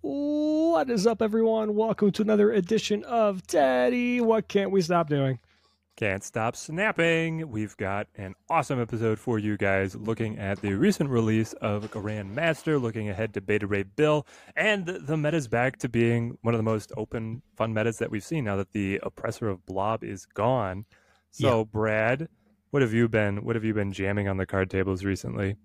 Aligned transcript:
What 0.00 0.90
is 0.90 1.06
up, 1.06 1.22
everyone? 1.22 1.74
Welcome 1.74 2.10
to 2.12 2.22
another 2.22 2.50
edition 2.52 3.04
of 3.04 3.46
Daddy. 3.46 4.20
What 4.20 4.48
can't 4.48 4.70
we 4.72 4.82
stop 4.82 5.08
doing? 5.08 5.38
Can't 5.96 6.24
stop 6.24 6.56
snapping. 6.56 7.50
We've 7.50 7.76
got 7.76 8.08
an 8.16 8.34
awesome 8.50 8.80
episode 8.80 9.18
for 9.18 9.38
you 9.38 9.56
guys 9.56 9.94
looking 9.94 10.38
at 10.38 10.60
the 10.60 10.72
recent 10.72 11.10
release 11.10 11.52
of 11.54 11.90
Grandmaster, 11.90 12.80
looking 12.80 13.10
ahead 13.10 13.34
to 13.34 13.40
Beta 13.40 13.66
Ray 13.66 13.82
Bill, 13.84 14.26
and 14.56 14.86
the, 14.86 15.16
meta's 15.16 15.46
back 15.46 15.76
to 15.78 15.88
being 15.88 16.38
one 16.40 16.54
of 16.54 16.58
the 16.58 16.64
most 16.64 16.90
open, 16.96 17.42
fun 17.56 17.72
metas 17.74 17.98
that 17.98 18.10
we've 18.10 18.24
seen 18.24 18.44
now 18.44 18.56
that 18.56 18.72
the 18.72 18.98
oppressor 19.02 19.48
of 19.48 19.64
Blob 19.66 20.02
is 20.02 20.24
gone. 20.26 20.86
So, 21.30 21.58
Yeah. 21.60 21.64
Brad, 21.64 22.28
what 22.72 22.82
have 22.82 22.92
you 22.92 23.06
been 23.08 23.44
what 23.44 23.54
have 23.54 23.64
you 23.64 23.74
been 23.74 23.92
jamming 23.92 24.26
on 24.28 24.38
the 24.38 24.46
card 24.46 24.70
tables 24.70 25.04
recently? 25.04 25.56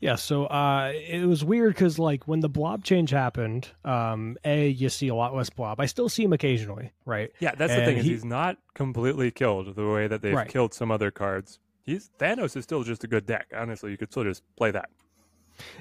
Yeah, 0.00 0.14
so 0.14 0.46
uh, 0.46 0.92
it 0.94 1.26
was 1.26 1.44
weird 1.44 1.74
because, 1.74 1.98
like, 1.98 2.26
when 2.26 2.40
the 2.40 2.48
blob 2.48 2.84
change 2.84 3.10
happened, 3.10 3.68
um, 3.84 4.38
A, 4.46 4.68
you 4.68 4.88
see 4.88 5.08
a 5.08 5.14
lot 5.14 5.34
less 5.34 5.50
blob. 5.50 5.78
I 5.78 5.84
still 5.84 6.08
see 6.08 6.24
him 6.24 6.32
occasionally, 6.32 6.92
right? 7.04 7.30
Yeah, 7.38 7.54
that's 7.54 7.70
the 7.74 7.80
And 7.80 7.84
thing 7.86 7.96
is 7.98 8.06
he's 8.06 8.24
not 8.24 8.56
completely 8.72 9.30
killed 9.30 9.74
the 9.76 9.86
way 9.86 10.06
that 10.08 10.22
they've 10.22 10.34
Right. 10.34 10.48
killed 10.48 10.72
some 10.72 10.90
other 10.90 11.10
cards. 11.10 11.58
He's 11.84 12.10
Thanos 12.18 12.56
is 12.56 12.64
still 12.64 12.82
just 12.82 13.04
a 13.04 13.08
good 13.08 13.26
deck. 13.26 13.48
Honestly, 13.54 13.90
you 13.90 13.98
could 13.98 14.10
still 14.10 14.24
just 14.24 14.42
play 14.56 14.70
that. 14.70 14.88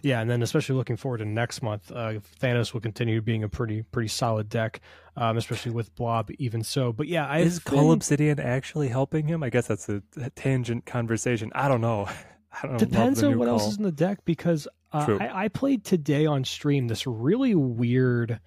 Yeah, 0.03 0.21
and 0.21 0.29
then 0.29 0.41
especially 0.41 0.75
looking 0.75 0.95
forward 0.97 1.19
to 1.19 1.25
next 1.25 1.61
month, 1.61 1.91
uh, 1.91 2.19
Thanos 2.41 2.73
will 2.73 2.81
continue 2.81 3.21
being 3.21 3.43
a 3.43 3.49
pretty 3.49 3.83
pretty 3.83 4.07
solid 4.09 4.49
deck, 4.49 4.81
um, 5.17 5.37
especially 5.37 5.71
with 5.71 5.93
blob. 5.95 6.29
Even 6.39 6.63
so, 6.63 6.91
but 6.93 7.07
yeah, 7.07 7.27
I 7.27 7.39
Is 7.39 7.59
Cull 7.59 7.91
Obsidian 7.91 8.39
actually 8.39 8.87
helping 8.87 9.27
him? 9.27 9.43
I 9.43 9.49
guess 9.49 9.67
that's 9.67 9.89
a, 9.89 10.01
a 10.21 10.29
tangent 10.31 10.85
conversation. 10.85 11.51
I 11.55 11.67
don't 11.67 11.81
know. 11.81 12.07
I 12.51 12.61
don't 12.63 12.71
know. 12.73 12.77
depends 12.79 13.21
on 13.23 13.37
what 13.37 13.47
else 13.47 13.67
is 13.67 13.77
in 13.77 13.83
the 13.83 13.91
deck 13.91 14.25
because 14.25 14.67
uh, 14.91 15.17
I, 15.19 15.45
I 15.45 15.47
played 15.49 15.83
today 15.85 16.25
on 16.25 16.43
stream 16.43 16.87
this 16.87 17.05
really 17.05 17.53
weird 17.53 18.39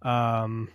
um 0.00 0.70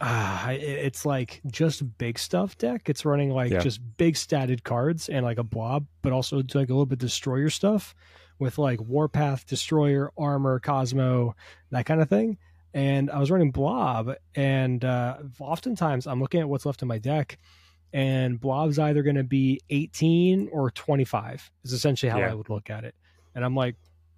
it- 0.00 0.62
it's 0.62 1.04
like 1.04 1.40
just 1.50 1.98
big 1.98 2.18
stuff 2.18 2.56
deck 2.56 2.88
it's 2.88 3.04
running 3.04 3.30
like 3.30 3.50
Yeah. 3.52 3.58
just 3.58 3.80
big 3.96 4.14
statted 4.14 4.62
cards 4.62 5.08
and 5.08 5.24
like 5.24 5.38
a 5.38 5.42
blob 5.42 5.86
but 6.02 6.12
also 6.12 6.36
like 6.36 6.54
a 6.54 6.72
little 6.72 6.86
bit 6.86 7.00
destroyer 7.00 7.50
stuff 7.50 7.94
with 8.40 8.58
like 8.58 8.80
warpath 8.80 9.46
destroyer 9.46 10.10
armor 10.18 10.58
cosmo 10.58 11.36
that 11.70 11.86
kind 11.86 12.00
of 12.02 12.08
thing. 12.08 12.38
And 12.74 13.10
i 13.10 13.18
was 13.18 13.30
running 13.30 13.50
blob 13.50 14.12
and 14.34 14.84
uh 14.84 15.18
oftentimes 15.40 16.06
i'm 16.06 16.20
looking 16.20 16.40
at 16.40 16.48
what's 16.48 16.64
left 16.66 16.82
in 16.82 16.88
my 16.88 16.98
deck 16.98 17.36
and 17.92 18.38
blob's 18.40 18.78
either 18.78 19.02
going 19.02 19.16
to 19.16 19.24
be 19.24 19.60
18 19.70 20.48
or 20.52 20.70
25 20.70 21.50
is 21.64 21.72
essentially 21.72 22.10
how 22.10 22.18
Yeah. 22.18 22.30
i 22.30 22.34
would 22.34 22.48
look 22.48 22.70
at 22.70 22.84
it. 22.84 22.94
And 23.34 23.44
i'm 23.44 23.56
like 23.56 23.74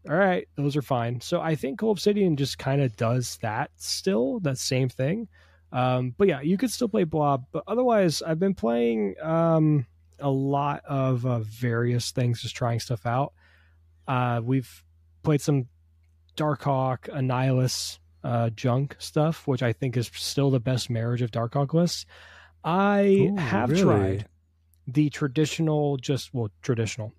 all 0.09 0.17
right 0.17 0.47
those 0.56 0.77
are 0.77 0.83
fine. 0.83 1.20
So 1.20 1.41
i 1.41 1.55
think 1.55 1.78
Cull 1.78 1.91
Obsidian 1.93 2.37
just 2.37 2.59
kind 2.59 2.83
of 2.83 2.95
does 2.97 3.39
that 3.43 3.70
still 3.77 4.41
that 4.41 4.59
same 4.59 4.89
thing. 4.89 5.28
Um, 5.73 6.15
but 6.19 6.28
yeah 6.28 6.43
you 6.43 6.59
could 6.59 6.70
still 6.70 6.89
play 6.89 7.05
blob 7.05 7.47
but 7.53 7.65
otherwise 7.67 8.20
i've 8.20 8.39
been 8.39 8.53
playing 8.55 9.15
um, 9.23 9.87
a 10.20 10.28
lot 10.28 10.83
of 10.84 11.25
uh, 11.25 11.39
various 11.39 12.11
things 12.11 12.43
just 12.43 12.55
trying 12.55 12.78
stuff 12.81 13.06
out 13.06 13.33
uh, 14.08 14.41
we've 14.42 14.84
played 15.22 15.41
some 15.41 15.67
darkhawk 16.36 17.08
annihilus 17.11 17.98
uh, 18.25 18.50
junk 18.50 18.97
stuff 18.98 19.47
which 19.47 19.62
i 19.62 19.72
think 19.72 19.97
is 19.97 20.11
still 20.14 20.50
the 20.50 20.61
best 20.61 20.89
marriage 20.91 21.22
of 21.22 21.31
darkhawk 21.31 21.75
lists 21.75 22.06
i 22.64 23.03
Ooh, 23.31 23.36
have 23.36 23.70
really? 23.70 23.83
tried 23.83 24.27
the 24.86 25.11
traditional 25.11 25.97
just 25.97 26.33
well 26.33 26.48
traditional 26.62 27.12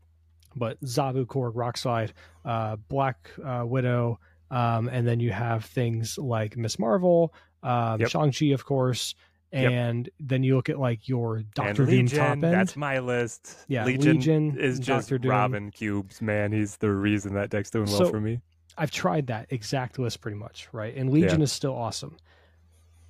but 0.56 0.80
zabu 0.81 1.25
korg 1.25 1.53
rockslide 1.56 2.12
uh, 2.45 2.75
black 2.88 3.30
uh, 3.45 3.64
widow 3.66 4.20
um, 4.52 4.88
and 4.90 5.08
then 5.08 5.20
you 5.20 5.31
have 5.31 5.66
things 5.66 6.18
like 6.18 6.56
miss 6.57 6.78
marvel 6.80 7.34
um, 7.63 8.00
Yep. 8.02 8.09
shang-chi 8.09 8.47
of 8.47 8.66
course 8.66 9.16
Yep. 9.53 9.72
and 9.72 10.09
then 10.19 10.41
you 10.44 10.56
look 10.56 10.69
at 10.69 10.80
like 10.80 11.08
your 11.08 11.44
dr 11.53 11.86
doom 11.86 12.08
top 12.08 12.31
end 12.31 12.41
that's 12.44 12.75
my 12.75 12.97
list. 13.00 13.56
Yeah, 13.68 13.86
Legion, 13.86 14.16
Legion, 14.18 14.58
is 14.59 14.80
just 14.80 15.09
Dr. 15.09 15.19
Doom. 15.19 15.30
Robin 15.31 15.72
cubes, 15.72 16.22
man. 16.24 16.52
He's 16.52 16.78
the 16.78 16.90
reason 16.90 17.36
that 17.36 17.52
deck's 17.52 17.69
doing 17.69 17.86
well 17.86 17.97
So- 18.00 18.09
for 18.09 18.19
me. 18.19 18.40
I've 18.75 18.90
tried 18.90 19.28
that 19.28 19.46
exact 19.52 20.00
list 20.00 20.22
pretty 20.22 20.38
much, 20.38 20.68
right? 20.72 20.96
And 20.96 21.12
Legion 21.12 21.40
Yeah. 21.42 21.44
is 21.44 21.52
still 21.52 21.75
awesome. 21.75 22.18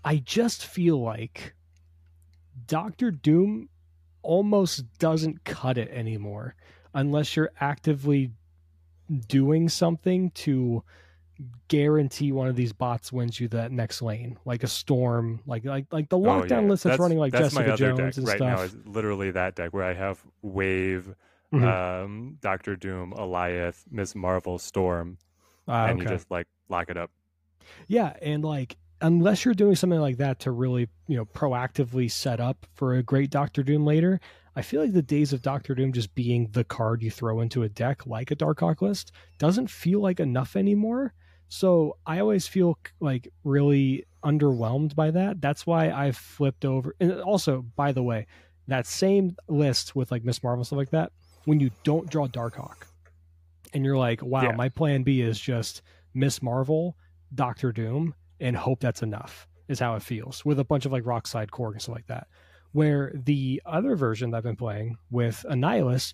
I 0.03 0.17
just 0.17 0.65
feel 0.65 1.01
like 1.01 1.55
Doctor 2.67 3.09
Doom 3.11 3.69
almost 4.21 4.97
doesn't 4.99 5.45
cut 5.45 5.77
it 5.77 5.89
anymore 5.91 6.55
unless 6.93 7.35
you're 7.37 7.51
actively 7.61 8.31
doing 9.29 9.69
something 9.69 10.31
to 10.31 10.83
guarantee 11.67 12.31
one 12.31 12.47
of 12.47 12.55
these 12.55 12.73
bots 12.73 13.11
wins 13.11 13.39
you 13.39 13.47
that 13.49 13.71
next 13.71 14.01
lane, 14.01 14.37
like 14.45 14.63
a 14.63 14.67
storm, 14.67 15.41
like 15.45 15.65
like 15.65 15.85
like 15.91 16.09
the 16.09 16.17
Oh, 16.17 16.21
lockdown 16.21 16.63
yeah. 16.63 16.69
list 16.69 16.83
that's, 16.83 16.99
running 16.99 17.17
like 17.17 17.31
that's 17.31 17.53
Jessica 17.55 17.75
Jones 17.77 17.97
deck 17.97 18.17
and 18.17 18.27
right 18.27 18.37
stuff. 18.37 18.57
now 18.57 18.61
is 18.61 18.75
literally 18.85 19.31
that 19.31 19.55
deck 19.55 19.73
where 19.73 19.83
I 19.83 19.93
have 19.93 20.23
Wave, 20.41 21.15
Mhm. 21.53 21.63
um, 22.03 22.37
Doctor 22.41 22.75
Doom, 22.75 23.11
Goliath, 23.11 23.85
Miss 23.91 24.15
Marvel, 24.15 24.57
Storm, 24.57 25.17
Ah, 25.67 25.85
and 25.87 25.99
you 25.99 26.05
just 26.05 26.29
like 26.31 26.47
lock 26.69 26.89
it 26.89 26.97
up. 26.97 27.11
Yeah, 27.87 28.15
and 28.21 28.43
like 28.43 28.77
unless 29.01 29.43
you're 29.43 29.53
doing 29.53 29.75
something 29.75 29.99
like 29.99 30.17
that 30.17 30.39
to 30.39 30.51
really, 30.51 30.87
you 31.07 31.17
know, 31.17 31.25
proactively 31.25 32.09
set 32.09 32.39
up 32.39 32.65
for 32.73 32.93
a 32.95 33.03
great 33.03 33.29
Doctor 33.29 33.61
Doom 33.63 33.85
later, 33.85 34.19
I 34.55 34.61
feel 34.61 34.81
like 34.81 34.93
the 34.93 35.01
days 35.01 35.33
of 35.33 35.41
Doctor 35.41 35.75
Doom 35.75 35.91
just 35.91 36.13
being 36.15 36.47
the 36.51 36.63
card 36.63 37.01
you 37.03 37.11
throw 37.11 37.41
into 37.41 37.63
a 37.63 37.69
deck 37.69 38.05
like 38.05 38.31
a 38.31 38.35
Dark 38.35 38.59
Hawk 38.61 38.81
list 38.81 39.11
doesn't 39.39 39.69
feel 39.69 39.99
like 39.99 40.19
enough 40.19 40.55
anymore. 40.55 41.13
So 41.53 41.97
I 42.03 42.17
always 42.17 42.47
feel 42.47 42.79
like 42.99 43.27
really 43.43 44.05
underwhelmed 44.25 44.95
by 44.95 45.11
that. 45.11 45.39
That's 45.39 45.67
why 45.67 45.91
I've 45.91 46.17
flipped 46.17 46.65
over. 46.65 46.95
And 46.99 47.21
also, 47.21 47.61
by 47.75 47.91
the 47.91 48.01
way, 48.01 48.25
that 48.67 48.87
same 48.87 49.35
list 49.47 49.95
with 49.95 50.09
like 50.09 50.23
Miss 50.23 50.41
Marvel 50.41 50.63
stuff 50.65 50.77
like 50.77 50.89
that, 50.89 51.11
when 51.45 51.59
you 51.59 51.69
don't 51.83 52.09
draw 52.09 52.27
Darkhawk, 52.27 52.85
and 53.71 53.85
you're 53.85 53.99
like, 53.99 54.23
wow, 54.23 54.41
Yeah. 54.41 54.51
my 54.53 54.67
plan 54.67 55.03
B 55.03 55.21
is 55.21 55.39
just 55.39 55.83
Miss 56.15 56.41
Marvel, 56.41 56.97
Doctor 57.35 57.71
Doom, 57.71 58.15
and 58.39 58.57
hope 58.57 58.79
that's 58.79 59.03
enough. 59.03 59.47
Is 59.67 59.79
how 59.79 59.95
it 59.95 60.01
feels 60.01 60.43
with 60.43 60.59
a 60.59 60.63
bunch 60.65 60.87
of 60.87 60.91
like 60.91 61.03
Rockslide 61.03 61.51
Korg 61.51 61.73
and 61.73 61.81
stuff 61.83 61.93
like 61.95 62.07
that. 62.07 62.25
Where 62.71 63.11
the 63.13 63.61
other 63.67 63.95
version 63.95 64.31
that 64.31 64.37
I've 64.37 64.43
been 64.43 64.55
playing 64.55 64.97
with 65.11 65.45
Annihilus, 65.47 66.13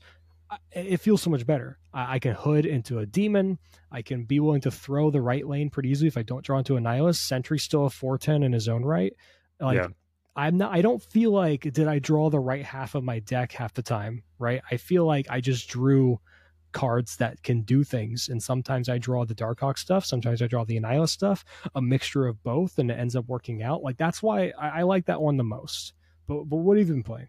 it 0.72 0.98
feels 0.98 1.22
so 1.22 1.30
much 1.30 1.46
better. 1.46 1.78
I, 1.94 2.16
I 2.16 2.20
can 2.20 2.34
hood 2.34 2.66
into 2.66 3.00
a 3.00 3.06
demon. 3.06 3.60
I 3.92 4.02
can 4.02 4.24
be 4.24 4.40
willing 4.40 4.62
to 4.62 4.72
throw 4.72 5.12
the 5.12 5.22
right 5.22 5.46
lane 5.48 5.70
pretty 5.70 5.90
easily 5.90 6.08
if 6.08 6.18
I 6.18 6.24
don't 6.24 6.44
draw 6.44 6.58
into 6.58 6.74
Annihilus. 6.74 7.18
Sentry's 7.18 7.64
still 7.64 7.86
a 7.86 7.90
410 7.90 8.44
in 8.44 8.54
his 8.54 8.68
own 8.68 8.84
right. 8.84 9.14
Like 9.60 9.78
Yeah. 9.78 9.88
I'm 10.36 10.58
not 10.58 10.72
I 10.72 10.82
don't 10.82 11.02
feel 11.02 11.32
like 11.32 11.62
did 11.74 11.88
I 11.88 12.00
draw 12.00 12.30
the 12.30 12.40
right 12.40 12.64
half 12.64 12.96
of 12.96 13.04
my 13.04 13.20
deck 13.20 13.52
half 13.52 13.74
the 13.74 13.82
time, 13.82 14.24
right? 14.38 14.62
I 14.72 14.78
feel 14.78 15.06
like 15.06 15.28
I 15.30 15.42
just 15.42 15.68
drew 15.68 16.20
cards 16.72 17.18
that 17.18 17.42
can 17.44 17.62
do 17.64 17.84
things. 17.84 18.30
And 18.30 18.42
sometimes 18.42 18.90
I 18.90 19.00
draw 19.00 19.26
the 19.26 19.36
Darkhawk 19.36 19.78
stuff, 19.78 20.06
sometimes 20.06 20.42
I 20.42 20.48
draw 20.48 20.66
the 20.66 20.80
Annihilus 20.80 21.10
stuff, 21.10 21.44
a 21.76 21.82
mixture 21.82 22.28
of 22.28 22.42
both, 22.44 22.78
and 22.78 22.92
it 22.92 23.00
ends 23.00 23.16
up 23.16 23.26
working 23.28 23.64
out. 23.64 23.82
Like 23.82 23.98
that's 23.98 24.24
why 24.24 24.54
I, 24.58 24.80
I 24.80 24.82
like 24.84 25.06
that 25.06 25.22
one 25.22 25.38
the 25.38 25.44
most. 25.44 25.94
But 26.28 26.46
but 26.46 26.58
what 26.58 26.78
have 26.78 26.88
you 26.88 26.94
been 26.94 27.04
playing? 27.04 27.28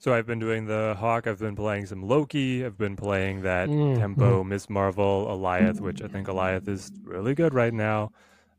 So 0.00 0.14
I've 0.14 0.26
been 0.26 0.38
doing 0.38 0.66
the 0.66 0.94
Hawk. 0.98 1.26
I've 1.26 1.40
been 1.40 1.56
playing 1.56 1.86
some 1.86 2.02
Loki. 2.06 2.64
I've 2.64 2.78
been 2.78 2.94
playing 2.94 3.42
that 3.42 3.68
Mm, 3.68 3.98
Tempo, 3.98 4.44
Miss 4.44 4.70
Marvel, 4.70 5.26
Goliath, 5.26 5.80
which 5.80 6.02
I 6.02 6.06
think 6.06 6.26
Goliath 6.26 6.68
is 6.68 6.92
really 7.02 7.34
good 7.34 7.52
right 7.52 7.74
now. 7.74 8.12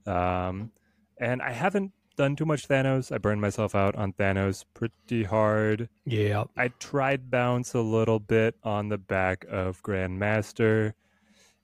Um, 0.06 0.72
and 1.18 1.42
I 1.42 1.52
haven't 1.52 1.94
done 2.18 2.36
too 2.36 2.46
much 2.46 2.68
Thanos. 2.68 3.14
I 3.14 3.18
burned 3.20 3.40
myself 3.40 3.74
out 3.74 3.96
on 3.96 4.12
Thanos 4.14 4.66
pretty 4.74 5.24
hard. 5.24 5.88
Yeah. 6.06 6.44
I 6.58 6.70
tried 6.80 7.32
bounce 7.32 7.74
a 7.74 7.80
little 7.80 8.20
bit 8.20 8.56
on 8.64 8.90
the 8.90 8.98
back 8.98 9.46
of 9.50 9.82
Grandmaster. 9.82 10.94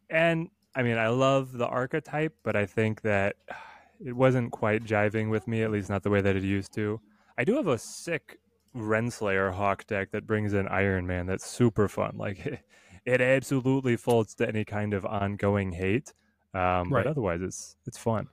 And 0.10 0.50
I 0.74 0.84
mean, 0.84 0.98
I 0.98 1.10
love 1.10 1.52
the 1.52 1.68
archetype, 1.68 2.34
but 2.44 2.56
I 2.56 2.66
think 2.66 3.02
that 3.02 3.36
it 4.06 4.14
wasn't 4.16 4.52
quite 4.54 4.86
jiving 4.86 5.30
with 5.30 5.48
me, 5.50 5.64
at 5.64 5.72
least 5.72 5.90
not 5.90 6.04
the 6.04 6.10
way 6.10 6.22
that 6.22 6.38
it 6.38 6.44
used 6.44 6.74
to. 6.76 7.02
I 7.38 7.44
do 7.44 7.56
have 7.56 7.68
a 7.68 7.78
sick 7.78 8.40
Renslayer 8.76 9.54
Hawk 9.54 9.88
deck 9.88 10.12
that 10.12 10.28
brings 10.28 10.54
in 10.54 10.68
Iron 10.68 11.08
Man 11.08 11.26
that's 11.26 11.46
super 11.46 11.88
fun. 11.88 12.14
Like, 12.18 12.62
it 13.06 13.22
absolutely 13.22 13.96
folds 13.98 14.36
to 14.36 14.48
any 14.48 14.66
kind 14.66 14.94
of 14.94 15.06
ongoing 15.06 15.72
hate. 15.72 16.14
Um, 16.54 16.92
Right. 16.94 17.04
But 17.04 17.08
otherwise, 17.08 17.42
it's 17.42 17.76
it's 17.86 17.98
fun. 17.98 18.28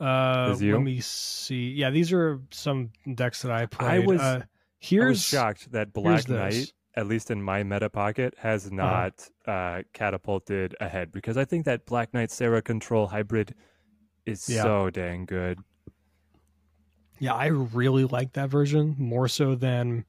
Uh, 0.00 0.54
let 0.60 0.80
me 0.82 1.00
see. 1.00 1.70
Yeah, 1.72 1.90
these 1.90 2.12
are 2.12 2.40
some 2.50 2.90
decks 3.14 3.42
that 3.42 3.50
I 3.50 3.66
played. 3.66 4.06
was- 4.06 4.20
uh, 4.20 4.40
I 4.42 4.46
here's 4.78 5.08
was 5.10 5.24
shocked 5.24 5.72
that 5.72 5.92
Black. 5.92 6.28
Knight, 6.28 6.72
at 6.94 7.06
least 7.06 7.30
in 7.32 7.42
my 7.42 7.62
meta 7.64 7.90
pocket, 7.90 8.34
has 8.38 8.70
not 8.70 9.28
uh 9.46 9.82
catapulted 9.92 10.76
ahead 10.80 11.10
because 11.12 11.36
I 11.36 11.44
think 11.44 11.64
that 11.64 11.84
Black 11.86 12.14
Knight 12.14 12.30
Sera 12.30 12.62
Control 12.62 13.06
hybrid 13.08 13.54
is 14.24 14.48
Yeah. 14.48 14.62
so 14.62 14.90
dang 14.90 15.24
good. 15.24 15.58
Yeah, 17.20 17.34
I 17.34 17.46
really 17.46 18.04
like 18.04 18.34
that 18.34 18.48
version 18.50 18.94
more 18.98 19.28
so 19.28 19.54
than 19.54 20.04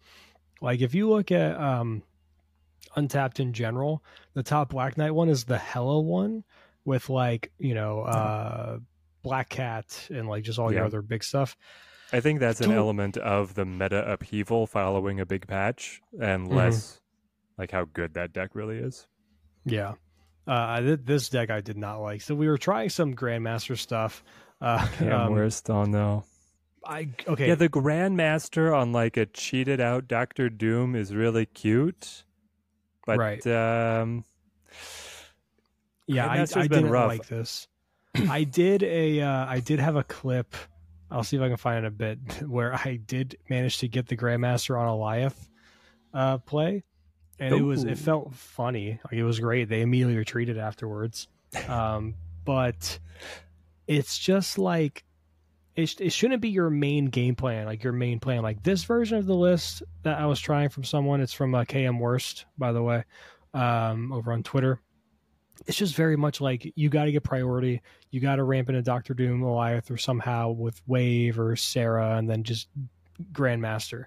like 0.61 0.81
if 0.81 0.93
you 0.93 1.09
look 1.09 1.31
at 1.31 1.59
um 1.59 2.03
Untapped 2.95 3.39
in 3.39 3.53
general. 3.53 4.03
The 4.33 4.41
top 4.41 4.69
Black 4.69 4.97
Knight 4.97 5.11
one 5.11 5.29
is 5.29 5.43
the 5.43 5.59
Hela 5.59 6.01
one 6.01 6.43
with 6.85 7.07
like 7.07 7.51
you 7.59 7.75
know 7.75 8.01
uh, 8.01 8.79
Black 9.21 9.47
Cat 9.49 10.07
and 10.09 10.27
like 10.27 10.43
just 10.43 10.57
all 10.57 10.71
your 10.71 10.81
Yeah. 10.81 10.87
other 10.87 11.03
big 11.03 11.23
stuff. 11.23 11.55
I 12.11 12.19
think 12.19 12.39
that's 12.39 12.61
an 12.61 12.71
element 12.71 13.15
of 13.17 13.53
the 13.53 13.63
meta 13.63 14.11
upheaval 14.11 14.65
following 14.65 15.19
a 15.19 15.25
big 15.25 15.45
patch, 15.45 16.01
and 16.19 16.47
Mhm. 16.47 16.53
less 16.55 16.99
like 17.59 17.69
how 17.69 17.85
good 17.85 18.15
that 18.15 18.33
deck 18.33 18.55
really 18.55 18.77
is. 18.79 19.07
Yeah. 19.65 19.93
Uh, 20.47 20.81
th- 20.81 21.01
this 21.03 21.29
deck 21.29 21.51
I 21.51 21.61
did 21.61 21.77
not 21.77 21.97
like. 21.97 22.21
So 22.21 22.33
we 22.33 22.47
were 22.47 22.57
trying 22.57 22.89
some 22.89 23.13
Grandmaster 23.15 23.77
stuff. 23.77 24.23
Uh, 24.59 24.87
Cam 24.97 25.11
um, 25.27 25.33
Worst 25.33 25.69
on 25.69 25.91
though. 25.91 26.23
I 26.89 27.09
okay. 27.27 27.47
Yeah, 27.47 27.55
the 27.55 27.69
Grandmaster 27.69 28.75
on 28.75 28.91
like 28.91 29.15
a 29.15 29.27
cheated 29.27 29.79
out 29.79 30.07
Doctor 30.07 30.49
Doom 30.49 30.95
is 30.95 31.13
really 31.13 31.45
cute, 31.45 32.23
but 33.05 33.19
Right. 33.19 33.45
um, 33.45 34.25
yeah, 36.07 36.25
I, 36.25 36.41
I 36.41 36.67
didn't 36.67 36.89
rough. 36.89 37.09
like 37.09 37.27
this. 37.27 37.67
I 38.27 38.43
did 38.43 38.81
a 38.81 39.21
uh, 39.21 39.45
I 39.45 39.59
did 39.59 39.79
have 39.79 39.95
a 39.95 40.03
clip. 40.03 40.55
I'll 41.11 41.23
see 41.23 41.37
if 41.37 41.43
I 41.43 41.47
can 41.47 41.57
find 41.57 41.85
it 41.85 41.87
a 41.87 41.91
bit 41.91 42.17
where 42.47 42.73
I 42.73 42.99
did 43.05 43.37
manage 43.49 43.77
to 43.79 43.87
get 43.87 44.07
the 44.07 44.17
Grandmaster 44.17 44.77
on 44.79 44.87
Goliath 44.87 45.47
uh, 46.11 46.39
play, 46.39 46.83
and 47.37 47.53
it 47.53 47.61
was 47.61 47.83
it 47.83 47.99
felt 47.99 48.33
funny. 48.33 48.99
Like 49.05 49.13
it 49.13 49.23
was 49.23 49.39
great. 49.39 49.69
They 49.69 49.81
immediately 49.81 50.17
retreated 50.17 50.57
afterwards, 50.57 51.27
um, 51.67 52.15
but 52.45 52.97
it's 53.85 54.17
just 54.17 54.57
like 54.57 55.03
it, 55.79 56.01
it 56.01 56.13
shouldn't 56.13 56.41
be 56.41 56.49
your 56.49 56.69
main 56.69 57.05
game 57.05 57.35
plan. 57.35 57.65
Like 57.65 57.83
your 57.83 57.93
main 57.93 58.19
plan, 58.19 58.43
like 58.43 58.63
this 58.63 58.83
version 58.83 59.17
of 59.17 59.25
the 59.25 59.35
list 59.35 59.83
that 60.03 60.19
I 60.19 60.25
was 60.25 60.39
trying 60.39 60.69
from 60.69 60.83
someone. 60.83 61.21
It's 61.21 61.33
from 61.33 61.55
uh, 61.55 61.63
KM 61.63 61.99
Worst, 61.99 62.45
by 62.57 62.71
the 62.71 62.83
way, 62.83 63.03
um, 63.53 64.11
over 64.11 64.31
on 64.31 64.43
Twitter 64.43 64.79
it's 65.67 65.77
just 65.77 65.95
very 65.95 66.15
much 66.15 66.41
like 66.41 66.71
you 66.75 66.89
got 66.89 67.05
to 67.05 67.11
get 67.11 67.23
priority. 67.23 67.81
You 68.11 68.19
got 68.19 68.37
to 68.37 68.43
ramp 68.43 68.69
into 68.69 68.81
Doctor 68.81 69.13
Doom, 69.13 69.41
Goliath, 69.41 69.91
or 69.91 69.97
somehow 69.97 70.51
with 70.51 70.81
Wave 70.87 71.39
or 71.39 71.55
Sera, 71.55 72.17
and 72.17 72.29
then 72.29 72.43
just 72.43 72.69
Grandmaster. 73.31 74.05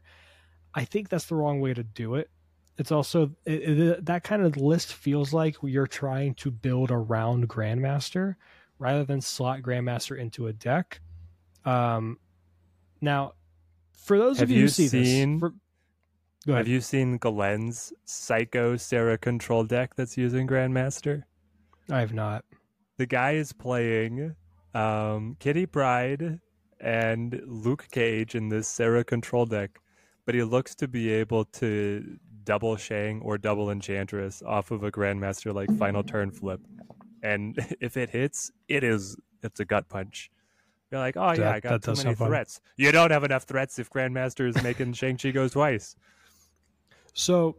I 0.75 0.85
think 0.85 1.09
that's 1.09 1.27
the 1.27 1.35
wrong 1.35 1.61
way 1.61 1.75
to 1.75 1.83
do 1.83 2.15
it. 2.15 2.31
It's 2.79 2.91
also 2.91 3.33
it, 3.45 3.79
it, 3.79 4.07
that 4.07 4.25
kind 4.25 4.43
of 4.43 4.57
list 4.57 4.95
feels 4.95 5.35
like 5.35 5.57
you're 5.63 5.87
trying 5.87 6.35
to 6.37 6.51
build 6.51 6.91
around 6.91 7.49
Grandmaster 7.49 8.37
rather 8.79 9.05
than 9.05 9.21
slot 9.21 9.61
Grandmaster 9.61 10.19
into 10.19 10.47
a 10.47 10.53
deck. 10.53 11.01
Um, 11.65 12.19
now, 13.01 13.35
for 13.97 14.19
those 14.19 14.39
Have 14.39 14.45
of 14.49 14.51
you, 14.51 14.57
you 14.57 14.63
who 14.63 14.69
see 14.69 14.89
seen- 14.89 15.35
this, 15.35 15.41
for, 15.41 15.51
go 16.47 16.53
ahead. 16.53 16.59
have 16.67 16.69
you 16.69 16.81
seen 16.81 17.19
Glenn's 17.19 17.93
Psycho 18.05 18.77
Sera 18.77 19.19
control 19.19 19.65
deck 19.65 19.95
that's 19.97 20.17
using 20.17 20.47
Grandmaster? 20.47 21.23
I 21.91 22.01
have 22.01 22.13
not. 22.15 22.45
The 22.99 23.07
guy 23.07 23.33
is 23.33 23.53
playing 23.53 24.35
um, 24.75 25.37
Kitty 25.41 25.67
Pryde 25.67 26.41
and 26.81 27.41
Luke 27.47 27.87
Cage 27.91 28.35
in 28.35 28.49
this 28.49 28.67
Sera 28.69 29.05
control 29.05 29.47
deck, 29.47 29.79
but 30.27 30.35
he 30.35 30.43
looks 30.43 30.75
to 30.77 30.89
be 30.89 31.11
able 31.11 31.45
to 31.47 32.19
double 32.45 32.77
Shang 32.77 33.21
or 33.21 33.39
double 33.39 33.71
Enchantress 33.71 34.43
off 34.43 34.71
of 34.73 34.83
a 34.83 34.91
Grandmaster 34.91 35.55
like 35.55 35.77
final 35.79 36.03
turn 36.03 36.31
flip. 36.33 36.61
And 37.23 37.57
if 37.81 37.97
it 37.97 38.11
hits, 38.11 38.51
it 38.69 38.83
is 38.85 39.17
it's 39.43 39.61
a 39.61 39.65
gut 39.65 39.89
punch. 39.89 40.31
You're 40.93 41.01
like, 41.01 41.17
oh 41.17 41.31
yeah, 41.31 41.37
That- 41.37 41.55
I 41.55 41.61
got 41.61 41.83
too 41.83 41.93
many 41.93 42.03
sound 42.03 42.19
fun. 42.19 42.29
threats. 42.29 42.61
You 42.77 42.93
don't 42.93 43.11
have 43.11 43.25
enough 43.25 43.45
threats 43.45 43.79
if 43.79 43.89
Grandmaster 43.89 44.47
is 44.47 44.63
making 44.63 44.93
Shang-Chi 44.93 45.31
goes 45.31 45.53
twice. 45.53 45.97
So 47.15 47.57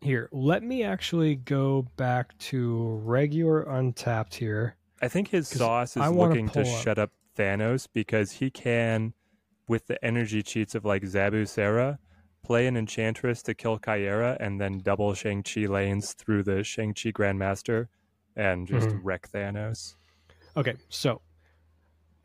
here, 0.00 0.28
let 0.30 0.62
me 0.62 0.84
actually 0.84 1.34
go 1.34 1.86
back 1.96 2.38
to 2.38 3.00
regular 3.04 3.62
untapped 3.62 4.36
here. 4.36 4.76
I 5.02 5.08
think 5.08 5.28
his 5.28 5.48
sauce 5.48 5.96
is 5.96 6.08
looking 6.10 6.48
to 6.50 6.60
up- 6.60 6.66
shut 6.82 6.98
up 6.98 7.10
Thanos 7.36 7.88
because 7.92 8.32
he 8.32 8.48
can, 8.50 9.12
with 9.66 9.86
the 9.88 10.02
energy 10.04 10.42
cheats 10.42 10.74
of 10.76 10.84
like 10.84 11.02
Zabu 11.02 11.48
Sera, 11.48 11.98
play 12.44 12.66
an 12.68 12.76
Enchantress 12.76 13.42
to 13.42 13.54
kill 13.54 13.78
Caiera 13.78 14.36
and 14.40 14.60
then 14.60 14.78
double 14.78 15.14
Shang-Chi 15.14 15.62
lanes 15.66 16.12
through 16.14 16.44
the 16.44 16.62
Shang-Chi 16.62 17.10
Grandmaster 17.10 17.88
and 18.36 18.66
just 18.68 18.88
Mhm. 18.88 19.00
wreck 19.02 19.28
Thanos. 19.30 19.96
Okay, 20.56 20.74
so 20.88 21.20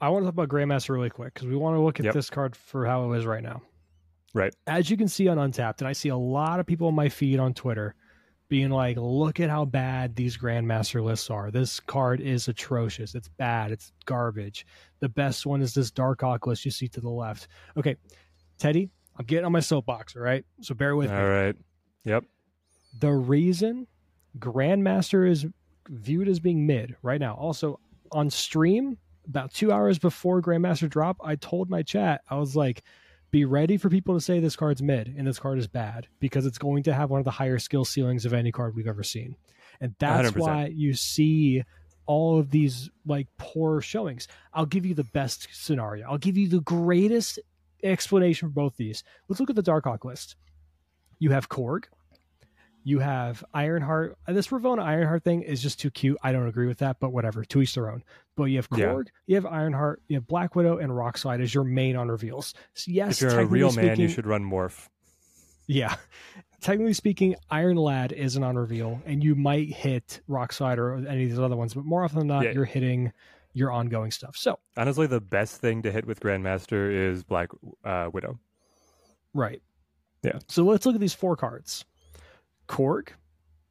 I 0.04 0.10
want 0.10 0.24
to 0.24 0.26
talk 0.28 0.34
about 0.34 0.50
Grandmaster 0.50 0.90
really 0.90 1.10
quick 1.10 1.34
because 1.34 1.48
we 1.48 1.56
want 1.56 1.76
to 1.78 1.80
look 1.82 2.00
at 2.00 2.06
Yep. 2.06 2.14
this 2.14 2.30
card 2.30 2.56
for 2.56 2.86
how 2.86 3.12
it 3.12 3.18
is 3.18 3.26
right 3.26 3.42
now. 3.44 3.62
Right. 4.34 4.54
As 4.68 4.90
you 4.90 4.98
can 4.98 5.08
see 5.08 5.28
on 5.28 5.38
Untapped, 5.38 5.82
and 5.82 5.88
I 5.88 5.94
see 5.94 6.10
a 6.10 6.18
lot 6.18 6.60
of 6.60 6.66
people 6.66 6.88
on 6.88 6.96
my 6.96 7.08
feed 7.08 7.40
on 7.40 7.54
Twitter 7.54 7.96
being 8.50 8.70
like, 8.70 8.98
look 9.00 9.40
at 9.40 9.50
how 9.50 9.64
bad 9.66 10.16
these 10.16 10.38
Grandmaster 10.38 11.02
lists 11.04 11.30
are. 11.30 11.52
This 11.52 11.80
card 11.80 12.20
is 12.20 12.48
atrocious. 12.48 13.16
It's 13.16 13.30
bad. 13.30 13.72
It's 13.72 13.94
garbage. 14.06 14.66
The 15.00 15.10
best 15.10 15.46
one 15.46 15.62
is 15.62 15.74
this 15.74 15.90
Darkhawk 15.90 16.46
list 16.48 16.66
you 16.66 16.72
see 16.72 16.88
to 16.90 17.00
the 17.02 17.10
left. 17.10 17.48
Okay, 17.78 17.96
Teddy, 18.58 18.90
I'm 19.18 19.26
getting 19.26 19.46
on 19.46 19.52
my 19.54 19.60
soapbox, 19.62 20.16
all 20.16 20.22
right? 20.22 20.44
So 20.62 20.76
bear 20.76 20.96
with 20.96 21.10
me. 21.12 21.16
All 21.18 21.30
right. 21.30 21.56
Yep. 22.04 22.26
the 23.00 23.12
reason 23.14 23.88
Grandmaster 24.38 25.30
is 25.30 25.46
viewed 25.88 26.28
as 26.28 26.40
being 26.42 26.68
mid 26.68 26.96
right 27.02 27.22
now. 27.22 27.36
Also 27.36 27.80
on 28.12 28.30
stream, 28.30 28.98
about 29.28 29.54
two 29.54 29.72
hours 29.72 30.00
before 30.00 30.42
Grandmaster 30.42 30.90
drop, 30.90 31.18
I 31.24 31.36
told 31.36 31.70
my 31.70 31.84
chat, 31.84 32.22
I 32.30 32.36
was 32.36 32.56
like, 32.56 32.84
be 33.32 33.46
ready 33.46 33.78
for 33.78 33.90
people 33.90 34.14
to 34.14 34.22
say 34.22 34.40
this 34.40 34.56
card's 34.56 34.82
mid 34.82 35.14
and 35.18 35.26
this 35.26 35.40
card 35.40 35.58
is 35.58 35.68
bad 35.68 36.08
because 36.20 36.46
it's 36.46 36.60
going 36.60 36.84
to 36.84 36.94
have 36.94 37.10
one 37.10 37.20
of 37.20 37.26
the 37.26 37.32
higher 37.32 37.58
skill 37.58 37.84
ceilings 37.84 38.26
of 38.26 38.34
any 38.34 38.52
card 38.52 38.76
we've 38.76 38.88
ever 38.88 39.04
seen. 39.04 39.36
And 39.82 39.96
that's 39.98 40.32
100%. 40.32 40.38
why 40.38 40.66
you 40.68 40.94
see 40.94 41.64
all 42.06 42.40
of 42.40 42.52
these 42.52 42.90
like 43.06 43.28
poor 43.38 43.82
showings. 43.82 44.28
I'll 44.54 44.66
give 44.66 44.86
you 44.86 44.94
the 44.94 45.04
best 45.06 45.48
scenario. 45.52 46.08
I'll 46.08 46.18
give 46.18 46.38
you 46.38 46.48
the 46.48 46.62
greatest 46.62 47.40
explanation 47.84 48.50
for 48.50 48.54
both 48.54 48.78
these. 48.78 49.04
Let's 49.28 49.40
look 49.40 49.50
at 49.50 49.56
the 49.56 49.64
Dark 49.64 49.86
Hawk 49.86 50.06
list. 50.06 50.36
You 51.20 51.32
have 51.32 51.50
Korg, 51.50 51.86
you 52.84 53.00
have 53.00 53.44
Ironheart. 53.54 54.18
This 54.28 54.48
Ravonna 54.50 54.84
Ironheart 54.84 55.24
thing 55.24 55.42
is 55.42 55.62
just 55.62 55.80
too 55.80 55.90
cute. 55.92 56.18
I 56.24 56.32
don't 56.32 56.48
agree 56.48 56.68
with 56.68 56.80
that, 56.80 57.00
but 57.00 57.12
whatever. 57.12 57.44
To 57.46 57.62
each 57.62 57.74
their 57.76 57.90
own. 57.90 58.04
But 58.36 58.46
you 58.46 58.58
have 58.58 58.68
Yeah. 58.76 58.86
Korg, 58.88 59.08
you 59.26 59.36
have 59.36 59.46
Ironheart, 59.46 60.02
you 60.08 60.18
have 60.18 60.28
Black 60.28 60.56
Widow, 60.56 60.78
and 60.78 60.92
Rockslide 60.92 61.42
as 61.42 61.54
your 61.54 61.64
main 61.64 61.96
on 61.96 62.10
reveals. 62.10 62.54
So 62.74 62.92
yes, 62.92 63.22
if 63.22 63.32
you're 63.32 63.40
a 63.42 63.46
real 63.46 63.72
man, 63.72 64.00
you 64.00 64.08
should 64.10 64.26
run 64.28 64.44
Morph. 64.44 64.90
Yeah. 65.68 65.96
Technically 66.62 66.94
speaking, 66.94 67.36
Iron 67.50 67.78
Lad 67.78 68.12
is 68.12 68.36
an 68.36 68.44
on 68.44 68.56
reveal, 68.58 69.02
and 69.06 69.24
you 69.24 69.36
might 69.36 69.70
hit 69.70 70.22
Rockslide 70.30 70.78
or 70.78 70.96
any 70.96 71.24
of 71.24 71.30
these 71.30 71.40
other 71.40 71.56
ones, 71.56 71.74
but 71.74 71.86
more 71.86 72.04
often 72.04 72.20
than 72.20 72.28
not, 72.28 72.44
Yeah. 72.46 72.52
you're 72.52 72.66
hitting 72.66 73.12
your 73.54 73.72
ongoing 73.72 74.10
stuff. 74.12 74.36
So, 74.36 74.60
Honestly, 74.76 75.06
the 75.08 75.22
best 75.22 75.62
thing 75.62 75.84
to 75.84 75.92
hit 75.92 76.06
with 76.06 76.20
Grandmaster 76.20 76.92
is 76.92 77.24
Black 77.24 77.50
uh, 77.84 78.10
Widow. 78.12 78.40
right. 79.34 79.62
Yeah. 80.24 80.40
So 80.48 80.64
let's 80.64 80.86
look 80.86 80.96
at 80.96 81.02
these 81.02 81.14
four 81.14 81.36
cards 81.36 81.84
Korg, 82.68 83.10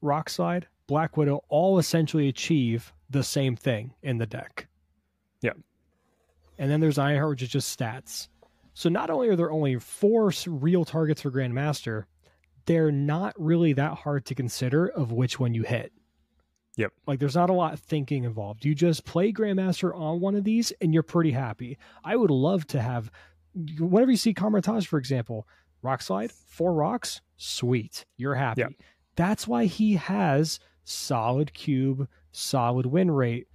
Rockslide, 0.03 0.65
Black 0.87 1.17
Widow 1.17 1.45
all 1.49 1.79
essentially 1.79 2.29
achieve 2.29 2.93
the 3.11 3.23
same 3.23 3.57
thing 3.57 3.95
in 4.03 4.19
the 4.19 4.27
deck. 4.27 4.69
Yeah. 5.41 5.53
And 6.59 6.71
then 6.71 6.81
there's 6.81 6.99
Ironheart, 6.99 7.31
which 7.31 7.43
is 7.43 7.49
just 7.49 7.79
stats. 7.79 8.29
So 8.75 8.89
not 8.89 9.11
only 9.11 9.29
are 9.29 9.37
there 9.37 9.51
only 9.51 9.79
four 9.79 10.33
real 10.47 10.85
targets 10.85 11.23
for 11.23 11.31
Grandmaster, 11.31 12.05
they're 12.67 12.93
not 12.93 13.35
really 13.39 13.73
that 13.75 13.95
hard 13.95 14.25
to 14.27 14.35
consider 14.35 14.87
of 14.87 15.13
which 15.13 15.39
one 15.39 15.55
you 15.55 15.63
hit. 15.63 15.93
Yep. 16.77 16.93
Like 17.07 17.19
there's 17.19 17.37
not 17.37 17.51
a 17.51 17.55
lot 17.55 17.75
of 17.75 17.81
thinking 17.81 18.25
involved. 18.25 18.65
You 18.65 18.75
just 18.75 19.05
play 19.05 19.33
Grandmaster 19.33 19.95
on 19.95 20.21
one 20.21 20.35
of 20.35 20.45
these 20.45 20.73
and 20.81 20.95
you're 20.95 21.03
pretty 21.03 21.33
happy. 21.33 21.77
I 22.03 22.17
would 22.17 22.31
love 22.31 22.67
to 22.69 22.81
have 22.81 23.11
whenever 23.79 24.11
you 24.11 24.17
see 24.17 24.33
Kamrataj, 24.33 24.87
for 24.87 24.99
example, 24.99 25.47
rock 25.83 26.01
slide, 26.01 26.33
four 26.33 26.73
rocks, 26.73 27.21
sweet. 27.43 28.05
You're 28.17 28.35
happy. 28.35 28.63
Yep. 28.63 28.73
That's 29.17 29.47
why 29.47 29.67
he 29.67 29.95
has 29.95 30.61
solid 30.85 31.53
cube, 31.53 32.09
solid 32.33 32.87
win 32.87 33.11
rate 33.11 33.47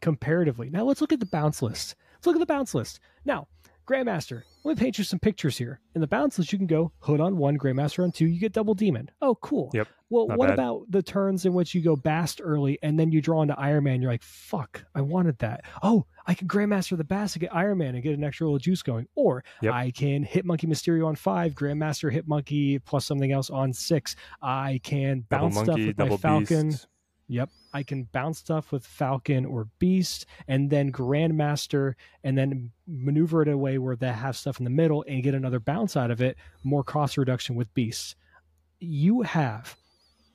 comparatively. 0.00 0.70
Now 0.70 0.84
let's 0.84 1.00
look 1.00 1.12
at 1.12 1.20
the 1.20 1.26
bounce 1.26 1.62
list. 1.62 1.94
Let's 2.14 2.26
look 2.26 2.36
at 2.36 2.40
the 2.40 2.46
bounce 2.46 2.74
list. 2.74 3.00
Now, 3.24 3.48
Grandmaster, 3.92 4.42
let 4.64 4.76
me 4.78 4.82
paint 4.82 4.96
you 4.96 5.04
some 5.04 5.18
pictures 5.18 5.58
here. 5.58 5.78
In 5.94 6.00
the 6.00 6.06
bounce 6.06 6.38
list, 6.38 6.50
you 6.50 6.56
can 6.58 6.66
go 6.66 6.92
hood 7.00 7.20
on 7.20 7.36
one, 7.36 7.58
Grandmaster 7.58 8.02
on 8.02 8.10
two, 8.10 8.26
you 8.26 8.40
get 8.40 8.52
double 8.54 8.72
demon. 8.74 9.10
Oh, 9.20 9.34
cool. 9.36 9.70
Yep, 9.74 9.86
Well, 10.08 10.28
what 10.28 10.46
bad. 10.48 10.54
about 10.54 10.84
the 10.88 11.02
turns 11.02 11.44
in 11.44 11.52
which 11.52 11.74
you 11.74 11.82
go 11.82 11.94
bast 11.94 12.40
early 12.42 12.78
and 12.82 12.98
then 12.98 13.12
you 13.12 13.20
draw 13.20 13.42
into 13.42 13.58
Iron 13.60 13.84
Man? 13.84 14.00
You're 14.00 14.10
like, 14.10 14.22
fuck, 14.22 14.82
I 14.94 15.02
wanted 15.02 15.38
that. 15.40 15.64
Oh, 15.82 16.06
I 16.26 16.32
can 16.32 16.48
Grandmaster 16.48 16.96
the 16.96 17.04
bast 17.04 17.34
to 17.34 17.38
get 17.38 17.54
Iron 17.54 17.78
Man 17.78 17.94
and 17.94 18.02
get 18.02 18.14
an 18.16 18.24
extra 18.24 18.46
little 18.46 18.58
juice 18.58 18.82
going. 18.82 19.06
Or 19.14 19.44
Yep. 19.60 19.74
I 19.74 19.90
can 19.90 20.22
hit 20.22 20.46
Monkey 20.46 20.66
Mysterio 20.66 21.06
on 21.06 21.14
five, 21.14 21.52
Grandmaster 21.52 22.10
hit 22.10 22.26
Monkey 22.26 22.78
plus 22.78 23.04
something 23.04 23.30
else 23.30 23.50
on 23.50 23.74
six. 23.74 24.16
I 24.40 24.80
can 24.82 25.26
Double 25.28 25.46
bounce 25.50 25.54
stuff 25.56 25.66
Monkey, 25.68 25.86
with 25.88 25.98
my 25.98 26.04
double 26.04 26.18
Falcon. 26.18 26.70
Beast. 26.70 26.86
Yep. 27.32 27.48
I 27.72 27.82
can 27.82 28.04
bounce 28.12 28.38
stuff 28.38 28.72
with 28.72 28.86
Falcon 28.86 29.46
or 29.46 29.68
Beast 29.78 30.26
and 30.46 30.68
then 30.68 30.92
Grandmaster 30.92 31.94
and 32.22 32.36
then 32.36 32.70
maneuver 32.86 33.42
it 33.42 33.48
away 33.48 33.78
where 33.78 33.96
they 33.96 34.12
have 34.12 34.36
stuff 34.36 34.58
in 34.60 34.64
the 34.64 34.70
middle 34.70 35.04
and 35.08 35.22
get 35.22 35.34
another 35.34 35.58
bounce 35.60 35.96
out 35.96 36.10
of 36.10 36.20
it, 36.20 36.36
more 36.62 36.84
cost 36.84 37.16
reduction 37.16 37.54
with 37.54 37.72
Beast. 37.74 38.16
You 38.80 39.22
have 39.22 39.76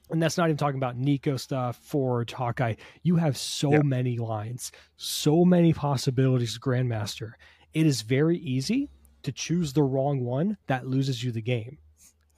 and 0.10 0.24
that's 0.24 0.38
not 0.38 0.46
even 0.46 0.58
talking 0.58 0.78
about 0.78 0.96
Nico 0.96 1.36
stuff, 1.36 1.76
Forge, 1.84 2.32
Hawkeye. 2.32 2.76
You 3.04 3.18
have 3.18 3.38
so 3.38 3.74
Yeah. 3.74 3.82
many 3.84 4.18
lines, 4.18 4.72
so 4.96 5.44
many 5.44 5.74
possibilities, 5.74 6.58
Grandmaster. 6.58 7.34
It 7.74 7.86
is 7.86 8.04
very 8.04 8.38
easy 8.38 8.90
to 9.24 9.32
choose 9.34 9.74
the 9.74 9.84
wrong 9.84 10.24
one 10.24 10.58
that 10.68 10.88
loses 10.88 11.24
you 11.24 11.32
the 11.34 11.42
game. 11.42 11.78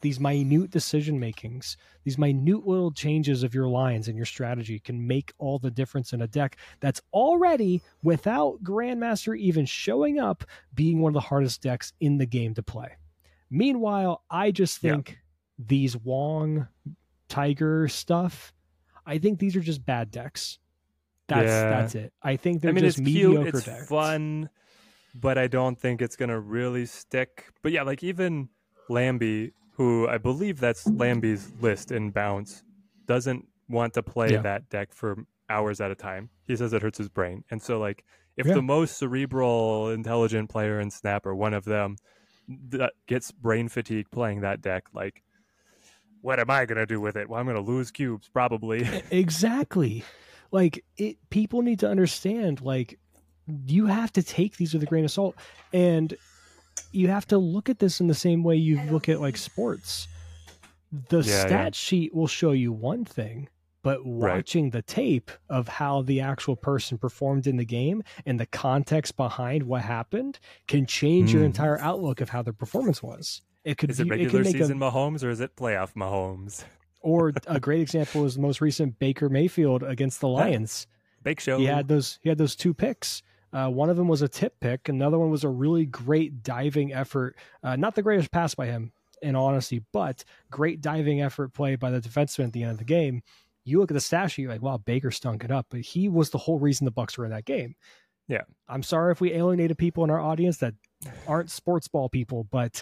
These 0.01 0.19
minute 0.19 0.69
decision 0.71 1.19
makings, 1.19 1.75
these 2.03 2.17
minute 2.17 2.65
little 2.65 2.91
changes 2.91 3.43
of 3.43 3.53
your 3.53 3.67
lines 3.67 4.07
and 4.07 4.15
your 4.15 4.25
strategy 4.25 4.79
can 4.79 5.05
make 5.05 5.33
all 5.37 5.59
the 5.59 5.71
difference 5.71 6.13
in 6.13 6.21
a 6.21 6.27
deck 6.27 6.55
that's 6.79 7.01
already, 7.13 7.81
without 8.01 8.63
Grandmaster 8.63 9.37
even 9.37 9.65
showing 9.65 10.19
up, 10.19 10.43
being 10.73 11.01
one 11.01 11.09
of 11.09 11.15
the 11.15 11.19
hardest 11.27 11.61
decks 11.61 11.91
in 11.99 12.17
the 12.17 12.25
game 12.25 12.53
to 12.53 12.63
play. 12.63 12.91
Meanwhile, 13.49 14.23
I 14.29 14.51
just 14.51 14.81
Yeah. 14.83 14.93
think 14.95 15.19
these 15.57 15.97
Wong 15.97 16.67
Tiger 17.27 17.87
stuff, 17.87 18.53
I 19.05 19.17
think 19.17 19.39
these 19.39 19.55
are 19.55 19.61
just 19.61 19.85
bad 19.85 20.11
decks. 20.11 20.59
That's 21.27 21.45
Yeah. 21.47 21.69
that's 21.69 21.95
it. 21.95 22.13
I 22.23 22.37
think 22.37 22.61
they're 22.61 22.71
I 22.71 22.73
mean, 22.73 22.85
just 22.85 22.99
it's 22.99 23.05
mediocre 23.05 23.43
cute, 23.43 23.55
it's 23.55 23.65
decks. 23.65 23.87
fun, 23.89 24.49
but 25.13 25.37
I 25.37 25.47
don't 25.47 25.77
think 25.79 26.01
it's 26.01 26.15
gonna 26.15 26.39
really 26.39 26.85
stick. 26.85 27.51
But 27.61 27.71
yeah, 27.71 27.83
like 27.83 28.03
even 28.03 28.49
Lambie, 28.87 29.51
who 29.79 30.07
I 30.09 30.17
believe 30.17 30.59
that's 30.59 30.85
Lambie's 30.85 31.51
list 31.61 31.91
in 31.91 32.11
Bounce, 32.11 32.63
doesn't 33.07 33.47
want 33.69 33.93
to 33.93 34.03
play 34.03 34.33
Yeah. 34.33 34.41
that 34.41 34.69
deck 34.69 34.93
for 34.93 35.23
hours 35.49 35.79
at 35.79 35.89
a 35.89 35.95
time. 35.95 36.29
He 36.47 36.55
says 36.57 36.73
it 36.73 36.81
hurts 36.81 36.97
his 36.97 37.07
brain, 37.07 37.45
and 37.49 37.61
so 37.61 37.79
like 37.79 38.03
if 38.35 38.45
Yeah. 38.45 38.55
the 38.55 38.61
most 38.61 38.97
cerebral, 38.97 39.89
intelligent 39.89 40.49
player 40.49 40.79
in 40.81 40.91
Snap 40.91 41.25
or 41.25 41.33
one 41.33 41.53
of 41.53 41.63
them 41.63 41.95
that 42.69 42.81
uh, 42.81 42.89
gets 43.07 43.31
brain 43.31 43.69
fatigue 43.69 44.11
playing 44.11 44.41
that 44.41 44.61
deck, 44.61 44.83
like. 44.93 45.23
What 46.21 46.37
am 46.37 46.49
I 46.49 46.65
gonna 46.65 46.85
do 46.85 46.99
with 46.99 47.15
it? 47.15 47.29
Well, 47.29 47.39
I'm 47.39 47.45
gonna 47.47 47.61
lose 47.61 47.91
cubes 47.91 48.27
probably. 48.27 48.85
exactly 49.09 50.03
like 50.51 50.83
it 50.97 51.15
people 51.29 51.61
need 51.61 51.79
to 51.79 51.87
understand 51.89 52.59
like 52.59 52.99
you 53.65 53.85
have 53.85 54.11
to 54.11 54.21
take 54.21 54.57
these 54.57 54.73
with 54.73 54.83
a 54.83 54.85
grain 54.85 55.05
of 55.05 55.11
salt 55.11 55.35
and 55.71 56.17
you 56.91 57.07
have 57.07 57.25
to 57.27 57.37
look 57.37 57.69
at 57.69 57.79
this 57.79 57.99
in 57.99 58.07
the 58.07 58.13
same 58.13 58.43
way 58.43 58.55
you 58.55 58.81
look 58.91 59.07
at 59.09 59.19
like 59.21 59.37
sports 59.37 60.07
the 61.09 61.17
Yeah, 61.17 61.41
stat 61.41 61.51
yeah. 61.51 61.69
sheet 61.73 62.15
will 62.15 62.27
show 62.27 62.51
you 62.51 62.71
one 62.71 63.05
thing 63.05 63.47
but 63.81 63.99
Right. 64.03 64.35
watching 64.37 64.71
the 64.71 64.81
tape 64.81 65.31
of 65.49 65.67
how 65.67 66.01
the 66.01 66.19
actual 66.19 66.55
person 66.57 66.97
performed 66.97 67.47
in 67.47 67.55
the 67.57 67.63
game 67.65 68.03
and 68.25 68.39
the 68.39 68.45
context 68.45 69.15
behind 69.15 69.63
what 69.63 69.83
happened 69.83 70.39
can 70.67 70.85
change 70.85 71.31
your 71.31 71.41
Hmm. 71.43 71.47
entire 71.47 71.79
outlook 71.79 72.19
of 72.21 72.29
how 72.29 72.41
their 72.41 72.53
performance 72.53 73.01
was 73.03 73.41
it 73.63 73.77
could 73.77 73.89
Is 73.91 73.99
it 73.99 74.07
regular 74.07 74.31
could 74.31 74.45
make 74.45 74.55
a- 74.55 74.59
season 74.59 74.79
Mahomes 74.79 75.23
or 75.23 75.29
is 75.29 75.39
it 75.41 75.55
playoff 75.55 75.93
Mahomes? 75.93 76.63
or 77.01 77.31
a 77.47 77.59
great 77.59 77.81
example 77.81 78.25
is 78.25 78.35
the 78.35 78.41
most 78.41 78.59
recent 78.61 78.99
Baker 78.99 79.29
Mayfield 79.29 79.83
against 79.83 80.19
the 80.21 80.27
Lions. 80.27 80.87
Bake 81.23 81.39
show. 81.41 81.57
He 81.59 81.65
had 81.65 81.87
those 81.89 82.17
he 82.23 82.29
had 82.29 82.37
those 82.37 82.55
two 82.55 82.73
picks. 82.73 83.21
Uh, 83.51 83.69
one 83.69 83.89
of 83.89 83.97
them 83.97 84.07
was 84.07 84.21
a 84.21 84.27
tip 84.27 84.59
pick. 84.59 84.89
Another 84.89 85.17
one 85.17 85.31
was 85.31 85.43
a 85.43 85.49
really 85.49 85.85
great 85.85 86.43
diving 86.43 86.93
effort. 86.93 87.35
Uh, 87.63 87.75
not 87.75 87.95
the 87.95 88.03
greatest 88.03 88.31
pass 88.31 88.53
by 88.53 88.67
him, 88.67 88.91
in 89.21 89.35
honesty, 89.35 89.83
but 89.91 90.23
great 90.51 90.81
diving 90.81 91.21
effort 91.21 91.53
play 91.53 91.75
by 91.75 91.91
the 91.91 91.99
defenseman 91.99 92.45
at 92.45 92.53
the 92.53 92.63
end 92.63 92.71
of 92.71 92.77
the 92.77 92.83
game. 92.83 93.21
You 93.63 93.79
look 93.79 93.91
at 93.91 93.93
the 93.93 94.01
stat 94.01 94.31
sheet, 94.31 94.43
you're 94.43 94.51
like, 94.51 94.61
wow, 94.61 94.77
Baker 94.77 95.11
stunk 95.11 95.43
it 95.43 95.51
up, 95.51 95.67
but 95.69 95.81
he 95.81 96.09
was 96.09 96.29
the 96.29 96.37
whole 96.37 96.59
reason 96.59 96.85
the 96.85 96.91
Bucks 96.91 97.17
were 97.17 97.25
in 97.25 97.31
that 97.31 97.45
game. 97.45 97.75
Yeah. 98.27 98.43
I'm 98.67 98.83
sorry 98.83 99.11
if 99.11 99.21
we 99.21 99.33
alienated 99.33 99.77
people 99.77 100.03
in 100.03 100.09
our 100.09 100.19
audience 100.19 100.57
that 100.57 100.75
aren't 101.27 101.51
sports 101.51 101.87
ball 101.87 102.09
people, 102.09 102.45
but 102.45 102.81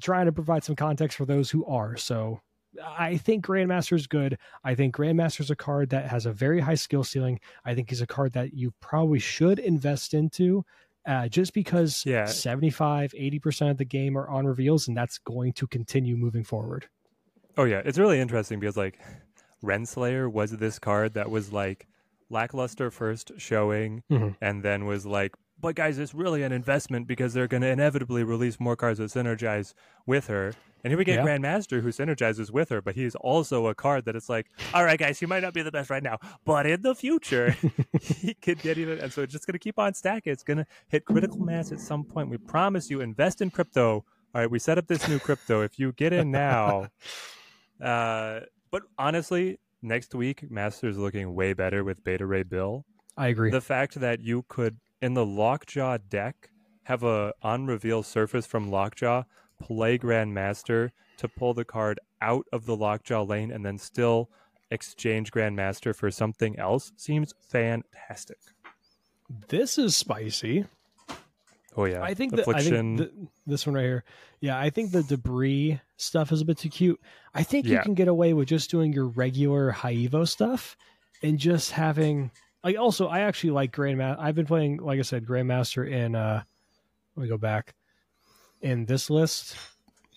trying 0.00 0.26
to 0.26 0.32
provide 0.32 0.64
some 0.64 0.76
context 0.76 1.16
for 1.16 1.24
those 1.24 1.50
who 1.50 1.64
are. 1.66 1.96
So 1.96 2.40
I 2.84 3.16
think 3.16 3.44
Grandmaster 3.46 3.94
is 3.96 4.06
good. 4.06 4.38
I 4.64 4.74
think 4.74 4.94
Grandmaster 4.94 5.40
is 5.40 5.50
a 5.50 5.56
card 5.56 5.90
that 5.90 6.06
has 6.08 6.26
a 6.26 6.32
very 6.32 6.60
high 6.60 6.74
skill 6.76 7.04
ceiling. 7.04 7.40
I 7.64 7.74
think 7.74 7.90
he's 7.90 8.00
a 8.00 8.06
card 8.06 8.32
that 8.32 8.54
you 8.54 8.72
probably 8.80 9.18
should 9.18 9.58
invest 9.58 10.14
into 10.14 10.64
uh, 11.06 11.26
just 11.28 11.54
because 11.54 12.04
Yeah. 12.04 12.26
75, 12.26 13.12
80% 13.12 13.70
of 13.70 13.78
the 13.78 13.84
game 13.84 14.16
are 14.18 14.28
on 14.28 14.46
reveals, 14.46 14.88
and 14.88 14.96
that's 14.96 15.16
going 15.18 15.54
to 15.54 15.66
continue 15.66 16.16
moving 16.16 16.44
forward. 16.44 16.86
Oh 17.56 17.64
yeah, 17.64 17.80
it's 17.84 17.98
really 17.98 18.20
interesting 18.20 18.60
because 18.60 18.76
like 18.76 18.98
Renslayer 19.64 20.30
was 20.30 20.52
this 20.52 20.78
card 20.78 21.14
that 21.14 21.30
was 21.30 21.52
like 21.52 21.86
lackluster 22.30 22.90
first 22.90 23.32
showing 23.38 24.02
Mhm. 24.10 24.36
and 24.40 24.62
then 24.62 24.84
was 24.84 25.06
like 25.06 25.34
but 25.60 25.74
guys 25.74 25.98
it's 25.98 26.14
really 26.14 26.42
an 26.42 26.52
investment 26.52 27.06
because 27.06 27.34
they're 27.34 27.48
going 27.48 27.62
to 27.62 27.68
inevitably 27.68 28.22
release 28.24 28.58
more 28.60 28.76
cards 28.76 28.98
that 28.98 29.10
synergize 29.10 29.74
with 30.06 30.26
her 30.28 30.54
and 30.84 30.90
here 30.90 30.98
we 30.98 31.04
get 31.04 31.16
Yeah. 31.16 31.24
grandmaster 31.24 31.82
who 31.82 31.88
synergizes 31.88 32.50
with 32.50 32.68
her 32.68 32.80
but 32.80 32.94
he's 32.94 33.14
also 33.16 33.66
a 33.66 33.74
card 33.74 34.04
that 34.04 34.14
it's 34.16 34.28
like 34.28 34.46
all 34.72 34.84
right 34.84 34.98
guys 34.98 35.18
he 35.18 35.26
might 35.26 35.42
not 35.42 35.54
be 35.54 35.62
the 35.62 35.72
best 35.72 35.90
right 35.90 36.02
now 36.02 36.18
but 36.44 36.66
in 36.66 36.82
the 36.82 36.94
future 36.94 37.56
he 38.00 38.34
could 38.34 38.60
get 38.60 38.78
even 38.78 38.98
and 39.00 39.12
so 39.12 39.22
it's 39.22 39.32
just 39.32 39.46
going 39.46 39.54
to 39.54 39.58
keep 39.58 39.78
on 39.78 39.94
stacking 39.94 40.32
it's 40.32 40.44
going 40.44 40.58
to 40.58 40.66
hit 40.88 41.04
critical 41.04 41.38
mass 41.40 41.72
at 41.72 41.80
some 41.80 42.04
point 42.04 42.28
we 42.28 42.38
promise 42.38 42.88
you 42.90 43.00
invest 43.00 43.40
in 43.40 43.50
crypto 43.50 44.04
all 44.34 44.40
right 44.42 44.50
we 44.50 44.58
set 44.58 44.78
up 44.78 44.86
this 44.86 45.08
new 45.08 45.18
crypto 45.18 45.62
if 45.62 45.78
you 45.78 45.92
get 45.92 46.12
in 46.12 46.30
now 46.30 46.86
uh, 47.82 48.40
but 48.70 48.82
honestly, 48.98 49.58
next 49.82 50.14
week, 50.14 50.50
Master's 50.50 50.98
looking 50.98 51.34
way 51.34 51.52
better 51.54 51.84
with 51.84 52.04
Beta 52.04 52.26
Ray 52.26 52.42
Bill. 52.42 52.84
I 53.16 53.28
agree. 53.28 53.50
The 53.50 53.60
fact 53.62 53.94
that 54.00 54.20
you 54.20 54.44
could, 54.48 54.78
in 55.00 55.14
the 55.14 55.24
Lockjaw 55.26 55.98
deck, 56.08 56.50
have 56.84 57.02
a 57.02 57.32
on 57.42 57.66
reveal 57.66 58.02
surface 58.02 58.46
from 58.46 58.70
Lockjaw, 58.70 59.24
play 59.60 59.98
Grandmaster 59.98 60.90
to 61.18 61.28
pull 61.28 61.54
the 61.54 61.64
card 61.64 62.00
out 62.20 62.46
of 62.52 62.66
the 62.66 62.76
Lockjaw 62.76 63.22
lane 63.24 63.50
and 63.50 63.64
then 63.64 63.78
still 63.78 64.30
exchange 64.70 65.30
Grandmaster 65.30 65.94
for 65.94 66.10
something 66.10 66.58
else 66.58 66.92
seems 66.96 67.32
fantastic. 67.48 68.38
this 69.48 69.78
is 69.78 69.96
spicy. 69.96 70.64
Oh 71.76 71.84
yeah, 71.84 72.02
I 72.02 72.14
think 72.14 72.34
that 72.34 72.48
I 72.48 72.60
think 72.62 72.98
th- 72.98 73.10
this 73.46 73.66
one 73.66 73.74
right 73.74 73.82
here. 73.84 74.04
Yeah, 74.40 74.58
I 74.58 74.70
think 74.70 74.90
the 74.90 75.02
Debrii 75.02 75.80
stuff 75.96 76.32
is 76.32 76.40
a 76.40 76.44
bit 76.44 76.58
too 76.58 76.70
cute. 76.70 77.00
I 77.34 77.44
think 77.44 77.66
you 77.66 77.78
can 77.80 77.94
get 77.94 78.08
away 78.08 78.32
with 78.32 78.48
just 78.48 78.70
doing 78.70 78.92
your 78.92 79.06
regular 79.06 79.70
High 79.70 79.94
Evo 79.94 80.26
stuff 80.26 80.76
and 81.22 81.38
just 81.38 81.72
having 81.72 82.30
like 82.64 82.76
also 82.78 83.08
I 83.08 83.20
actually 83.20 83.50
like 83.50 83.72
Grandmaster. 83.72 84.16
I've 84.18 84.34
been 84.34 84.46
playing 84.46 84.78
like 84.78 84.98
I 84.98 85.02
said 85.02 85.26
Grandmaster 85.26 85.90
in 85.90 86.14
uh 86.14 86.42
let 87.16 87.22
me 87.22 87.28
go 87.28 87.38
back 87.38 87.74
in 88.62 88.84
this 88.86 89.10
list. 89.10 89.56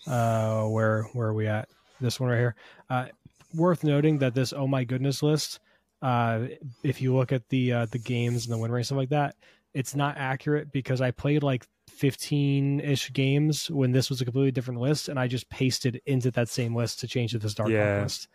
Uh 0.06 0.64
where 0.64 1.04
where 1.12 1.28
are 1.28 1.34
we 1.34 1.46
at? 1.46 1.68
This 2.00 2.18
one 2.18 2.30
right 2.30 2.38
here. 2.38 2.54
Uh 2.90 3.06
worth 3.54 3.84
noting 3.84 4.18
that 4.18 4.34
this 4.34 4.52
oh 4.52 4.66
my 4.66 4.84
goodness 4.84 5.22
list 5.22 5.60
uh 6.00 6.46
if 6.82 7.00
you 7.00 7.14
look 7.14 7.32
at 7.32 7.48
the 7.50 7.72
uh 7.72 7.86
the 7.86 7.98
games 7.98 8.46
and 8.46 8.52
the 8.54 8.58
win 8.58 8.72
rate 8.72 8.80
and 8.80 8.86
stuff 8.86 8.98
like 8.98 9.10
that 9.10 9.36
it's 9.74 9.94
not 9.94 10.16
accurate 10.18 10.70
because 10.72 11.00
I 11.00 11.10
played 11.10 11.42
like 11.42 11.66
15 11.88 12.80
ish 12.80 13.12
games 13.12 13.70
when 13.70 13.92
this 13.92 14.10
was 14.10 14.20
a 14.20 14.24
completely 14.24 14.50
different 14.50 14.80
list, 14.80 15.08
and 15.08 15.18
I 15.18 15.28
just 15.28 15.48
pasted 15.48 16.00
into 16.04 16.30
that 16.32 16.48
same 16.48 16.74
list 16.74 17.00
to 17.00 17.06
change 17.06 17.34
it 17.34 17.38
to 17.38 17.42
this 17.44 17.54
Dark 17.54 17.70
Yeah. 17.70 18.02
list. 18.02 18.28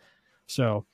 So 0.46 0.84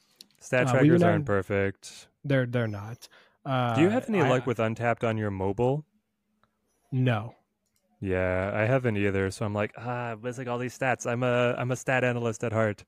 Stat 0.40 0.66
uh, 0.66 0.72
trackers 0.72 1.02
aren't 1.02 1.24
perfect. 1.24 2.08
They're 2.24 2.46
they're 2.46 2.68
not. 2.68 3.08
Uh, 3.44 3.74
Do 3.74 3.82
you 3.82 3.90
have 3.90 4.08
any 4.08 4.20
I- 4.22 4.28
luck 4.28 4.46
with 4.46 4.58
Untapped 4.58 5.04
on 5.04 5.16
your 5.18 5.30
mobile? 5.30 5.84
No. 6.92 7.34
Yeah, 8.00 8.50
I 8.54 8.62
haven't 8.66 8.96
either. 8.96 9.30
So 9.30 9.44
I'm 9.46 9.54
like, 9.54 9.72
ah, 9.78 10.14
it's 10.24 10.38
like 10.38 10.48
all 10.48 10.58
these 10.58 10.76
stats. 10.78 11.06
I'm 11.06 11.22
a 11.22 11.54
I'm 11.58 11.70
a 11.70 11.76
stat 11.76 12.04
analyst 12.04 12.44
at 12.44 12.52
heart. 12.52 12.84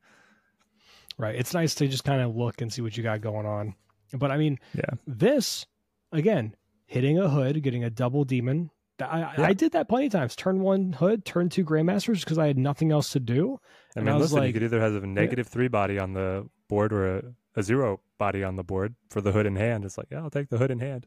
Right. 1.19 1.35
It's 1.35 1.55
nice 1.55 1.75
to 1.77 1.89
just 1.89 2.05
kind 2.05 2.21
of 2.21 2.37
look 2.37 2.61
and 2.61 2.71
see 2.73 2.83
what 2.83 2.97
you 2.97 3.03
got 3.03 3.21
going 3.23 3.47
on. 3.47 3.75
But 4.13 4.31
I 4.31 4.37
mean, 4.37 4.59
Yeah. 4.75 4.91
this 5.07 5.67
again, 6.13 6.55
hitting 6.87 7.19
a 7.19 7.29
hood, 7.29 7.63
getting 7.63 7.85
a 7.85 7.91
double 7.91 8.25
demon. 8.25 8.71
I, 9.01 9.05
I- 9.05 9.35
Yeah. 9.39 9.47
I 9.47 9.53
did 9.55 9.73
that 9.73 9.89
plenty 9.89 10.07
of 10.07 10.13
times. 10.13 10.37
Turn 10.37 10.61
one 10.61 10.93
hood, 10.93 11.25
turn 11.25 11.49
two 11.49 11.65
grandmasters 11.65 12.21
because 12.21 12.39
I 12.39 12.47
had 12.47 12.59
nothing 12.59 12.93
else 12.93 13.11
to 13.13 13.21
do. 13.21 13.59
I 13.97 14.01
And 14.01 14.07
mean, 14.07 14.15
I 14.15 14.19
listen, 14.19 14.43
you 14.45 14.53
could 14.53 14.63
either 14.63 14.81
have 14.81 15.03
a 15.03 15.07
negative 15.07 15.49
three 15.49 15.69
body 15.69 15.99
on 15.99 16.13
the 16.13 16.49
board 16.69 16.93
or 16.93 17.17
a, 17.19 17.23
a 17.57 17.63
zero 17.63 18.01
body 18.19 18.45
on 18.45 18.57
the 18.57 18.63
board 18.63 18.95
for 19.11 19.21
the 19.21 19.33
hood 19.33 19.47
in 19.47 19.57
hand. 19.57 19.85
It's 19.85 19.99
like, 19.99 20.09
yeah, 20.11 20.19
I'll 20.19 20.31
take 20.31 20.49
the 20.51 20.59
hood 20.59 20.71
in 20.71 20.79
hand. 20.79 21.07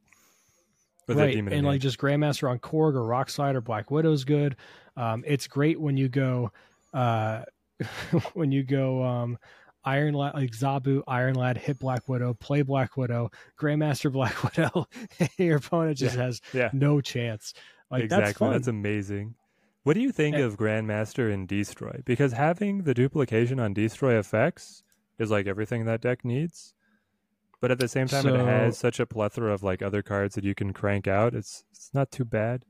Or 1.07 1.15
right 1.15 1.33
demon 1.33 1.53
and 1.53 1.65
like 1.65 1.81
just 1.81 1.97
grandmaster 1.97 2.47
on 2.47 2.59
korg 2.59 2.93
or 2.93 3.03
rock 3.03 3.31
slide 3.31 3.55
or 3.55 3.61
black 3.61 3.89
widow's 3.89 4.23
good 4.25 4.55
um 4.95 5.23
it's 5.25 5.47
great 5.47 5.81
when 5.81 5.97
you 5.97 6.07
go 6.07 6.51
uh 6.93 7.41
when 8.33 8.51
you 8.51 8.61
go 8.63 9.03
um 9.03 9.35
iron 9.83 10.13
lad 10.13 10.35
like 10.35 10.51
zabu 10.51 11.01
iron 11.07 11.33
lad 11.33 11.57
hit 11.57 11.79
black 11.79 12.07
widow 12.07 12.35
play 12.35 12.61
black 12.61 12.95
widow 12.95 13.31
grandmaster 13.59 14.11
black 14.13 14.43
widow 14.43 14.87
your 15.37 15.57
opponent 15.57 15.97
just 15.97 16.15
has 16.15 16.41
yeah, 16.53 16.69
no 16.73 17.01
chance 17.01 17.55
like 17.89 18.03
exactly. 18.03 18.25
that's 18.25 18.37
fun 18.37 18.51
That's 18.51 18.67
amazing. 18.67 19.35
What 19.83 19.93
do 19.95 20.01
you 20.01 20.11
think 20.11 20.35
And- 20.35 20.45
of 20.45 20.57
Grandmaster 20.57 21.33
and 21.33 21.47
Destroy? 21.47 22.01
Because 22.05 22.33
having 22.33 22.83
the 22.83 22.93
duplication 22.93 23.59
on 23.59 23.73
Destroy 23.73 24.19
effects 24.19 24.83
is 25.19 25.29
like 25.29 25.45
everything 25.47 25.85
that 25.85 26.01
deck 26.01 26.25
needs. 26.25 26.73
But 27.61 27.71
at 27.71 27.79
the 27.79 27.89
same 27.89 28.07
time, 28.07 28.25
it 28.25 28.39
has 28.39 28.77
such 28.77 28.99
a 29.01 29.05
plethora 29.05 29.53
of 29.53 29.63
like 29.63 29.81
other 29.81 30.01
cards 30.01 30.35
that 30.35 30.45
you 30.45 30.55
can 30.55 30.71
crank 30.73 31.07
out. 31.07 31.35
It's 31.35 31.65
it's 31.71 31.91
not 31.93 32.09
too 32.09 32.23
bad. 32.25 32.63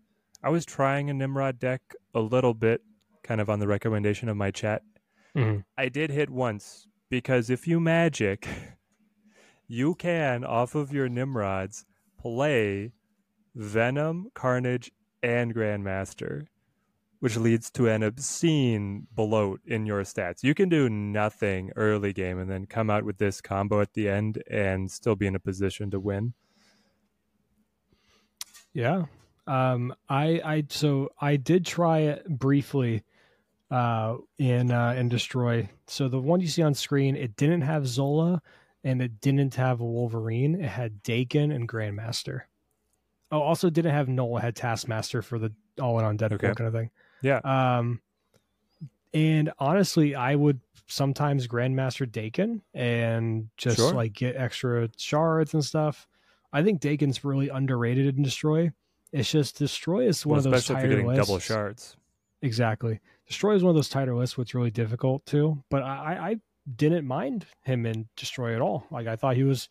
I 0.43 0.49
was 0.49 0.65
trying 0.65 1.09
a 1.09 1.13
Nimrod 1.13 1.59
deck 1.59 1.81
a 2.15 2.19
little 2.21 2.53
bit, 2.55 2.81
kind 3.23 3.39
of 3.39 3.49
on 3.49 3.59
the 3.59 3.67
recommendation 3.67 4.29
of 4.29 4.37
my 4.37 4.49
chat. 4.51 4.81
Mhm. 5.35 5.63
I 5.77 5.89
did 5.89 6.09
hit 6.09 6.29
once 6.31 6.87
because 7.09 7.49
if 7.51 7.67
you 7.67 7.79
magic, 7.79 8.47
you 9.67 9.93
can 9.93 10.43
off 10.43 10.73
of 10.73 10.91
your 10.91 11.07
Nimrods 11.07 11.85
play 12.17 12.93
Venom, 13.55 14.31
Carnage, 14.33 14.91
and 15.21 15.53
Grandmaster, 15.53 16.47
which 17.19 17.35
leads 17.37 17.69
to 17.71 17.87
an 17.87 18.01
obscene 18.03 19.07
bloat 19.13 19.59
in 19.65 19.85
your 19.85 20.03
stats. 20.03 20.41
You 20.43 20.53
can 20.55 20.69
do 20.69 20.89
nothing 20.89 21.71
early 21.75 22.13
game 22.13 22.39
and 22.39 22.49
then 22.49 22.65
come 22.65 22.89
out 22.89 23.03
with 23.03 23.17
this 23.17 23.41
combo 23.41 23.81
at 23.81 23.93
the 23.93 24.07
end 24.07 24.41
and 24.49 24.89
still 24.89 25.15
be 25.15 25.27
in 25.27 25.35
a 25.35 25.39
position 25.39 25.91
to 25.91 25.99
win. 25.99 26.33
Yeah. 28.73 29.05
Um 29.47 29.93
I 30.07 30.41
I 30.45 30.63
so 30.69 31.09
I 31.19 31.35
did 31.35 31.65
try 31.65 31.99
it 31.99 32.27
briefly 32.27 33.03
uh 33.71 34.17
in 34.37 34.71
uh 34.71 34.93
in 34.93 35.09
Destroy. 35.09 35.69
So 35.87 36.07
the 36.07 36.19
one 36.19 36.39
you 36.39 36.47
see 36.47 36.61
on 36.61 36.73
screen, 36.73 37.15
it 37.15 37.35
didn't 37.35 37.61
have 37.61 37.87
Zola 37.87 38.41
and 38.83 39.01
it 39.01 39.19
didn't 39.19 39.55
have 39.55 39.81
Wolverine. 39.81 40.55
It 40.55 40.69
had 40.69 41.03
Daken 41.03 41.53
and 41.53 41.67
Grandmaster. 41.67 42.41
Oh, 43.31 43.41
also 43.41 43.69
didn't 43.69 43.93
have 43.93 44.07
Null. 44.07 44.37
It 44.37 44.41
had 44.41 44.55
Taskmaster 44.55 45.21
for 45.21 45.37
the 45.37 45.53
all 45.81 45.99
in 45.99 46.05
on 46.05 46.17
Deadpool 46.17 46.35
Okay. 46.35 46.53
kind 46.53 46.67
of 46.67 46.73
thing. 46.73 46.89
Yeah. 47.21 47.37
Um, 47.43 48.01
and 49.13 49.51
honestly, 49.59 50.15
I 50.15 50.35
would 50.35 50.59
sometimes 50.87 51.47
Grandmaster 51.47 52.07
Daken 52.09 52.61
and 52.73 53.49
just 53.57 53.77
Sure. 53.77 53.93
like 53.93 54.13
get 54.13 54.35
extra 54.35 54.89
shards 54.97 55.53
and 55.53 55.63
stuff. 55.63 56.07
I 56.53 56.63
think 56.63 56.81
Daken's 56.81 57.23
really 57.23 57.49
underrated 57.49 58.15
in 58.17 58.23
Destroy. 58.23 58.71
It's 59.11 59.31
just 59.31 59.57
Destroy 59.57 60.07
is 60.07 60.25
one 60.25 60.37
Well, 60.37 60.37
of 60.39 60.43
those 60.51 60.53
especially 60.61 60.73
if 60.75 60.77
tighter 60.81 60.87
you're 60.87 60.95
getting 61.03 61.07
lists. 61.17 61.27
double 61.27 61.39
shards. 61.39 61.95
Exactly. 62.41 62.99
Destroy 63.27 63.55
is 63.55 63.63
one 63.63 63.69
of 63.71 63.75
those 63.75 63.89
tighter 63.89 64.15
lists, 64.15 64.37
which 64.37 64.51
is 64.51 64.55
really 64.55 64.71
difficult 64.71 65.25
too. 65.25 65.63
But 65.69 65.83
I, 65.83 65.95
I 65.95 66.29
I 66.29 66.35
didn't 66.75 67.05
mind 67.07 67.45
him 67.63 67.85
in 67.85 68.07
Destroy 68.15 68.53
at 68.55 68.61
all. 68.61 68.85
Like 68.91 69.07
I 69.07 69.15
thought 69.15 69.35
he 69.35 69.43
was 69.43 69.69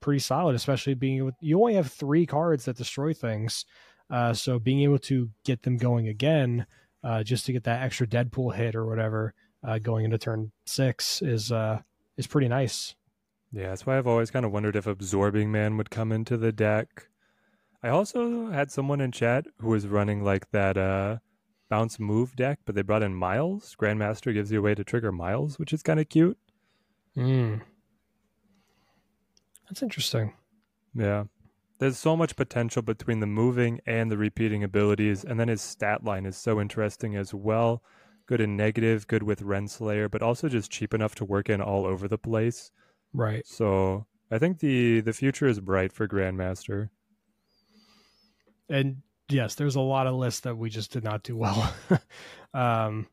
pretty 0.00 0.20
solid, 0.20 0.54
especially 0.54 0.94
being 0.94 1.18
able. 1.18 1.32
You 1.40 1.58
only 1.60 1.74
have 1.74 1.90
three 1.90 2.24
cards 2.26 2.64
that 2.66 2.76
destroy 2.76 3.12
things, 3.12 3.64
uh, 4.10 4.32
so 4.32 4.58
being 4.58 4.80
able 4.82 4.98
to 5.00 5.28
get 5.44 5.62
them 5.62 5.76
going 5.76 6.06
again, 6.08 6.66
uh, 7.02 7.22
just 7.22 7.46
to 7.46 7.52
get 7.52 7.64
that 7.64 7.82
extra 7.82 8.06
Deadpool 8.06 8.54
hit 8.54 8.74
or 8.74 8.86
whatever, 8.86 9.34
uh, 9.66 9.78
going 9.78 10.04
into 10.04 10.18
turn 10.18 10.52
six 10.64 11.22
is 11.22 11.50
uh 11.52 11.80
is 12.16 12.26
pretty 12.26 12.48
nice. 12.48 12.94
Yeah, 13.52 13.68
that's 13.68 13.86
why 13.86 13.96
I've 13.96 14.06
always 14.06 14.30
kind 14.30 14.44
of 14.44 14.52
wondered 14.52 14.76
if 14.76 14.86
Absorbing 14.86 15.50
Man 15.50 15.76
would 15.76 15.90
come 15.90 16.12
into 16.12 16.36
the 16.36 16.52
deck. 16.52 17.08
I 17.82 17.88
also 17.88 18.50
had 18.50 18.70
someone 18.70 19.00
in 19.00 19.12
chat 19.12 19.46
who 19.60 19.68
was 19.68 19.86
running 19.86 20.24
like 20.24 20.50
that 20.50 20.76
uh, 20.76 21.18
bounce 21.68 21.98
move 21.98 22.34
deck, 22.36 22.58
but 22.64 22.74
they 22.74 22.82
brought 22.82 23.02
in 23.02 23.14
Miles. 23.14 23.76
Grandmaster 23.80 24.34
gives 24.34 24.50
you 24.50 24.58
a 24.58 24.62
way 24.62 24.74
to 24.74 24.84
trigger 24.84 25.12
Miles, 25.12 25.58
which 25.58 25.72
is 25.72 25.82
kind 25.82 26.00
of 26.00 26.08
cute. 26.08 26.38
Mm. 27.16 27.62
That's 29.68 29.82
interesting. 29.82 30.32
Yeah. 30.94 31.24
There's 31.78 31.98
so 31.98 32.16
much 32.16 32.36
potential 32.36 32.82
between 32.82 33.20
the 33.20 33.26
moving 33.26 33.80
and 33.86 34.10
the 34.10 34.16
repeating 34.16 34.64
abilities, 34.64 35.24
and 35.24 35.38
then 35.38 35.48
his 35.48 35.60
stat 35.60 36.04
line 36.04 36.24
is 36.24 36.36
so 36.36 36.60
interesting 36.60 37.16
as 37.16 37.34
well. 37.34 37.82
Good 38.26 38.40
in 38.40 38.56
negative, 38.56 39.06
good 39.06 39.22
with 39.22 39.40
Renslayer, 39.42 40.10
but 40.10 40.22
also 40.22 40.48
just 40.48 40.70
cheap 40.70 40.94
enough 40.94 41.14
to 41.16 41.24
work 41.24 41.48
in 41.48 41.60
all 41.60 41.84
over 41.84 42.08
the 42.08 42.18
place. 42.18 42.70
Right. 43.12 43.46
So 43.46 44.06
I 44.30 44.38
think 44.38 44.58
the 44.58 45.00
the 45.00 45.12
future 45.12 45.46
is 45.46 45.60
bright 45.60 45.92
for 45.92 46.08
Grandmaster. 46.08 46.88
and 48.68 49.02
yes, 49.28 49.54
there's 49.54 49.76
a 49.76 49.80
lot 49.80 50.06
of 50.06 50.14
lists 50.14 50.40
that 50.40 50.56
we 50.56 50.70
just 50.70 50.92
did 50.92 51.04
not 51.04 51.22
do 51.22 51.36
well. 51.36 51.72
um, 52.54 53.06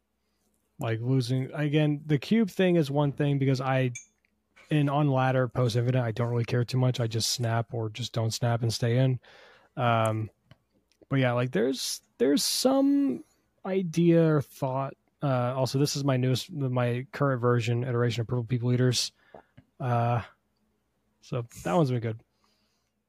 like 0.79 0.99
losing 1.01 1.49
again, 1.53 2.01
the 2.05 2.17
cube 2.17 2.49
thing 2.49 2.75
is 2.75 2.89
one 2.89 3.11
thing 3.11 3.37
because 3.37 3.61
I, 3.61 3.91
in 4.73 4.89
on 4.89 5.07
ladder 5.09 5.47
post 5.47 5.75
infinite, 5.75 6.03
I 6.03 6.11
don't 6.11 6.29
really 6.29 6.45
care 6.45 6.63
too 6.65 6.77
much. 6.77 6.99
I 6.99 7.07
just 7.07 7.31
snap 7.31 7.73
or 7.73 7.89
just 7.89 8.13
don't 8.13 8.33
snap 8.33 8.61
and 8.63 8.73
stay 8.73 8.97
in. 8.97 9.19
Um, 9.77 10.29
but 11.09 11.19
yeah, 11.19 11.33
like 11.33 11.51
there's 11.51 12.01
there's 12.17 12.43
some 12.43 13.23
idea 13.65 14.35
or 14.35 14.41
thought. 14.41 14.93
Uh, 15.21 15.53
also, 15.55 15.79
this 15.79 15.95
is 15.95 16.03
my 16.03 16.17
newest, 16.17 16.51
my 16.51 17.05
current 17.13 17.39
version 17.41 17.83
iteration 17.83 18.21
of 18.21 18.27
Purple 18.27 18.43
People 18.43 18.73
Eaters. 18.73 19.11
Uh, 19.79 20.21
so 21.21 21.45
that 21.63 21.73
one's 21.73 21.91
been 21.91 22.01
good. 22.01 22.19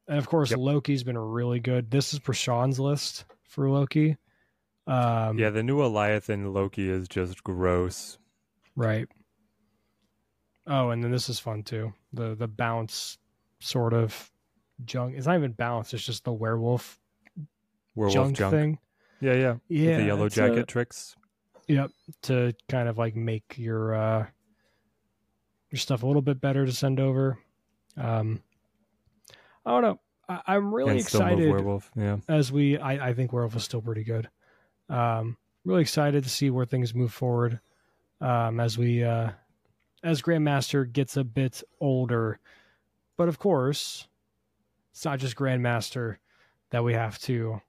And 0.07 0.19
of 0.19 0.29
course, 0.29 0.51
Yep. 0.51 0.61
Loki's 0.61 1.03
been 1.03 1.19
really 1.19 1.61
good. 1.61 1.91
This 1.91 2.13
is 2.13 2.21
Prashan's 2.21 2.79
list 2.79 3.25
for 3.49 3.69
Loki. 3.69 4.17
Um, 4.87 5.39
Yeah, 5.39 5.51
the 5.51 5.63
new 5.63 5.79
Eliathan 5.79 6.53
Loki 6.53 6.89
is 6.89 7.09
just 7.09 7.43
gross. 7.43 8.19
Right. 8.77 9.09
Oh, 10.67 10.91
and 10.91 11.03
then 11.05 11.11
this 11.11 11.29
is 11.29 11.39
fun 11.39 11.63
too. 11.63 11.93
The 12.13 12.35
the 12.35 12.49
bounce 12.49 13.19
sort 13.61 13.93
of 13.93 14.31
junk. 14.85 15.15
It's 15.17 15.27
not 15.27 15.37
even 15.37 15.53
bounce. 15.53 15.93
It's 15.95 16.05
just 16.05 16.25
the 16.25 16.33
werewolf 16.33 16.99
Werewolf 17.95 18.15
junk, 18.15 18.37
junk. 18.37 18.53
thing. 18.53 18.79
Yeah, 19.21 19.35
yeah. 19.35 19.53
With 19.53 19.61
Yeah, 19.69 19.97
the 19.99 20.05
yellow 20.05 20.29
jacket 20.29 20.59
uh, 20.61 20.65
tricks. 20.67 21.17
Yep. 21.69 21.91
To 22.23 22.55
kind 22.69 22.89
of 22.89 22.99
like 22.99 23.15
make 23.17 23.57
your 23.57 23.95
uh 23.95 24.27
your 25.71 25.79
stuff 25.79 26.03
a 26.03 26.07
little 26.07 26.23
bit 26.23 26.41
better 26.41 26.67
to 26.67 26.73
send 26.73 27.01
over. 27.01 27.39
Um 27.97 28.43
I 29.65 29.71
don't 29.71 29.83
know. 29.83 30.01
I, 30.29 30.41
I'm 30.47 30.75
really 30.75 30.91
and 30.93 31.01
excited 31.01 31.51
werewolf. 31.51 31.91
Yeah. 31.97 32.17
as 32.29 32.51
we 32.53 32.79
I, 32.79 33.09
I 33.11 33.15
think 33.15 33.33
Werewolf 33.33 33.57
is 33.57 33.65
still 33.65 33.81
pretty 33.83 34.05
good. 34.05 34.29
Um 34.89 35.37
really 35.65 35.83
excited 35.83 36.25
to 36.25 36.31
see 36.31 36.51
where 36.51 36.67
things 36.67 36.95
move 36.95 37.13
forward. 37.13 37.61
Um 38.21 38.61
as 38.61 38.77
we 38.77 39.05
uh 39.05 39.31
as 40.05 40.23
Grandmaster 40.23 40.91
gets 40.91 41.17
a 41.17 41.25
bit 41.25 41.63
older. 41.81 42.39
But 43.17 43.29
of 43.29 43.39
course, 43.39 44.07
it's 44.93 45.05
not 45.05 45.19
just 45.19 45.35
Grandmaster 45.35 46.19
that 46.71 46.85
we 46.85 46.93
have 46.93 47.19
to 47.21 47.63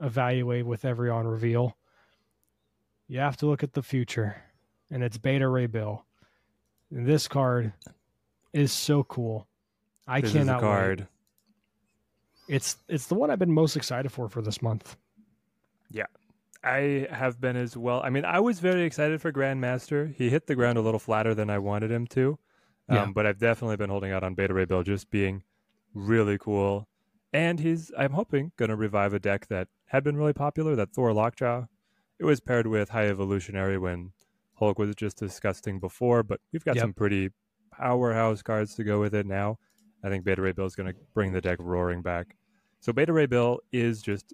evaluate 0.00 0.66
with 0.66 0.84
every 0.84 1.08
on 1.08 1.26
reveal. 1.26 1.76
You 3.08 3.20
have 3.20 3.36
to 3.38 3.46
look 3.46 3.62
at 3.62 3.72
the 3.72 3.82
future. 3.82 4.42
And 4.90 5.02
it's 5.02 5.16
Beta 5.16 5.48
Ray 5.48 5.66
Bill. 5.66 6.04
And 6.90 7.06
this 7.06 7.28
card 7.28 7.72
is 8.52 8.72
so 8.72 9.04
cool. 9.04 9.46
I 10.08 10.20
this 10.20 10.32
cannot 10.32 10.60
card. 10.60 11.00
wait. 11.00 11.06
It's 12.48 12.76
it's 12.88 13.06
the 13.06 13.14
one 13.14 13.30
I've 13.30 13.40
been 13.40 13.52
most 13.52 13.76
excited 13.76 14.12
for 14.12 14.28
for 14.28 14.40
this 14.40 14.62
month. 14.62 14.96
I 16.66 17.06
have 17.10 17.40
been 17.40 17.56
as 17.56 17.76
well. 17.76 18.00
I 18.02 18.10
mean, 18.10 18.24
I 18.24 18.40
was 18.40 18.58
very 18.60 18.82
excited 18.82 19.20
for 19.22 19.32
Grandmaster. 19.32 20.14
He 20.14 20.30
hit 20.30 20.46
the 20.46 20.54
ground 20.54 20.78
a 20.78 20.80
little 20.80 20.98
flatter 21.00 21.34
than 21.34 21.48
I 21.48 21.58
wanted 21.58 21.90
him 21.90 22.06
to. 22.08 22.38
Um, 22.88 22.96
Yeah. 22.96 23.06
But 23.14 23.26
I've 23.26 23.38
definitely 23.38 23.76
been 23.76 23.90
holding 23.90 24.12
out 24.12 24.22
on 24.24 24.34
Beta 24.34 24.52
Ray 24.54 24.64
Bill 24.64 24.82
just 24.82 25.10
being 25.10 25.42
really 25.94 26.38
cool. 26.38 26.88
And 27.32 27.60
he's, 27.60 27.92
I'm 27.98 28.12
hoping, 28.12 28.52
going 28.56 28.70
to 28.70 28.76
revive 28.76 29.12
a 29.14 29.18
deck 29.18 29.46
that 29.48 29.68
had 29.86 30.02
been 30.04 30.16
really 30.16 30.32
popular, 30.32 30.74
that 30.76 30.92
Thor 30.92 31.12
Lockjaw. 31.12 31.66
It 32.18 32.24
was 32.24 32.40
paired 32.40 32.66
with 32.66 32.88
High 32.90 33.08
Evolutionary 33.08 33.78
when 33.78 34.12
Hulk 34.54 34.78
was 34.78 34.94
just 34.94 35.18
disgusting 35.18 35.78
before, 35.78 36.22
but 36.22 36.40
we've 36.52 36.64
got 36.64 36.76
Yep. 36.76 36.82
some 36.82 36.92
pretty 36.94 37.30
powerhouse 37.72 38.42
cards 38.42 38.74
to 38.76 38.84
go 38.84 39.00
with 39.00 39.14
it 39.14 39.26
now. 39.26 39.58
I 40.02 40.08
think 40.08 40.24
Beta 40.24 40.40
Ray 40.40 40.52
Bill 40.52 40.64
is 40.66 40.74
going 40.76 40.92
to 40.92 40.98
bring 41.14 41.32
the 41.32 41.40
deck 41.40 41.58
roaring 41.60 42.00
back. 42.02 42.36
So 42.80 42.92
Beta 42.92 43.12
Ray 43.12 43.26
Bill 43.26 43.60
is 43.72 44.00
just 44.02 44.32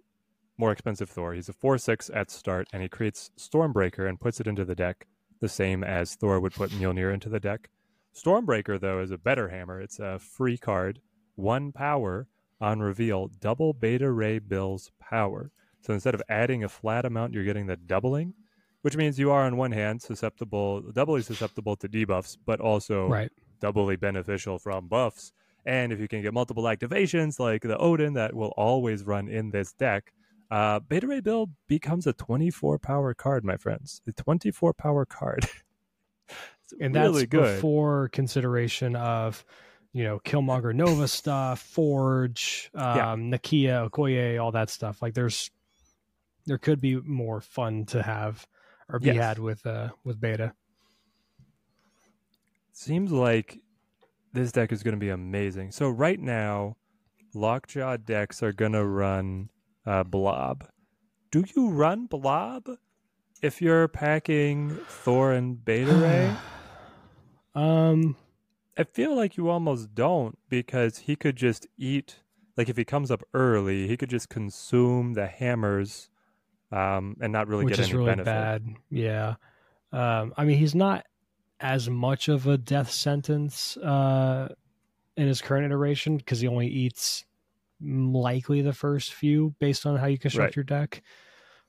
more 0.58 0.72
expensive 0.72 1.10
Thor. 1.10 1.34
He's 1.34 1.48
a 1.48 1.52
4 1.52 1.78
6 1.78 2.10
at 2.14 2.30
start, 2.30 2.68
and 2.72 2.82
he 2.82 2.88
creates 2.88 3.30
Stormbreaker 3.38 4.08
and 4.08 4.20
puts 4.20 4.40
it 4.40 4.46
into 4.46 4.64
the 4.64 4.74
deck, 4.74 5.06
the 5.40 5.48
same 5.48 5.82
as 5.82 6.14
Thor 6.14 6.40
would 6.40 6.52
put 6.52 6.70
Mjolnir 6.70 7.12
into 7.12 7.28
the 7.28 7.40
deck. 7.40 7.68
Stormbreaker, 8.14 8.78
though, 8.80 9.00
is 9.00 9.10
a 9.10 9.18
better 9.18 9.48
hammer. 9.48 9.80
It's 9.80 9.98
a 9.98 10.18
free 10.18 10.58
card, 10.58 11.00
one 11.36 11.72
power 11.72 12.28
on 12.60 12.80
reveal, 12.80 13.28
double 13.40 13.72
Beta 13.72 14.10
Ray 14.10 14.38
Bill's 14.38 14.90
power. 15.00 15.50
So 15.80 15.92
instead 15.94 16.14
of 16.14 16.22
adding 16.28 16.62
a 16.62 16.68
flat 16.68 17.04
amount, 17.04 17.32
you're 17.32 17.44
getting 17.44 17.66
the 17.66 17.76
doubling, 17.76 18.34
which 18.82 18.96
means 18.96 19.18
you 19.18 19.30
are, 19.30 19.42
on 19.44 19.56
one 19.56 19.72
hand, 19.72 20.02
susceptible, 20.02 20.80
doubly 20.92 21.22
susceptible 21.22 21.74
to 21.76 21.88
debuffs, 21.88 22.36
but 22.44 22.60
also 22.60 23.08
Right. 23.08 23.32
doubly 23.60 23.96
beneficial 23.96 24.58
from 24.58 24.86
buffs. 24.88 25.32
And 25.64 25.92
if 25.92 25.98
you 26.00 26.06
can 26.08 26.22
get 26.22 26.34
multiple 26.34 26.64
activations 26.64 27.38
like 27.40 27.62
the 27.62 27.78
Odin 27.78 28.12
that 28.14 28.34
will 28.34 28.52
always 28.56 29.04
run 29.04 29.28
in 29.28 29.50
this 29.50 29.72
deck, 29.72 30.12
uh, 30.52 30.80
Beta 30.80 31.06
Ray 31.06 31.20
Bill 31.20 31.48
becomes 31.66 32.06
a 32.06 32.12
24 32.12 32.78
power 32.78 33.14
card, 33.14 33.42
my 33.42 33.56
friends. 33.56 34.02
A 34.06 34.12
24 34.12 34.74
power 34.74 35.06
card. 35.06 35.46
and 36.80 36.94
really 36.94 37.20
that's 37.22 37.30
good. 37.30 37.56
before 37.56 38.08
consideration 38.10 38.94
of 38.94 39.44
you 39.94 40.04
know 40.04 40.18
Killmonger 40.20 40.74
Nova 40.74 41.08
stuff, 41.08 41.60
Forge, 41.60 42.70
um, 42.74 42.96
Yeah. 42.96 43.38
Nakia, 43.38 43.88
Okoye, 43.90 44.42
all 44.42 44.52
that 44.52 44.68
stuff. 44.68 45.00
Like 45.00 45.14
there's 45.14 45.50
there 46.44 46.58
could 46.58 46.80
be 46.82 46.96
more 46.96 47.40
fun 47.40 47.86
to 47.86 48.02
have 48.02 48.46
or 48.90 48.98
be 48.98 49.06
Yes. 49.06 49.16
had 49.16 49.38
with 49.38 49.64
uh 49.66 49.88
with 50.04 50.20
beta. 50.20 50.52
Seems 52.72 53.10
like 53.10 53.60
this 54.32 54.52
deck 54.52 54.70
is 54.72 54.82
going 54.82 54.94
to 54.94 55.00
be 55.00 55.10
amazing. 55.10 55.72
So 55.72 55.88
right 55.88 56.18
now, 56.20 56.76
Lockjaw 57.34 57.98
decks 57.98 58.42
are 58.42 58.52
going 58.52 58.72
to 58.72 58.84
run 58.84 59.50
uh, 59.86 60.04
Blob. 60.04 60.68
Do 61.30 61.44
you 61.54 61.70
run 61.70 62.06
Blob 62.06 62.68
if 63.40 63.62
you're 63.62 63.88
packing 63.88 64.78
Thor 64.88 65.32
and 65.32 65.64
Beta 65.64 65.94
Ray? 65.94 66.34
Um, 67.54 68.16
I 68.78 68.84
feel 68.84 69.14
like 69.14 69.36
you 69.36 69.50
almost 69.50 69.94
don't 69.94 70.38
because 70.48 70.96
he 70.96 71.16
could 71.16 71.36
just 71.36 71.66
eat. 71.76 72.16
Like 72.56 72.70
if 72.70 72.78
he 72.78 72.84
comes 72.86 73.10
up 73.10 73.22
early, 73.34 73.86
he 73.88 73.96
could 73.98 74.08
just 74.08 74.30
consume 74.30 75.12
the 75.12 75.26
hammers, 75.26 76.08
um, 76.70 77.16
and 77.20 77.30
not 77.30 77.48
really 77.48 77.66
which 77.66 77.76
get 77.76 77.80
is 77.80 77.88
any 77.88 77.98
really 77.98 78.10
benefit. 78.10 78.24
bad. 78.24 78.66
Yeah. 78.88 79.34
Um, 79.92 80.32
I 80.38 80.46
mean, 80.46 80.56
he's 80.56 80.74
not 80.74 81.04
as 81.60 81.88
much 81.90 82.28
of 82.28 82.46
a 82.46 82.56
death 82.56 82.90
sentence 82.90 83.76
uh, 83.76 84.48
in 85.16 85.28
his 85.28 85.42
current 85.42 85.66
iteration 85.66 86.16
because 86.16 86.40
he 86.40 86.48
only 86.48 86.68
eats 86.68 87.24
likely 87.84 88.62
the 88.62 88.72
first 88.72 89.12
few 89.14 89.54
based 89.58 89.86
on 89.86 89.96
how 89.96 90.06
you 90.06 90.18
construct 90.18 90.48
Right. 90.50 90.56
your 90.56 90.64
deck. 90.64 91.02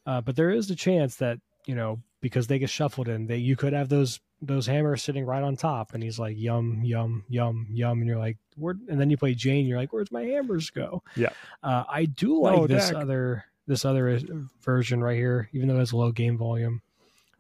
Uh, 0.06 0.22
but 0.22 0.36
there 0.36 0.50
is 0.52 0.70
a 0.70 0.76
chance 0.76 1.16
that 1.18 1.40
you 1.66 1.76
know 1.76 2.02
because 2.22 2.48
they 2.48 2.60
get 2.60 2.70
shuffled 2.70 3.08
in, 3.08 3.28
that 3.28 3.40
you 3.40 3.56
could 3.56 3.74
have 3.74 3.90
those 3.90 4.20
those 4.42 4.68
hammers 4.68 5.02
sitting 5.02 5.26
right 5.26 5.42
on 5.44 5.56
top, 5.56 5.94
and 5.94 6.04
he's 6.04 6.20
like 6.20 6.38
yum 6.38 6.82
yum 6.84 7.24
yum 7.30 7.68
yum, 7.72 8.00
and 8.00 8.08
you're 8.08 8.20
like 8.20 8.38
where? 8.58 8.76
And 8.90 9.00
then 9.00 9.10
you 9.10 9.18
play 9.18 9.34
Jane, 9.34 9.66
you're 9.66 9.78
like, 9.78 9.94
where's 9.94 10.12
my 10.12 10.24
hammers 10.24 10.70
go? 10.70 11.02
Yeah. 11.16 11.30
Uh, 11.64 11.84
I 11.90 12.06
do 12.06 12.42
like 12.42 12.58
Oh, 12.58 12.68
this 12.68 12.88
deck. 12.90 12.96
other 12.98 13.46
this 13.66 13.86
other 13.86 14.20
version 14.62 15.02
right 15.02 15.16
here, 15.16 15.50
even 15.54 15.70
though 15.70 15.76
it 15.76 15.80
has 15.80 15.94
low 15.94 16.12
game 16.12 16.38
volume. 16.38 16.82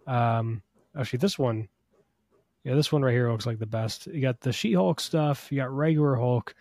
Um, 0.07 0.61
actually, 0.97 1.17
this 1.19 1.37
one, 1.37 1.67
yeah, 2.63 2.75
this 2.75 2.91
one 2.93 3.01
right 3.01 3.11
here 3.13 3.29
looks 3.29 3.45
like 3.45 3.59
the 3.59 3.65
best. 3.65 4.07
You 4.07 4.21
got 4.21 4.39
the 4.39 4.53
She-Hulk 4.53 4.99
stuff. 5.01 5.51
You 5.51 5.57
got 5.57 5.71
regular 5.75 6.15
Hulk. 6.15 6.55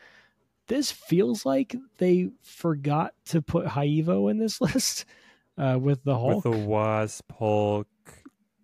This 0.72 0.90
feels 0.90 1.44
like 1.44 1.76
they 1.98 2.30
forgot 2.42 3.12
to 3.26 3.42
put 3.42 3.66
High 3.66 3.88
Evo 3.88 4.30
in 4.30 4.38
this 4.38 4.58
list 4.66 5.04
uh, 5.58 5.78
with 5.78 6.02
the 6.04 6.18
Hulk. 6.18 6.44
With 6.46 6.54
the 6.54 6.66
Wasp 6.66 7.30
Hulk. 7.38 7.88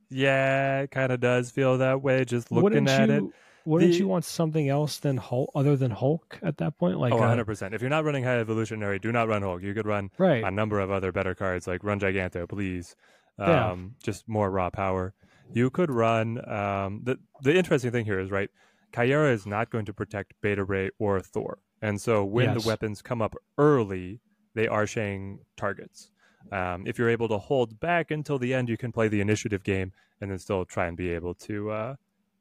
Yeah, 0.09 0.81
it 0.81 0.91
kind 0.91 1.13
of 1.13 1.21
does 1.21 1.51
feel 1.51 1.77
that 1.79 2.01
way 2.03 2.25
just 2.25 2.51
looking 2.51 2.63
wouldn't 2.65 2.89
at 2.89 3.09
you, 3.11 3.15
it. 3.15 3.25
Wouldn't 3.67 3.93
The- 3.93 3.99
you 3.99 4.09
want 4.09 4.25
something 4.25 4.71
else 4.71 4.97
than 4.97 5.19
Hulk, 5.19 5.51
other 5.55 5.77
than 5.77 5.91
Hulk 5.91 6.39
at 6.43 6.57
that 6.57 6.79
point? 6.79 6.99
Like, 6.99 7.13
oh, 7.13 7.19
uh, 7.19 7.37
100%. 7.37 7.75
If 7.75 7.83
you're 7.83 7.91
not 7.91 8.07
running 8.07 8.25
High 8.25 8.39
Evolutionary, 8.39 8.99
do 8.99 9.13
not 9.13 9.29
run 9.29 9.43
Hulk. 9.43 9.63
You 9.63 9.75
could 9.75 9.85
run 9.87 10.11
right? 10.17 10.43
a 10.43 10.51
number 10.51 10.81
of 10.81 10.91
other 10.91 11.13
better 11.13 11.35
cards 11.35 11.67
like 11.67 11.85
run 11.85 12.01
Giganto, 12.01 12.49
please. 12.49 12.97
Um, 13.39 13.49
Yeah. 13.51 13.77
Just 14.03 14.27
more 14.27 14.51
raw 14.51 14.71
power. 14.71 15.13
You 15.53 15.69
could 15.69 15.91
run. 15.91 16.39
Um, 16.51 17.03
the 17.05 17.19
the 17.43 17.55
interesting 17.55 17.91
thing 17.91 18.07
here 18.07 18.19
is 18.19 18.31
right. 18.31 18.49
Caiera 18.93 19.31
is 19.33 19.47
not 19.47 19.69
going 19.71 19.85
to 19.85 19.93
protect 19.93 20.33
Beta 20.41 20.65
Ray 20.65 20.89
or 20.99 21.21
Thor, 21.21 21.59
and 21.83 22.01
so 22.01 22.25
when 22.25 22.47
Yes. 22.55 22.63
the 22.63 22.69
weapons 22.69 23.03
come 23.03 23.23
up 23.23 23.35
early, 23.57 24.21
they 24.55 24.67
are 24.69 24.87
shaying 24.87 25.41
targets. 25.57 26.11
Um, 26.53 26.87
if 26.87 26.99
you're 26.99 27.11
able 27.11 27.29
to 27.29 27.39
hold 27.39 27.79
back 27.81 28.11
until 28.11 28.39
the 28.39 28.55
end, 28.55 28.69
you 28.69 28.77
can 28.77 28.91
play 28.93 29.09
the 29.09 29.21
initiative 29.21 29.63
game 29.63 29.93
and 30.21 30.31
then 30.31 30.39
still 30.39 30.65
try 30.65 30.87
and 30.87 30.97
be 30.97 31.11
able 31.11 31.35
to 31.35 31.71
uh, 31.71 31.97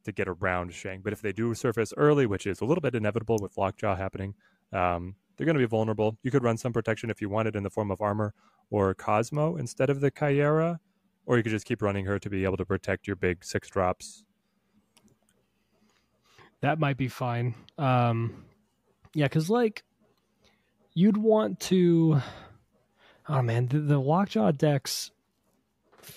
to 0.06 0.12
get 0.12 0.28
around 0.28 0.74
Shang. 0.74 1.02
But 1.04 1.12
if 1.14 1.22
they 1.22 1.34
do 1.34 1.54
surface 1.54 1.94
early, 1.98 2.26
which 2.26 2.48
is 2.48 2.62
a 2.62 2.66
little 2.66 2.82
bit 2.82 2.96
inevitable 2.96 3.38
with 3.42 3.58
Lockjaw 3.58 3.96
happening, 3.98 4.34
um, 4.72 5.16
they're 5.36 5.46
going 5.46 5.56
to 5.56 5.60
be 5.60 5.66
vulnerable. 5.66 6.18
You 6.24 6.32
could 6.32 6.44
run 6.44 6.58
some 6.58 6.72
protection 6.74 7.10
if 7.10 7.22
you 7.22 7.30
wanted 7.30 7.56
in 7.56 7.64
the 7.64 7.70
form 7.70 7.92
of 7.92 8.00
armor 8.02 8.34
or 8.70 8.94
Cosmo 8.96 9.58
instead 9.58 9.90
of 9.90 10.00
the 10.00 10.10
Caiera, 10.10 10.80
or 11.26 11.38
you 11.38 11.44
could 11.44 11.52
just 11.52 11.66
keep 11.66 11.82
running 11.82 12.06
her 12.06 12.18
to 12.20 12.30
be 12.30 12.46
able 12.46 12.58
to 12.58 12.66
protect 12.66 13.06
your 13.08 13.16
big 13.18 13.44
six 13.44 13.68
drops. 13.70 14.24
that 16.62 16.80
might 16.80 16.98
be 16.98 17.08
fine. 17.08 17.54
Um, 17.78 18.46
yeah, 19.14 19.26
because 19.26 19.50
like 19.50 19.84
you'd 20.94 21.18
want 21.18 21.60
to. 21.62 22.22
Oh 23.30 23.42
man, 23.42 23.68
the, 23.68 23.80
the 23.80 24.00
Lockjaw 24.00 24.52
decks. 24.52 25.12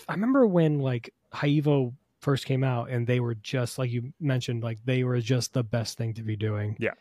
I 0.09 0.13
remember 0.15 0.47
when 0.47 0.79
like 0.79 1.13
High 1.33 1.49
Evo 1.49 1.93
first 2.21 2.47
came 2.47 2.63
out, 2.63 2.91
and 2.91 3.07
they 3.07 3.21
were 3.21 3.35
just 3.35 3.79
like 3.79 3.91
you 3.91 4.13
mentioned, 4.21 4.63
like 4.63 4.79
they 4.85 5.05
were 5.05 5.21
just 5.21 5.53
the 5.53 5.65
best 5.65 5.99
thing 5.99 6.15
to 6.15 6.23
be 6.23 6.37
doing. 6.37 6.77
Yeah. 6.79 6.93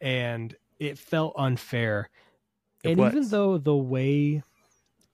and 0.00 0.54
it 0.78 0.98
felt 0.98 1.34
unfair. 1.36 2.08
It 2.84 2.92
and 2.92 3.00
even 3.00 3.28
though 3.28 3.58
the 3.58 3.76
way 3.76 4.42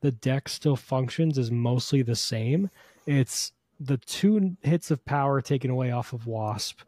the 0.00 0.10
deck 0.12 0.48
still 0.48 0.76
functions 0.76 1.38
is 1.38 1.50
mostly 1.50 2.02
the 2.02 2.16
same, 2.16 2.68
it's 3.06 3.52
the 3.80 3.96
two 3.96 4.56
hits 4.62 4.90
of 4.90 5.04
power 5.04 5.40
taken 5.40 5.70
away 5.70 5.90
off 5.90 6.12
of 6.12 6.26
Wasp 6.26 6.80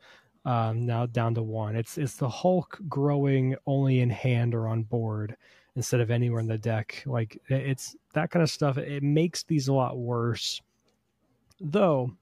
um, 0.46 0.86
now 0.86 1.04
down 1.04 1.34
to 1.34 1.42
one. 1.42 1.76
It's 1.76 1.98
it's 1.98 2.14
the 2.16 2.28
Hulk 2.28 2.78
growing 2.88 3.56
only 3.66 4.00
in 4.00 4.08
hand 4.10 4.54
or 4.54 4.68
on 4.68 4.84
board 4.84 5.36
instead 5.74 6.00
of 6.00 6.10
anywhere 6.10 6.40
in 6.40 6.46
the 6.46 6.56
deck. 6.56 7.02
Like 7.04 7.38
it's 7.48 7.94
that 8.14 8.30
kind 8.30 8.42
of 8.42 8.48
stuff. 8.48 8.78
It 8.78 9.02
makes 9.02 9.42
these 9.42 9.68
a 9.68 9.74
lot 9.74 9.98
worse. 9.98 10.62
Though 11.60 12.12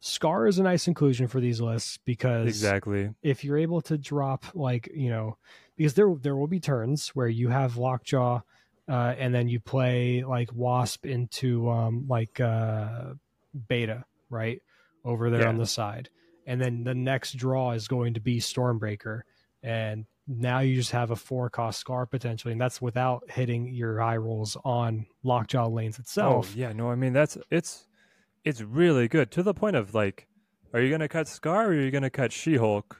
Scar 0.00 0.46
is 0.46 0.58
a 0.58 0.62
nice 0.62 0.88
inclusion 0.88 1.26
for 1.26 1.40
these 1.40 1.60
lists 1.60 1.98
because 2.04 2.46
Exactly. 2.46 3.10
if 3.22 3.44
you're 3.44 3.58
able 3.58 3.80
to 3.82 3.96
drop 3.96 4.44
like 4.54 4.88
you 4.94 5.08
know 5.10 5.36
because 5.76 5.94
there 5.94 6.14
there 6.20 6.36
will 6.36 6.46
be 6.46 6.60
turns 6.60 7.08
where 7.10 7.28
you 7.28 7.48
have 7.48 7.76
lockjaw 7.76 8.40
uh, 8.88 9.14
and 9.18 9.34
then 9.34 9.48
you 9.48 9.58
play 9.58 10.22
like 10.22 10.52
wasp 10.54 11.06
into 11.06 11.68
um, 11.70 12.06
like 12.08 12.40
uh, 12.40 13.14
beta 13.68 14.04
right 14.30 14.62
over 15.04 15.30
there 15.30 15.42
Yeah. 15.42 15.48
on 15.48 15.58
the 15.58 15.66
side 15.66 16.08
and 16.46 16.60
then 16.60 16.84
the 16.84 16.94
next 16.94 17.32
draw 17.32 17.72
is 17.72 17.88
going 17.88 18.14
to 18.14 18.20
be 18.20 18.38
stormbreaker 18.38 19.22
and 19.62 20.06
now 20.28 20.58
you 20.60 20.74
just 20.74 20.90
have 20.90 21.10
a 21.10 21.16
four 21.16 21.48
cost 21.50 21.78
scar 21.78 22.06
potentially 22.06 22.52
and 22.52 22.60
that's 22.60 22.80
without 22.80 23.22
hitting 23.30 23.72
your 23.72 24.00
high 24.00 24.16
rolls 24.16 24.56
on 24.64 25.06
lockjaw 25.22 25.68
lanes 25.68 25.98
itself 25.98 26.50
Oh 26.52 26.58
yeah, 26.58 26.72
no, 26.72 26.90
I 26.90 26.94
mean 26.94 27.12
that's 27.12 27.36
it's 27.50 27.86
it's 28.46 28.62
really 28.62 29.08
good 29.08 29.32
to 29.32 29.42
the 29.42 29.52
point 29.52 29.74
of 29.74 29.92
like, 29.92 30.28
are 30.72 30.80
you 30.80 30.88
gonna 30.88 31.08
cut 31.08 31.26
Scar 31.26 31.66
or 31.66 31.68
are 31.70 31.74
you 31.74 31.90
gonna 31.90 32.08
cut 32.08 32.32
She 32.32 32.56
Hulk 32.56 32.96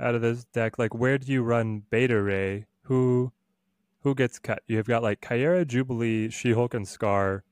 out 0.00 0.14
of 0.14 0.22
this 0.22 0.44
deck? 0.44 0.78
Like, 0.78 0.94
where 0.94 1.18
do 1.18 1.30
you 1.30 1.42
run 1.42 1.82
Beta 1.90 2.20
Ray? 2.20 2.66
Who 2.84 3.32
who 4.00 4.14
gets 4.14 4.38
cut? 4.38 4.62
You've 4.66 4.86
got 4.86 5.02
like 5.02 5.20
Caiera, 5.20 5.66
Jubilee, 5.66 6.30
She 6.30 6.52
Hulk, 6.52 6.72
and 6.72 6.88
Scar, 6.88 7.44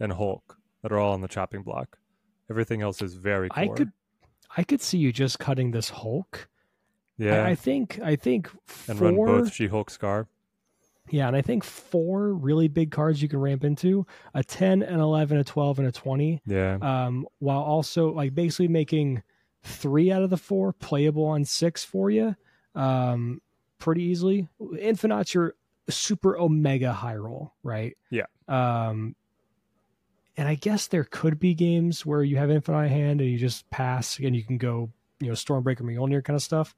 and 0.00 0.12
Hulk 0.12 0.58
that 0.82 0.90
are 0.90 0.98
all 0.98 1.12
on 1.12 1.20
the 1.20 1.28
chopping 1.28 1.62
block. 1.62 1.96
Everything 2.50 2.82
else 2.82 3.00
is 3.00 3.14
very. 3.14 3.48
Core. 3.48 3.62
i 3.62 3.68
could 3.68 3.92
i 4.56 4.62
could 4.62 4.80
see 4.80 4.98
you 4.98 5.12
just 5.12 5.38
cutting 5.38 5.70
this 5.70 5.90
hulk 5.90 6.48
yeah, 7.18 7.44
I, 7.44 7.50
I 7.50 7.54
think 7.54 7.98
i 8.02 8.16
think 8.16 8.50
and 8.88 8.98
four 8.98 9.08
run 9.08 9.16
both 9.42 9.52
She 9.52 9.66
Hulk, 9.66 9.90
Scar. 9.90 10.26
Yeah, 11.10 11.26
and 11.26 11.36
I 11.36 11.42
think 11.42 11.64
four 11.64 12.32
really 12.32 12.68
big 12.68 12.90
cards 12.90 13.20
you 13.20 13.28
can 13.28 13.40
ramp 13.40 13.64
into 13.64 14.06
a 14.34 14.42
10, 14.42 14.82
an 14.82 15.00
11, 15.00 15.36
a 15.36 15.44
12, 15.44 15.80
and 15.80 15.88
a 15.88 15.92
20, 15.92 16.42
Yeah, 16.46 16.78
um, 16.80 17.26
while 17.38 17.60
also 17.60 18.12
like 18.12 18.34
basically 18.34 18.68
making 18.68 19.22
three 19.62 20.10
out 20.10 20.22
of 20.22 20.30
the 20.30 20.36
four 20.36 20.72
playable 20.72 21.24
on 21.24 21.44
six 21.44 21.84
for 21.84 22.10
you 22.10 22.34
um, 22.74 23.42
pretty 23.78 24.04
easily. 24.04 24.48
Infinite's 24.78 25.34
your 25.34 25.54
super 25.90 26.38
omega 26.38 26.92
high 26.92 27.16
roll, 27.16 27.52
right? 27.62 27.96
Yeah. 28.10 28.26
Um, 28.48 29.14
and 30.36 30.48
I 30.48 30.54
guess 30.54 30.86
there 30.86 31.04
could 31.04 31.38
be 31.38 31.54
games 31.54 32.06
where 32.06 32.22
you 32.22 32.36
have 32.38 32.50
infinite 32.50 32.88
hand 32.88 33.20
and 33.20 33.30
you 33.30 33.38
just 33.38 33.68
pass 33.70 34.18
and 34.18 34.34
you 34.34 34.42
can 34.42 34.58
go, 34.58 34.90
you 35.20 35.28
know, 35.28 35.34
Stormbreaker 35.34 35.82
Mjolnir 35.82 36.24
kind 36.24 36.36
of 36.36 36.42
stuff. 36.42 36.74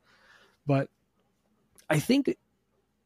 But 0.66 0.88
I 1.88 2.00
think 2.00 2.36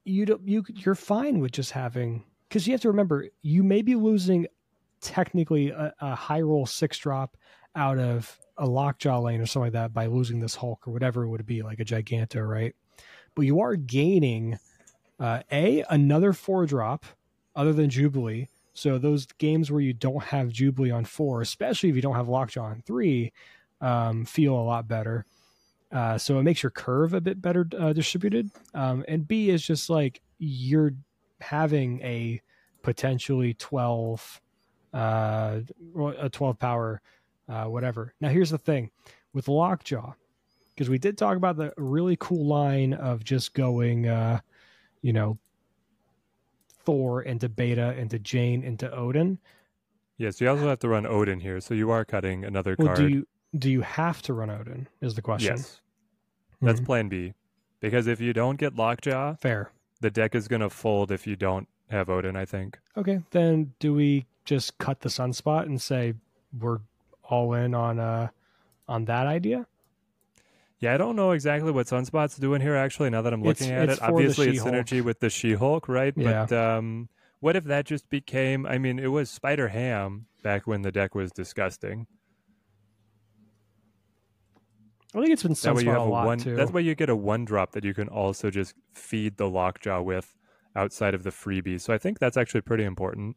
you 0.04 0.26
don't, 0.26 0.46
you 0.48 0.64
you're 0.68 0.94
fine 0.94 1.40
with 1.40 1.52
just 1.52 1.72
having 1.72 2.24
because 2.48 2.66
you 2.66 2.72
have 2.72 2.80
to 2.82 2.88
remember 2.88 3.26
you 3.42 3.62
may 3.62 3.82
be 3.82 3.94
losing 3.94 4.46
technically 5.00 5.70
a, 5.70 5.94
a 6.00 6.14
high 6.14 6.40
roll 6.40 6.66
six 6.66 6.96
drop 6.98 7.36
out 7.76 7.98
of 7.98 8.38
a 8.56 8.66
lockjaw 8.66 9.20
lane 9.20 9.40
or 9.40 9.46
something 9.46 9.66
like 9.66 9.72
that 9.72 9.92
by 9.92 10.06
losing 10.06 10.40
this 10.40 10.56
Hulk 10.56 10.86
or 10.88 10.92
whatever 10.92 11.24
it 11.24 11.28
would 11.28 11.46
be 11.46 11.62
like 11.62 11.78
a 11.78 11.84
Giganto, 11.84 12.46
right? 12.46 12.74
But 13.34 13.42
you 13.42 13.60
are 13.60 13.76
gaining 13.76 14.58
uh, 15.20 15.42
a 15.52 15.84
another 15.90 16.32
four 16.32 16.66
drop 16.66 17.04
other 17.54 17.72
than 17.72 17.90
Jubilee. 17.90 18.48
So 18.78 18.96
those 18.96 19.26
games 19.38 19.72
where 19.72 19.80
you 19.80 19.92
don't 19.92 20.22
have 20.22 20.50
Jubilee 20.50 20.92
on 20.92 21.04
four, 21.04 21.42
especially 21.42 21.88
if 21.88 21.96
you 21.96 22.02
don't 22.02 22.14
have 22.14 22.28
Lockjaw 22.28 22.62
on 22.62 22.82
three, 22.86 23.32
um, 23.80 24.24
feel 24.24 24.54
a 24.54 24.62
lot 24.62 24.86
better. 24.86 25.26
Uh, 25.90 26.16
so 26.16 26.38
it 26.38 26.44
makes 26.44 26.62
your 26.62 26.70
curve 26.70 27.12
a 27.12 27.20
bit 27.20 27.42
better 27.42 27.66
uh, 27.76 27.92
distributed. 27.92 28.50
Um, 28.74 29.04
and 29.08 29.26
B 29.26 29.50
is 29.50 29.66
just 29.66 29.90
like 29.90 30.20
you're 30.38 30.92
having 31.40 32.00
a 32.02 32.40
potentially 32.82 33.54
12, 33.54 34.40
uh, 34.94 35.60
a 36.18 36.30
12 36.30 36.58
power, 36.60 37.00
uh, 37.48 37.64
whatever. 37.64 38.14
Now, 38.20 38.28
here's 38.28 38.50
the 38.50 38.58
thing 38.58 38.90
with 39.32 39.48
Lockjaw, 39.48 40.12
because 40.74 40.88
we 40.88 40.98
did 40.98 41.18
talk 41.18 41.36
about 41.36 41.56
the 41.56 41.72
really 41.76 42.16
cool 42.20 42.46
line 42.46 42.94
of 42.94 43.24
just 43.24 43.54
going, 43.54 44.06
uh, 44.06 44.38
you 45.02 45.12
know, 45.12 45.36
Thor 46.88 47.20
into 47.20 47.50
Beta 47.50 47.92
into 47.98 48.18
Jane 48.18 48.62
into 48.62 48.90
Odin. 48.90 49.36
yes. 50.16 50.40
You 50.40 50.48
also 50.48 50.66
have 50.70 50.78
to 50.78 50.88
run 50.88 51.04
Odin 51.04 51.38
here, 51.40 51.60
so 51.60 51.74
you 51.74 51.90
are 51.90 52.02
cutting 52.02 52.46
another 52.46 52.74
Well, 52.78 52.88
card. 52.88 52.96
do 52.98 53.08
you 53.08 53.26
do 53.58 53.70
you 53.70 53.82
have 53.82 54.22
to 54.22 54.32
run 54.32 54.48
Odin? 54.48 54.88
Is 55.02 55.14
the 55.14 55.20
question? 55.20 55.56
yes, 55.58 55.82
that's 56.62 56.80
Mhm. 56.80 56.86
Plan 56.86 57.08
B. 57.10 57.34
Because 57.80 58.06
if 58.06 58.22
you 58.22 58.32
don't 58.32 58.56
get 58.58 58.74
Lockjaw, 58.74 59.34
fair. 59.36 59.70
the 60.00 60.10
deck 60.10 60.34
is 60.34 60.48
going 60.48 60.60
to 60.62 60.70
fold 60.70 61.12
if 61.12 61.26
you 61.26 61.36
don't 61.36 61.68
have 61.90 62.08
Odin, 62.08 62.36
I 62.36 62.46
think. 62.46 62.78
Okay, 62.96 63.20
then 63.32 63.74
do 63.80 63.92
we 63.94 64.24
just 64.46 64.78
cut 64.78 65.00
the 65.00 65.10
sunspot 65.10 65.64
and 65.66 65.80
say 65.80 66.14
we're 66.58 66.80
all 67.24 67.52
in 67.52 67.74
on 67.74 67.98
uh 67.98 68.28
on 68.88 69.04
that 69.04 69.26
idea? 69.26 69.66
Yeah, 70.80 70.94
I 70.94 70.96
don't 70.96 71.16
know 71.16 71.32
exactly 71.32 71.72
what 71.72 71.86
Sunspot's 71.86 72.36
doing 72.36 72.60
here. 72.60 72.76
Actually, 72.76 73.10
now 73.10 73.22
that 73.22 73.32
I'm 73.32 73.42
looking 73.42 73.68
It's- 73.68 73.82
at 73.82 73.88
it's 73.90 74.00
it, 74.00 74.04
obviously 74.04 74.48
it's 74.50 74.62
synergy 74.62 75.02
with 75.02 75.18
the 75.20 75.28
She-Hulk, 75.28 75.88
right? 75.88 76.14
Yeah. 76.16 76.46
But 76.48 76.56
um, 76.56 77.08
what 77.40 77.56
if 77.56 77.64
that 77.64 77.84
just 77.84 78.08
became? 78.10 78.64
I 78.64 78.78
mean, 78.78 78.98
it 79.00 79.08
was 79.08 79.28
Spider 79.28 79.68
Ham 79.68 80.26
back 80.44 80.66
when 80.68 80.82
the 80.82 80.92
deck 80.92 81.14
was 81.16 81.32
disgusting. 81.32 82.06
I 85.14 85.20
think 85.20 85.30
it's 85.32 85.42
been 85.42 85.54
That 85.54 85.74
way 85.74 85.82
you 85.82 85.88
Sunspot 85.88 85.92
have 85.92 86.02
a 86.02 86.04
a 86.04 86.10
lot 86.10 86.26
one. 86.26 86.38
too. 86.38 86.54
That's 86.54 86.70
why 86.70 86.80
you 86.80 86.94
get 86.94 87.08
a 87.08 87.16
one 87.16 87.44
drop 87.44 87.72
that 87.72 87.82
you 87.82 87.94
can 87.94 88.08
also 88.08 88.50
just 88.50 88.74
feed 88.94 89.36
the 89.36 89.48
Lockjaw 89.48 90.02
with 90.02 90.36
outside 90.76 91.14
of 91.14 91.22
the 91.24 91.30
freebie. 91.30 91.80
So 91.80 91.92
I 91.92 91.98
think 91.98 92.18
that's 92.18 92.36
actually 92.36 92.60
pretty 92.60 92.84
important. 92.84 93.36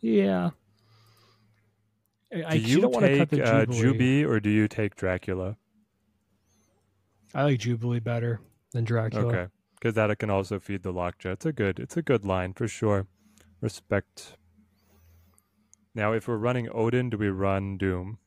yeah. 0.00 0.50
I, 2.32 2.58
Do 2.58 2.60
you, 2.60 2.80
don't 2.80 2.92
want 2.92 3.06
to 3.06 3.18
cut 3.18 3.30
take 3.30 3.40
the 3.42 3.44
uh, 3.44 3.66
Jubilee. 3.66 4.24
Or 4.24 4.38
do 4.38 4.50
you 4.50 4.68
take 4.68 4.96
Dracula? 4.96 5.56
I 7.34 7.44
like 7.44 7.60
Jubilee 7.60 8.00
better 8.00 8.40
than 8.72 8.84
Dracula. 8.84 9.26
Okay, 9.26 9.46
because 9.74 9.94
that 9.94 10.16
can 10.18 10.30
also 10.30 10.58
feed 10.58 10.82
the 10.82 10.92
Lockjaw. 10.92 11.30
It's 11.30 11.46
a 11.46 11.52
good. 11.52 11.78
It's 11.78 11.96
a 11.96 12.02
good 12.02 12.24
line 12.24 12.52
for 12.52 12.68
sure. 12.68 13.06
Respect. 13.60 14.36
Now, 15.94 16.12
if 16.12 16.28
we're 16.28 16.36
running 16.36 16.68
Odin, 16.72 17.10
do 17.10 17.16
we 17.16 17.28
run 17.28 17.76
Doom? 17.78 18.18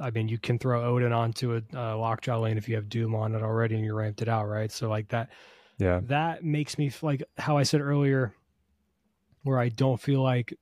I 0.00 0.10
mean, 0.10 0.28
you 0.28 0.38
can 0.38 0.58
throw 0.58 0.84
Odin 0.84 1.12
onto 1.12 1.56
a 1.56 1.62
uh, 1.76 1.96
Lockjaw 1.96 2.38
lane 2.38 2.56
if 2.56 2.68
you 2.68 2.76
have 2.76 2.88
Doom 2.88 3.14
on 3.14 3.34
it 3.34 3.42
already 3.42 3.74
and 3.74 3.84
you 3.84 3.94
ramped 3.94 4.22
it 4.22 4.28
out, 4.28 4.46
right? 4.46 4.70
So 4.70 4.88
like 4.88 5.08
that, 5.08 5.30
Yeah. 5.78 6.00
that 6.04 6.44
makes 6.44 6.78
me 6.78 6.92
like 7.02 7.22
how 7.36 7.56
I 7.58 7.64
said 7.64 7.80
earlier, 7.80 8.32
where 9.42 9.58
I 9.58 9.68
don't 9.68 10.00
feel 10.00 10.22
like 10.22 10.54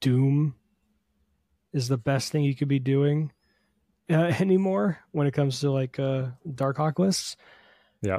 Doom 0.00 0.54
is 1.72 1.88
the 1.88 1.98
best 1.98 2.32
thing 2.32 2.42
you 2.42 2.54
could 2.54 2.68
be 2.68 2.78
doing 2.78 3.32
uh, 4.10 4.14
anymore 4.40 4.98
when 5.12 5.26
it 5.26 5.32
comes 5.34 5.60
to 5.60 5.70
like 5.70 5.98
uh, 5.98 6.28
Darkhawk 6.46 6.98
lists. 6.98 7.36
Yeah. 8.02 8.18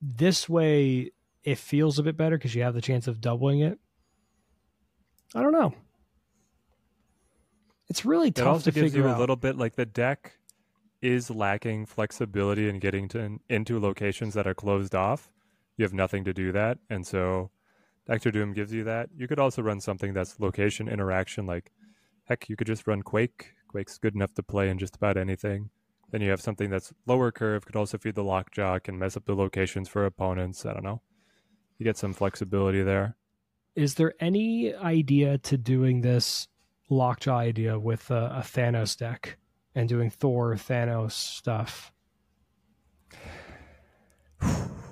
This 0.00 0.48
way, 0.48 1.12
it 1.44 1.58
feels 1.58 1.98
a 1.98 2.02
bit 2.02 2.16
better 2.16 2.36
because 2.36 2.54
you 2.54 2.62
have 2.62 2.74
the 2.74 2.80
chance 2.80 3.06
of 3.06 3.20
doubling 3.20 3.60
it. 3.60 3.78
I 5.34 5.42
don't 5.42 5.52
know. 5.52 5.74
It's 7.88 8.04
really 8.04 8.28
It 8.28 8.36
tough 8.36 8.46
also 8.46 8.70
to 8.70 8.72
gives 8.72 8.92
figure 8.92 9.08
you 9.08 9.14
a 9.14 9.18
little 9.18 9.36
bit 9.36 9.56
like 9.56 9.76
the 9.76 9.86
deck 9.86 10.38
is 11.02 11.30
lacking 11.30 11.86
flexibility 11.86 12.68
in 12.68 12.78
getting 12.78 13.08
to 13.08 13.38
into 13.48 13.78
locations 13.78 14.34
that 14.34 14.46
are 14.46 14.54
closed 14.54 14.94
off. 14.94 15.30
You 15.76 15.84
have 15.84 15.92
nothing 15.92 16.24
to 16.24 16.32
do 16.32 16.50
that, 16.52 16.78
and 16.88 17.06
so 17.06 17.50
Doctor 18.06 18.30
Doom 18.30 18.52
gives 18.52 18.72
you 18.72 18.84
that. 18.84 19.08
You 19.16 19.26
could 19.26 19.38
also 19.38 19.62
run 19.62 19.80
something 19.80 20.12
that's 20.12 20.38
location 20.38 20.88
interaction, 20.88 21.46
like 21.46 21.70
heck, 22.24 22.48
you 22.48 22.56
could 22.56 22.66
just 22.66 22.86
run 22.86 23.02
Quake. 23.02 23.52
Quake's 23.68 23.98
good 23.98 24.14
enough 24.14 24.34
to 24.34 24.42
play 24.42 24.68
in 24.68 24.78
just 24.78 24.96
about 24.96 25.16
anything. 25.16 25.70
Then 26.10 26.20
you 26.20 26.30
have 26.30 26.40
something 26.40 26.70
that's 26.70 26.92
lower 27.06 27.32
curve, 27.32 27.64
could 27.64 27.76
also 27.76 27.98
feed 27.98 28.14
the 28.14 28.22
lockjaw, 28.22 28.78
can 28.78 28.98
mess 28.98 29.16
up 29.16 29.24
the 29.24 29.34
locations 29.34 29.88
for 29.88 30.04
opponents. 30.04 30.64
I 30.66 30.72
don't 30.74 30.84
know. 30.84 31.00
You 31.78 31.84
get 31.84 31.96
some 31.96 32.12
flexibility 32.12 32.82
there. 32.82 33.16
Is 33.74 33.94
there 33.94 34.14
any 34.20 34.74
idea 34.74 35.38
to 35.38 35.56
doing 35.56 36.02
this 36.02 36.46
lockjaw 36.88 37.38
idea 37.38 37.78
with 37.78 38.10
a, 38.10 38.36
a 38.36 38.42
Thanos 38.42 38.96
deck 38.96 39.38
and 39.74 39.88
doing 39.88 40.10
Thor 40.10 40.54
Thanos 40.54 41.12
stuff? 41.12 41.90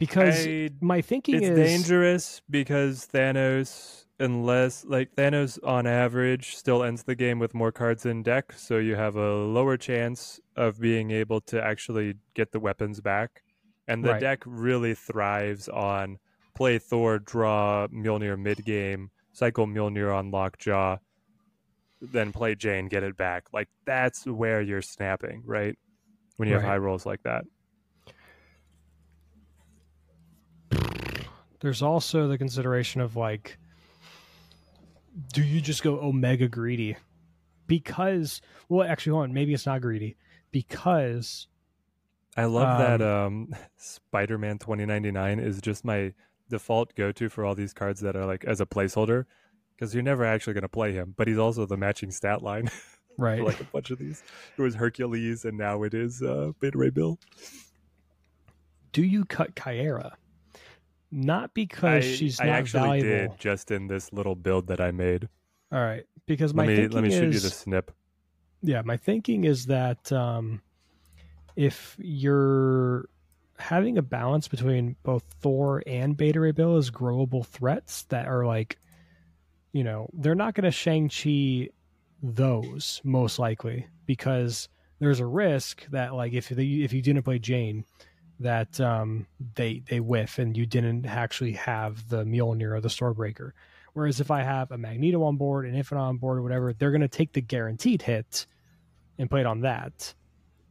Because 0.00 0.46
I 0.46 0.70
my 0.80 1.00
thinking 1.02 1.36
it's 1.36 1.46
is 1.46 1.54
dangerous 1.56 2.42
because 2.50 3.06
Thanos, 3.06 4.06
unless 4.18 4.84
like 4.84 5.14
Thanos 5.14 5.58
on 5.62 5.86
average, 5.86 6.56
still 6.56 6.82
ends 6.82 7.04
the 7.04 7.14
game 7.14 7.38
with 7.38 7.54
more 7.54 7.70
cards 7.70 8.06
in 8.06 8.22
deck, 8.24 8.52
so 8.56 8.78
you 8.78 8.96
have 8.96 9.14
a 9.16 9.34
lower 9.44 9.76
chance 9.76 10.40
of 10.56 10.80
being 10.80 11.10
able 11.12 11.40
to 11.42 11.62
actually 11.62 12.14
get 12.34 12.50
the 12.50 12.58
weapons 12.60 13.00
back. 13.00 13.42
And 13.86 14.02
the 14.04 14.10
Right. 14.12 14.20
deck 14.20 14.42
really 14.46 14.94
thrives 14.94 15.68
on 15.68 16.18
play 16.54 16.78
Thor, 16.78 17.18
draw 17.18 17.86
Mjolnir 17.88 18.38
mid 18.38 18.64
game, 18.64 19.10
cycle 19.32 19.66
Mjolnir 19.66 20.14
on 20.16 20.30
Lockjaw, 20.30 20.96
then 22.00 22.32
play 22.32 22.54
Jane, 22.54 22.88
get 22.88 23.02
it 23.02 23.16
back. 23.16 23.44
Like 23.52 23.68
that's 23.84 24.26
where 24.26 24.62
you're 24.62 24.82
snapping, 24.82 25.42
right? 25.44 25.78
When 26.36 26.48
you 26.48 26.54
have 26.54 26.62
high 26.64 26.78
rolls 26.78 27.04
like 27.04 27.22
that. 27.24 27.44
There's 31.60 31.82
also 31.82 32.28
the 32.28 32.38
consideration 32.38 33.00
of 33.00 33.16
like, 33.16 33.58
do 35.32 35.42
you 35.42 35.60
just 35.60 35.82
go 35.82 36.00
Omega 36.00 36.48
greedy? 36.48 36.96
Because, 37.66 38.40
well, 38.68 38.88
actually, 38.88 39.12
hold 39.12 39.24
on, 39.24 39.32
maybe 39.32 39.54
it's 39.54 39.66
not 39.66 39.80
greedy. 39.80 40.16
Because 40.50 41.46
I 42.36 42.44
love 42.44 42.78
that 42.78 43.02
um, 43.02 43.54
Spider 43.76 44.38
Man 44.38 44.58
2099 44.58 45.38
is 45.40 45.60
just 45.60 45.84
my 45.84 46.12
default 46.48 46.94
go 46.94 47.12
to 47.12 47.28
for 47.28 47.44
all 47.44 47.54
these 47.54 47.72
cards 47.72 48.00
that 48.00 48.16
are 48.16 48.26
like 48.26 48.44
as 48.44 48.60
a 48.60 48.66
placeholder 48.66 49.24
because 49.74 49.94
you're 49.94 50.02
never 50.02 50.24
actually 50.24 50.52
going 50.52 50.62
to 50.62 50.68
play 50.68 50.92
him, 50.92 51.14
but 51.16 51.28
he's 51.28 51.38
also 51.38 51.64
the 51.64 51.76
matching 51.76 52.10
stat 52.10 52.42
line 52.42 52.68
right, 53.18 53.38
for 53.38 53.44
like 53.44 53.60
a 53.60 53.64
bunch 53.64 53.90
of 53.90 53.98
these. 53.98 54.22
It 54.56 54.62
was 54.62 54.74
Hercules 54.74 55.44
and 55.44 55.56
now 55.56 55.82
it 55.84 55.94
is 55.94 56.22
uh, 56.22 56.52
Beta 56.60 56.76
Ray 56.76 56.90
Bill. 56.90 57.18
do 58.92 59.02
you 59.02 59.24
cut 59.24 59.54
Caiera? 59.54 60.12
Not 61.12 61.54
because 61.54 62.04
I, 62.04 62.08
she's 62.08 62.40
I 62.40 62.48
actually 62.48 63.00
valuable. 63.02 63.34
did 63.34 63.40
just 63.40 63.70
in 63.70 63.88
this 63.88 64.12
little 64.12 64.34
build 64.36 64.68
that 64.68 64.80
I 64.80 64.90
made. 64.92 65.28
All 65.72 65.80
right, 65.80 66.04
because 66.26 66.54
my 66.54 66.64
Let 66.64 66.68
me 66.68 66.76
thinking 66.76 66.94
let 66.94 67.04
me 67.04 67.10
shoot 67.10 67.32
you 67.34 67.40
the 67.40 67.50
snip. 67.50 67.90
yeah, 68.62 68.82
my 68.82 68.96
thinking 68.96 69.44
is 69.44 69.66
that 69.66 70.10
um, 70.12 70.62
if 71.56 71.96
you're 71.98 73.08
having 73.58 73.98
a 73.98 74.02
balance 74.02 74.48
between 74.48 74.96
both 75.02 75.24
Thor 75.40 75.82
and 75.86 76.16
Beta 76.16 76.40
Ray 76.40 76.52
Bill 76.52 76.76
as 76.76 76.90
growable 76.90 77.44
threats 77.44 78.04
that 78.04 78.26
are 78.26 78.46
like, 78.46 78.78
you 79.72 79.84
know, 79.84 80.08
they're 80.12 80.34
not 80.34 80.54
going 80.54 80.64
to 80.64 80.70
Shang 80.70 81.08
Chi 81.08 81.68
those 82.22 83.00
most 83.04 83.38
likely 83.38 83.86
because 84.06 84.68
there's 84.98 85.20
a 85.20 85.26
risk 85.26 85.86
that 85.90 86.14
like 86.14 86.32
if 86.32 86.48
they, 86.48 86.64
if 86.64 86.92
you 86.92 87.02
didn't 87.02 87.22
play 87.22 87.38
Jane, 87.38 87.84
that 88.40 88.80
um, 88.80 89.26
they 89.54 89.82
they 89.88 90.00
whiff 90.00 90.38
and 90.38 90.56
you 90.56 90.66
didn't 90.66 91.06
actually 91.06 91.52
have 91.52 92.08
the 92.08 92.24
Mjolnir 92.24 92.72
or 92.72 92.80
the 92.80 92.88
Stormbreaker. 92.88 93.52
Whereas 93.92 94.20
if 94.20 94.30
I 94.30 94.42
have 94.42 94.70
a 94.70 94.78
Magneto 94.78 95.22
on 95.24 95.36
board, 95.36 95.66
an 95.66 95.74
Infinite 95.74 96.00
on 96.00 96.16
board, 96.16 96.38
or 96.38 96.42
whatever, 96.42 96.72
they're 96.72 96.92
going 96.92 97.00
to 97.00 97.08
take 97.08 97.32
the 97.32 97.40
guaranteed 97.40 98.02
hit 98.02 98.46
and 99.18 99.28
play 99.28 99.40
it 99.40 99.46
on 99.46 99.60
that. 99.60 100.14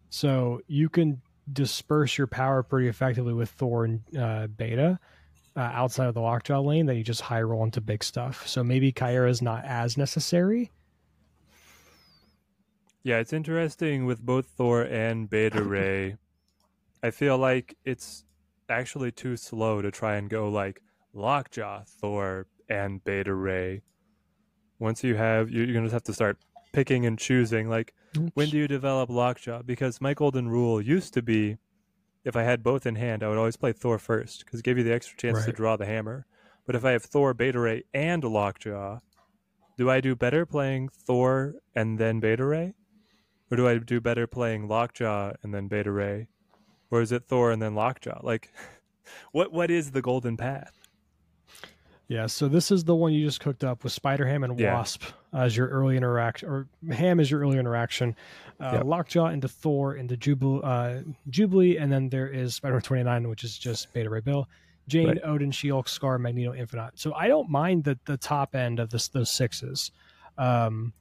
So 0.10 0.62
you 0.68 0.90
can 0.90 1.22
disperse 1.52 2.18
your 2.18 2.28
power 2.28 2.64
pretty 2.64 2.88
effectively 2.88 3.34
with 3.34 3.50
Thor 3.50 3.86
and 3.86 4.02
uh, 4.18 4.48
Beta 4.48 5.00
uh, 5.56 5.60
outside 5.60 6.08
of 6.08 6.14
the 6.14 6.22
Lockjaw 6.22 6.62
lane 6.62 6.86
that 6.86 6.96
you 6.96 7.04
just 7.04 7.22
high 7.22 7.42
roll 7.42 7.64
into 7.64 7.82
big 7.82 8.04
stuff. 8.04 8.48
So 8.48 8.64
maybe 8.64 8.92
Caiera 8.92 9.30
is 9.30 9.42
not 9.42 9.66
as 9.66 9.98
necessary. 9.98 10.72
Yeah, 13.04 13.18
it's 13.18 13.34
interesting 13.34 14.06
with 14.06 14.22
both 14.22 14.46
Thor 14.46 14.84
and 14.84 15.30
Beta 15.30 15.64
Ray. 15.64 16.18
I 17.02 17.12
feel 17.12 17.38
like 17.38 17.78
it's 17.86 18.26
actually 18.68 19.12
too 19.12 19.38
slow 19.38 19.82
to 19.82 19.92
try 19.92 20.16
and 20.16 20.30
go 20.30 20.50
like 20.50 20.82
Lockjaw, 21.14 21.84
Thor, 21.88 22.48
and 22.70 23.04
Beta 23.04 23.34
Ray. 23.34 23.82
Once 24.80 25.04
you 25.04 25.16
have, 25.16 25.50
you're 25.50 25.66
going 25.74 25.86
to 25.86 25.92
have 25.92 26.04
to 26.04 26.14
start 26.14 26.38
picking 26.72 27.06
and 27.06 27.18
choosing. 27.18 27.70
Like, 27.70 27.94
when 28.34 28.50
do 28.50 28.58
you 28.58 28.68
develop 28.68 29.10
Lockjaw? 29.10 29.64
Because 29.64 30.02
my 30.02 30.14
golden 30.14 30.48
rule 30.50 30.82
used 30.82 31.14
to 31.16 31.22
be 31.22 31.58
if 32.26 32.36
I 32.36 32.44
had 32.44 32.64
both 32.64 32.86
in 32.86 32.96
hand, 32.96 33.24
I 33.24 33.30
would 33.30 33.38
always 33.38 33.58
play 33.58 33.72
Thor 33.72 33.98
first 33.98 34.46
because 34.46 34.60
it 34.60 34.64
gave 34.64 34.78
you 34.78 34.84
the 34.84 34.94
extra 34.94 35.18
chance 35.18 35.40
to 35.46 35.52
draw 35.52 35.78
the 35.78 35.86
hammer. 35.86 36.26
But 36.66 36.76
if 36.76 36.86
I 36.86 36.92
have 36.92 37.04
Thor, 37.04 37.34
Beta 37.34 37.60
Ray, 37.60 37.84
and 37.94 38.24
Lockjaw, 38.24 39.00
do 39.78 39.90
I 39.90 40.02
do 40.02 40.16
better 40.16 40.46
playing 40.46 40.90
Thor 40.90 41.56
and 41.74 41.98
then 41.98 42.20
Beta 42.20 42.46
Ray? 42.46 42.74
Or 43.50 43.58
do 43.58 43.68
I 43.68 43.78
do 43.80 44.00
better 44.00 44.28
playing 44.28 44.68
Lockjaw 44.68 45.34
and 45.42 45.54
then 45.54 45.68
Beta 45.68 45.92
Ray? 45.92 46.28
Or 46.92 47.02
is 47.02 47.12
it 47.12 47.26
Thor 47.28 47.52
and 47.52 47.62
then 47.62 47.76
Lockjaw? 47.76 48.20
Like, 48.24 48.52
what 49.32 49.52
what 49.52 49.70
is 49.72 49.92
the 49.92 50.02
golden 50.02 50.38
path? 50.38 50.76
Yeah, 52.08 52.26
so 52.26 52.48
this 52.48 52.72
is 52.72 52.84
the 52.86 52.96
one 52.96 53.14
you 53.14 53.24
just 53.24 53.40
cooked 53.40 53.64
up 53.64 53.84
with 53.84 53.94
Spider 53.94 54.26
Ham 54.26 54.44
and 54.44 54.60
Yeah. 54.60 54.74
Wasp 54.74 55.04
as 55.32 55.56
your 55.56 55.68
early 55.68 55.96
interaction, 55.96 56.50
or 56.50 56.68
Ham 56.92 57.20
is 57.20 57.30
your 57.30 57.42
early 57.42 57.60
interaction. 57.60 58.16
Uh, 58.60 58.72
Yep. 58.78 58.84
Lockjaw 58.86 59.28
into 59.28 59.48
Thor 59.48 59.94
into 59.96 60.18
Jubilee, 60.18 60.62
uh, 60.64 61.02
Jubilee, 61.30 61.78
and 61.78 61.92
then 61.92 62.10
there 62.10 62.28
is 62.28 62.56
Spider 62.56 62.74
Man 62.76 62.82
29, 62.82 63.30
which 63.30 63.44
is 63.44 63.58
just 63.60 63.94
Beta 63.94 64.10
Ray 64.10 64.22
Bill. 64.22 64.50
Jane, 64.88 65.08
Right. 65.10 65.20
Odin, 65.24 65.52
She-Hulk, 65.52 65.88
Scar, 65.88 66.18
Magneto, 66.18 66.56
Infinite. 66.56 66.98
So 66.98 67.14
I 67.14 67.28
don't 67.28 67.48
mind 67.48 67.84
the 67.84 68.00
the 68.06 68.18
top 68.18 68.56
end 68.56 68.80
of 68.80 68.90
this 68.90 69.08
those 69.10 69.30
sixes. 69.30 69.92
Um, 70.40 70.94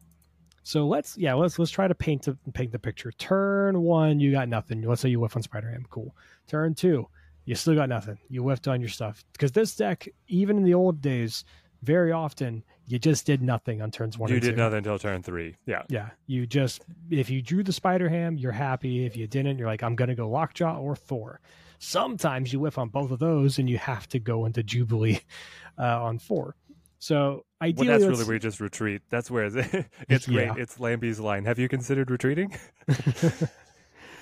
so 0.63 0.87
let's 0.87 1.17
yeah 1.17 1.35
let's 1.35 1.59
let's 1.59 1.71
try 1.71 1.89
to 1.89 1.95
paint 1.95 2.23
the 2.23 2.37
paint 2.53 2.73
the 2.73 2.79
picture. 2.79 3.13
Turn 3.13 3.83
one, 3.83 4.21
you 4.21 4.33
got 4.33 4.49
nothing. 4.49 4.83
Let's 4.83 5.01
say 5.01 5.09
you 5.09 5.21
whiff 5.21 5.37
on 5.37 5.43
Spider 5.43 5.71
Ham, 5.71 5.87
cool. 5.91 6.15
Turn 6.47 6.75
two, 6.75 7.09
you 7.45 7.55
still 7.55 7.75
got 7.75 7.89
nothing. 7.89 8.19
You 8.29 8.43
whiffed 8.43 8.69
on 8.69 8.81
your 8.81 8.91
stuff 8.91 9.25
because 9.33 9.53
this 9.53 9.75
deck, 9.75 10.09
even 10.29 10.57
in 10.57 10.65
the 10.65 10.75
old 10.75 11.01
days, 11.01 11.45
very 11.83 12.13
often 12.13 12.65
you 12.87 12.99
just 12.99 13.27
did 13.27 13.43
nothing 13.43 13.83
on 13.83 13.91
turns 13.91 14.19
one 14.19 14.31
you 14.31 14.41
did 14.41 14.51
two. 14.51 14.57
nothing 14.57 14.79
until 14.79 14.99
turn 14.99 15.23
three. 15.23 15.57
Yeah. 15.67 15.83
Yeah, 15.89 16.11
you 16.27 16.47
just 16.47 16.85
if 17.11 17.31
you 17.31 17.43
drew 17.43 17.63
the 17.63 17.73
spider 17.73 18.09
ham, 18.09 18.37
you're 18.37 18.53
happy. 18.53 19.05
If 19.05 19.17
you 19.17 19.27
didn't, 19.27 19.59
you're 19.59 19.69
like, 19.69 19.83
I'm 19.83 19.95
gonna 19.95 20.15
go 20.15 20.29
Lockjaw 20.29 20.79
or 20.79 20.97
Thor. 20.97 21.41
Sometimes 21.79 22.53
you 22.53 22.61
whiff 22.61 22.77
on 22.79 22.89
both 22.89 23.11
of 23.13 23.21
those, 23.21 23.59
and 23.59 23.71
you 23.71 23.79
have 23.79 24.09
to 24.09 24.19
go 24.19 24.47
into 24.47 24.63
Jubilee 24.63 25.21
uh, 25.79 26.03
on 26.03 26.19
four. 26.19 26.57
So 26.99 27.45
Well, 27.61 27.69
ideally, 27.71 27.89
that's 27.89 28.05
really 28.05 28.25
where 28.25 28.35
you 28.35 28.41
just 28.41 28.61
retreat. 28.61 29.03
That's 29.11 29.31
where 29.31 29.45
it's, 29.53 29.87
it's 30.09 30.27
great. 30.27 30.47
Yeah. 30.47 30.55
It's 30.57 30.79
Lambie's 30.79 31.19
line. 31.19 31.45
Have 31.45 31.59
you 31.59 31.69
considered 31.69 32.11
retreating? 32.11 32.57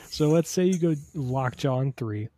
so 0.08 0.28
let's 0.30 0.50
say 0.50 0.64
you 0.64 0.78
go 0.78 0.94
Lockjaw 1.14 1.78
on 1.78 1.92
three, 1.92 2.28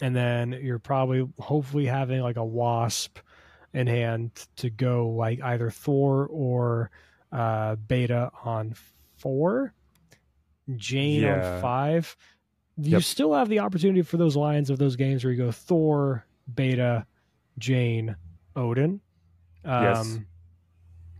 and 0.00 0.14
then 0.14 0.52
you're 0.62 0.78
probably 0.78 1.26
hopefully 1.38 1.86
having 1.86 2.20
like 2.20 2.36
a 2.36 2.44
Wasp 2.44 3.18
in 3.72 3.86
hand 3.86 4.30
to 4.56 4.70
go 4.70 5.08
like 5.08 5.42
either 5.42 5.70
Thor 5.70 6.26
or 6.30 6.90
uh, 7.32 7.74
Beta 7.76 8.30
on 8.44 8.74
four, 9.16 9.74
Jane 10.76 11.22
Yeah. 11.22 11.56
on 11.56 11.60
five. 11.62 12.16
You 12.78 12.92
Yep. 12.92 13.02
still 13.02 13.32
have 13.34 13.48
the 13.48 13.60
opportunity 13.60 14.02
for 14.02 14.18
those 14.18 14.36
lines 14.36 14.68
of 14.70 14.78
those 14.78 14.96
games 14.96 15.24
where 15.24 15.32
you 15.32 15.38
go 15.44 15.50
Thor, 15.50 16.26
Beta, 16.54 17.06
Jane, 17.58 18.16
Odin. 18.54 19.00
Um, 19.66 19.82
Yes. 19.84 20.18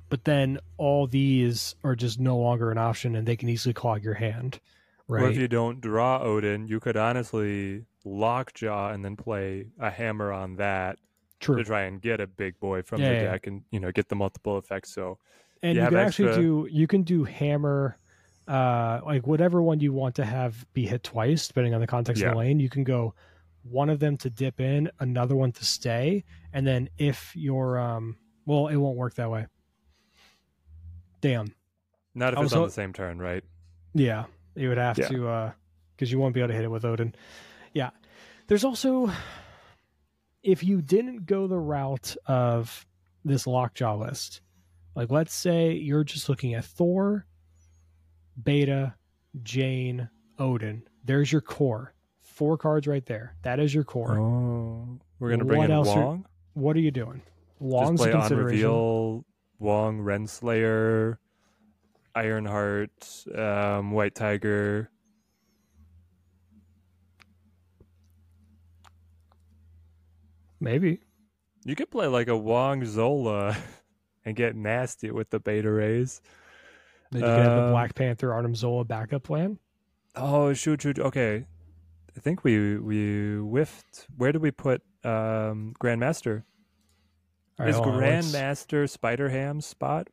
But 0.09 0.23
then 0.25 0.61
all 0.77 1.09
these 1.09 1.75
are 1.83 1.97
just 1.97 2.21
no 2.21 2.39
longer 2.39 2.71
an 2.71 2.79
option, 2.79 3.17
and 3.17 3.27
they 3.27 3.35
can 3.37 3.49
easily 3.49 3.73
clog 3.73 4.05
your 4.05 4.15
hand. 4.15 4.61
Right. 5.09 5.25
Or 5.25 5.29
if 5.31 5.37
you 5.37 5.49
don't 5.49 5.81
draw 5.81 6.21
Odin, 6.23 6.69
you 6.69 6.79
could 6.79 6.97
honestly 6.97 7.85
lockjaw 8.05 8.93
and 8.93 9.05
then 9.05 9.17
play 9.17 9.67
a 9.81 9.91
hammer 9.91 10.33
on 10.33 10.57
that 10.57 10.99
True. 11.41 11.57
to 11.57 11.65
try 11.65 11.83
and 11.83 12.01
get 12.01 12.21
a 12.21 12.27
big 12.29 12.59
boy 12.61 12.83
from 12.83 13.01
Yeah, 13.01 13.09
the 13.09 13.15
yeah. 13.17 13.31
deck 13.33 13.47
and 13.49 13.63
you 13.73 13.81
know 13.81 13.91
get 13.91 14.09
the 14.09 14.15
multiple 14.15 14.59
effects. 14.59 14.93
So 14.95 15.19
and 15.61 15.75
you 15.75 15.81
you 15.81 15.83
have 15.83 15.93
can 15.93 15.99
actually 16.01 16.37
do 16.37 16.69
you 16.71 16.87
can 16.87 17.03
do 17.03 17.25
hammer 17.25 17.99
uh 18.47 19.01
like 19.05 19.27
whatever 19.27 19.61
one 19.61 19.81
you 19.81 19.93
want 19.93 20.15
to 20.17 20.25
have 20.25 20.65
be 20.73 20.87
hit 20.87 21.03
twice 21.03 21.49
depending 21.49 21.75
on 21.75 21.81
the 21.81 21.87
context 21.87 22.23
of 22.23 22.31
the 22.31 22.37
lane 22.37 22.61
you 22.61 22.69
can 22.69 22.85
go 22.85 23.13
one 23.65 23.91
of 23.91 23.99
them 23.99 24.17
to 24.17 24.31
dip 24.31 24.61
in 24.61 24.89
another 25.01 25.35
one 25.35 25.51
to 25.51 25.65
stay 25.65 26.23
and 26.53 26.65
then 26.65 26.89
if 26.97 27.33
you're 27.35 27.77
um 27.77 28.17
well 28.47 28.69
it 28.69 28.77
won't 28.77 28.97
work 28.97 29.15
that 29.15 29.31
way. 29.31 29.47
Damn. 31.21 31.55
Not 32.15 32.33
if 32.35 32.41
it's 32.41 32.53
on 32.53 32.61
ho- 32.61 32.67
the 32.67 32.73
same 32.73 32.93
turn, 32.93 33.19
right? 33.19 33.45
yeah 33.95 34.25
you 34.55 34.69
would 34.69 34.77
have 34.79 34.99
Yeah. 34.99 35.09
to 35.09 35.29
uh 35.29 35.53
because 35.95 36.13
you 36.13 36.19
won't 36.19 36.35
be 36.35 36.41
able 36.41 36.49
to 36.49 36.55
hit 36.55 36.65
it 36.65 36.71
with 36.71 36.85
odin. 36.85 37.15
Yeah. 37.73 37.91
There's 38.47 38.65
also 38.65 39.11
if 40.43 40.63
you 40.63 40.81
didn't 40.83 41.27
go 41.27 41.47
the 41.47 41.59
route 41.59 42.17
of 42.27 42.87
this 43.25 43.47
lockjaw 43.47 43.97
list 43.97 44.41
like 44.95 45.11
let's 45.11 45.35
say 45.35 45.73
you're 45.73 46.05
just 46.05 46.29
looking 46.29 46.55
at 46.55 46.65
thor 46.65 47.27
beta 48.43 48.95
jane 49.43 50.09
odin. 50.39 50.83
There's 51.05 51.31
your 51.33 51.41
core. 51.41 51.93
Four 52.23 52.59
cards 52.59 52.87
right 52.87 53.05
there. 53.07 53.35
That 53.43 53.61
is 53.61 53.75
your 53.75 53.85
core. 53.85 54.19
Oh, 54.19 54.99
we're 55.19 55.31
gonna 55.31 55.45
bring 55.45 55.59
What 55.59 55.71
in 55.71 55.77
else 55.77 55.89
are- 55.89 56.05
Wong. 56.05 56.27
what 56.55 56.77
are 56.77 56.81
you 56.81 56.91
doing? 56.91 57.23
Just 57.23 57.36
Wong's 57.59 58.01
a 58.01 58.05
play 58.05 58.13
on 58.13 58.35
reveal. 58.37 59.25
Wong, 59.59 60.01
Renslayer, 60.01 61.17
Ironheart, 62.15 63.25
um, 63.35 63.91
White 63.93 64.15
Tiger. 64.15 64.91
maybe 70.61 71.01
You 71.65 71.75
could 71.75 71.91
play 71.91 72.07
like 72.07 72.29
a 72.29 72.37
Wong 72.37 72.85
Zola 72.85 73.57
and 74.25 74.37
get 74.37 74.57
nasty 74.57 75.11
with 75.11 75.31
the 75.31 75.39
beta 75.41 75.71
rays. 75.71 76.21
then 77.11 77.23
you 77.23 77.27
can 77.27 77.39
have 77.39 77.57
the 77.57 77.65
Um, 77.65 77.71
black 77.71 77.95
panther 77.95 78.33
arnim 78.33 78.55
zola 78.55 78.85
backup 78.85 79.23
plan 79.23 79.59
Oh 80.19 80.55
shoot, 80.55 80.81
shoot. 80.81 80.99
Okay, 80.99 81.45
I 82.17 82.21
think 82.21 82.43
we 82.43 82.79
we 82.79 83.37
whiffed. 83.37 84.07
Where 84.17 84.33
did 84.33 84.41
we 84.41 84.51
put 84.51 84.81
um, 85.05 85.75
Grandmaster? 85.79 86.45
Right, 87.59 87.71
Is 87.71 87.77
hold 87.77 87.89
on, 87.89 87.95
Grandmaster 88.01 88.89
Spider 88.89 89.31
Ham's 89.31 89.65
spot, 89.65 90.09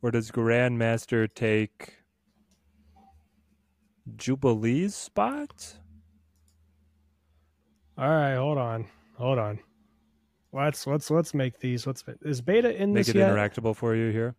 or 0.00 0.10
does 0.10 0.30
Grandmaster 0.30 1.28
take 1.32 1.96
Jubilee's 4.16 4.94
spot? 4.94 5.76
All 7.98 8.08
right, 8.08 8.36
hold 8.36 8.56
on, 8.56 8.86
hold 9.18 9.38
on. 9.38 9.58
Let's 10.52 10.86
let's 10.86 11.10
let's 11.10 11.34
make 11.34 11.58
these. 11.60 11.86
Let's 11.86 12.04
is 12.22 12.40
beta 12.40 12.74
in 12.74 12.94
this? 12.94 13.08
Make 13.08 13.14
this 13.14 13.14
it 13.14 13.18
yet? 13.18 13.30
interactable 13.30 13.76
for 13.76 13.94
you 13.94 14.10
here. 14.10 14.34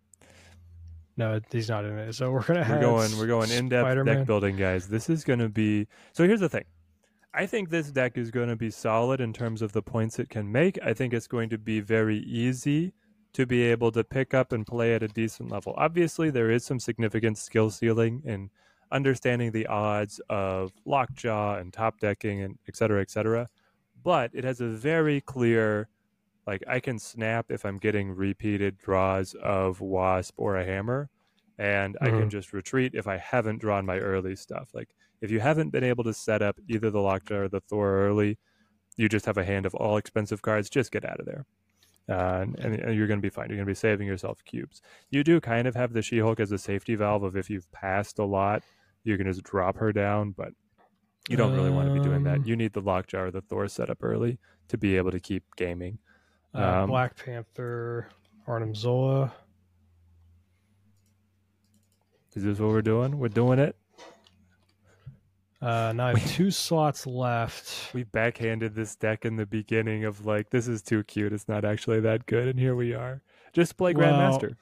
No, 1.18 1.40
he's 1.52 1.70
not 1.70 1.86
in 1.86 1.98
it. 1.98 2.14
So 2.14 2.32
we're 2.32 2.44
gonna 2.44 2.60
We're 2.62 2.66
have 2.66 2.82
going 2.82 3.18
we're 3.18 3.28
going 3.28 3.52
in 3.52 3.70
depth 3.70 4.06
deck 4.06 4.26
building, 4.26 4.56
guys. 4.56 4.88
This 4.88 5.10
is 5.10 5.24
going 5.24 5.40
to 5.40 5.50
be 5.50 5.88
so. 6.14 6.26
Here's 6.26 6.40
the 6.40 6.50
thing. 6.50 6.66
I 7.36 7.48
think 7.48 7.70
this 7.70 7.92
deck 7.92 8.18
is 8.18 8.30
going 8.30 8.50
to 8.50 8.56
be 8.56 8.70
solid 8.70 9.20
in 9.20 9.34
terms 9.34 9.64
of 9.64 9.72
the 9.72 9.82
points 9.82 10.20
it 10.20 10.30
can 10.30 10.52
make. 10.52 10.78
I 10.84 10.94
think 10.94 11.14
it's 11.14 11.28
going 11.28 11.50
to 11.50 11.58
be 11.58 11.80
very 11.80 12.20
easy 12.20 12.94
to 13.34 13.48
be 13.48 13.64
able 13.64 13.92
to 13.94 14.04
pick 14.04 14.36
up 14.36 14.52
and 14.52 14.68
play 14.68 14.94
at 14.94 15.02
a 15.02 15.08
decent 15.08 15.50
level. 15.50 15.74
Obviously, 15.76 16.30
there 16.30 16.52
is 16.52 16.64
some 16.64 16.80
significant 16.80 17.40
skill 17.40 17.72
ceiling 17.72 18.22
in 18.24 18.52
understanding 18.92 19.52
the 19.52 19.66
odds 19.66 20.22
of 20.30 20.72
lockjaw 20.86 21.58
and 21.58 21.74
top 21.74 22.00
decking 22.00 22.44
and 22.44 22.60
et 22.68 22.76
cetera, 22.76 23.02
et 23.02 23.10
cetera. 23.10 23.50
But 24.04 24.30
it 24.36 24.44
has 24.44 24.62
a 24.62 24.68
very 24.68 25.20
clear, 25.20 25.90
like, 26.46 26.64
I 26.68 26.80
can 26.80 27.00
snap 27.00 27.48
if 27.50 27.66
I'm 27.66 27.80
getting 27.80 28.12
repeated 28.12 28.78
draws 28.78 29.34
of 29.42 29.82
Wasp 29.82 30.36
or 30.38 30.58
a 30.58 30.66
hammer, 30.66 31.10
and 31.58 31.98
I 32.02 32.10
can 32.10 32.30
just 32.30 32.54
retreat 32.54 32.94
if 32.96 33.08
I 33.08 33.18
haven't 33.18 33.60
drawn 33.62 33.86
my 33.86 34.00
early 34.00 34.36
stuff. 34.36 34.70
Like, 34.74 34.90
if 35.22 35.32
you 35.32 35.40
haven't 35.40 35.70
been 35.70 35.84
able 35.84 36.04
to 36.06 36.14
set 36.14 36.42
up 36.42 36.60
either 36.68 36.90
the 36.90 37.00
lockjaw 37.02 37.36
or 37.36 37.48
the 37.50 37.62
Thor 37.62 38.00
early, 38.08 38.38
you 38.98 39.08
just 39.10 39.26
have 39.26 39.38
a 39.38 39.44
hand 39.46 39.66
of 39.66 39.74
all 39.76 39.98
expensive 39.98 40.42
cards, 40.42 40.70
just 40.70 40.92
get 40.92 41.06
out 41.06 41.20
of 41.20 41.26
there. 41.26 41.46
Uh, 42.10 42.42
and, 42.60 42.76
and 42.76 42.96
you're 42.96 43.08
going 43.08 43.20
to 43.20 43.22
be 43.22 43.30
fine. 43.30 43.48
You're 43.48 43.56
going 43.58 43.66
to 43.66 43.72
be 43.72 43.76
saving 43.76 44.08
yourself 44.08 44.44
cubes. 44.44 44.82
You 45.10 45.24
do 45.24 45.40
kind 45.40 45.68
of 45.68 45.76
have 45.76 45.94
the 45.94 46.02
She 46.02 46.20
Hulk 46.20 46.40
as 46.40 46.52
a 46.52 46.58
safety 46.58 46.96
valve 46.96 47.24
of 47.24 47.38
if 47.38 47.50
you've 47.50 47.72
passed 47.72 48.20
a 48.20 48.26
lot, 48.26 48.62
you 49.06 49.16
can 49.18 49.26
just 49.26 49.44
drop 49.44 49.78
her 49.78 49.94
down, 49.94 50.32
but 50.32 50.50
you 51.30 51.38
don't 51.38 51.54
really 51.54 51.70
want 51.72 51.88
to 51.88 51.94
be 51.94 52.02
doing 52.02 52.18
Um, 52.18 52.24
that. 52.26 52.46
You 52.46 52.56
need 52.58 52.74
the 52.74 52.82
lockjaw 52.82 53.20
or 53.20 53.32
the 53.32 53.42
Thor 53.42 53.68
setup 53.70 54.00
early 54.04 54.38
to 54.68 54.78
be 54.78 54.98
able 54.98 55.12
to 55.12 55.20
keep 55.20 55.44
gaming. 55.56 55.98
uh, 56.54 56.82
um, 56.82 56.90
Black 56.90 57.16
Panther 57.16 58.10
Arnim 58.48 58.76
Zola. 58.76 59.34
Is 62.36 62.44
this 62.44 62.60
what 62.60 62.70
we're 62.70 62.82
doing? 62.82 63.20
We're 63.20 63.28
doing 63.30 63.60
it. 63.60 63.76
Uh, 65.62 65.94
now 65.96 66.08
I 66.08 66.18
have 66.18 66.32
two 66.32 66.52
slots 66.52 67.08
left. 67.08 67.94
We 67.94 68.04
backhanded 68.04 68.76
this 68.76 68.96
deck 68.96 69.24
in 69.24 69.38
the 69.38 69.46
beginning 69.46 70.04
of 70.04 70.26
like, 70.26 70.50
this 70.50 70.68
is 70.68 70.82
too 70.82 71.04
cute. 71.04 71.32
It's 71.32 71.48
not 71.48 71.64
actually 71.64 72.02
that 72.02 72.26
good, 72.26 72.50
and 72.50 72.60
here 72.60 72.76
we 72.76 72.94
are. 72.94 73.22
Just 73.54 73.78
play 73.78 73.94
Grandmaster. 73.94 74.56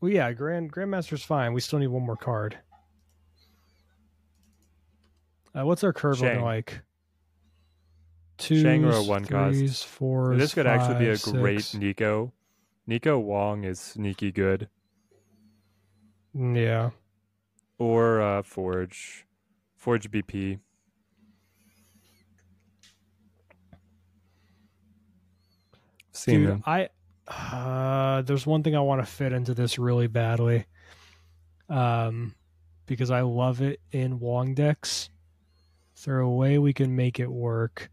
Well, 0.00 0.10
yeah, 0.10 0.32
Grand 0.32 0.72
Grandmaster's 0.72 1.22
fine. 1.22 1.52
We 1.52 1.60
still 1.60 1.78
need 1.78 1.88
one 1.88 2.06
more 2.06 2.16
card. 2.16 2.58
Uh, 5.54 5.66
what's 5.66 5.84
our 5.84 5.92
curve 5.92 6.20
looking 6.20 6.42
like? 6.42 6.80
Two, 8.38 8.62
Shang 8.62 8.84
or 8.86 8.92
a 8.92 9.02
one 9.02 9.26
cost? 9.26 9.84
fours, 9.84 10.38
this 10.38 10.54
could 10.54 10.66
actually 10.66 11.04
be 11.04 11.10
a 11.10 11.18
five, 11.18 11.34
great 11.34 11.62
six. 11.62 11.74
Nico. 11.74 12.32
Nico 12.86 13.18
Wong 13.18 13.64
is 13.64 13.78
sneaky 13.78 14.32
good, 14.32 14.68
Yeah. 16.34 16.90
or 17.78 18.20
uh, 18.20 18.42
Forge, 18.42 19.26
Forge 19.76 20.10
BP. 20.10 20.60
Seen 26.12 26.40
Dude, 26.40 26.48
him. 26.50 26.62
I 26.66 26.88
uh, 27.28 28.22
there's 28.22 28.46
one 28.46 28.62
thing 28.62 28.74
I 28.74 28.80
want 28.80 29.00
to 29.00 29.06
fit 29.06 29.32
into 29.32 29.54
this 29.54 29.78
really 29.78 30.08
badly, 30.08 30.66
um, 31.68 32.34
because 32.86 33.10
I 33.10 33.20
love 33.20 33.62
it 33.62 33.80
in 33.92 34.18
Wong 34.18 34.54
decks. 34.54 35.08
Is 35.96 36.04
there 36.04 36.18
a 36.20 36.28
way 36.28 36.58
we 36.58 36.72
can 36.72 36.96
make 36.96 37.20
it 37.20 37.30
work? 37.30 37.90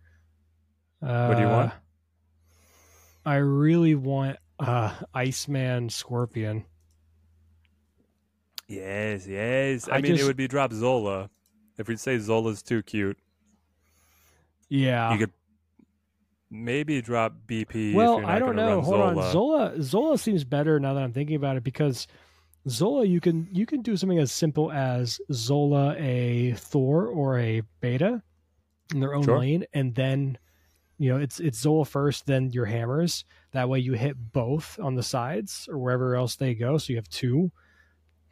Uh, 1.01 1.27
What 1.27 1.35
do 1.35 1.41
you 1.43 1.49
want? 1.49 1.73
I 3.25 3.35
really 3.35 3.95
want 3.95 4.37
uh, 4.59 4.93
Iceman 5.13 5.89
Scorpion. 5.89 6.65
Yes, 8.67 9.27
yes. 9.27 9.87
I, 9.87 9.95
I 9.97 10.01
mean, 10.01 10.11
just- 10.13 10.23
it 10.23 10.27
would 10.27 10.37
be 10.37 10.47
drop 10.47 10.73
Zola. 10.73 11.29
If 11.77 11.87
we'd 11.87 11.99
say 11.99 12.17
Zola's 12.17 12.61
too 12.63 12.81
cute, 12.83 13.17
Yeah. 14.69 15.13
you 15.13 15.19
could 15.19 15.31
maybe 16.49 17.01
drop 17.01 17.33
BP. 17.47 17.89
if 17.91 17.95
well, 17.95 18.13
you're 18.13 18.21
not 18.23 18.31
I 18.31 18.39
don't 18.39 18.55
know. 18.55 18.81
Hold 18.81 18.95
Zola. 18.97 19.15
on. 19.25 19.31
Zola 19.31 19.81
Zola 19.83 20.17
seems 20.17 20.43
better 20.43 20.79
now 20.79 20.93
that 20.93 21.03
I'm 21.03 21.13
thinking 21.13 21.35
about 21.35 21.55
it 21.57 21.63
because 21.63 22.07
Zola 22.67 23.05
you 23.05 23.21
can 23.21 23.47
you 23.51 23.65
can 23.65 23.81
do 23.81 23.95
something 23.95 24.17
as 24.19 24.31
simple 24.31 24.71
as 24.71 25.21
Zola 25.31 25.95
a 25.97 26.53
Thor 26.57 27.07
or 27.07 27.37
a 27.39 27.61
Beta 27.79 28.21
in 28.93 28.99
their 28.99 29.13
own 29.13 29.23
Sure. 29.23 29.39
lane 29.39 29.65
and 29.73 29.93
then 29.95 30.37
you 30.97 31.09
know 31.13 31.17
it's 31.19 31.39
it's 31.39 31.59
Zola 31.59 31.85
first, 31.85 32.25
then 32.25 32.49
your 32.51 32.65
hammers. 32.65 33.23
That 33.51 33.69
way 33.69 33.79
you 33.79 33.93
hit 33.93 34.15
both 34.33 34.79
on 34.79 34.95
the 34.95 35.03
sides 35.03 35.67
or 35.71 35.77
wherever 35.77 36.15
else 36.15 36.35
they 36.35 36.55
go. 36.55 36.77
So 36.77 36.91
you 36.91 36.97
have 36.97 37.09
two, 37.09 37.51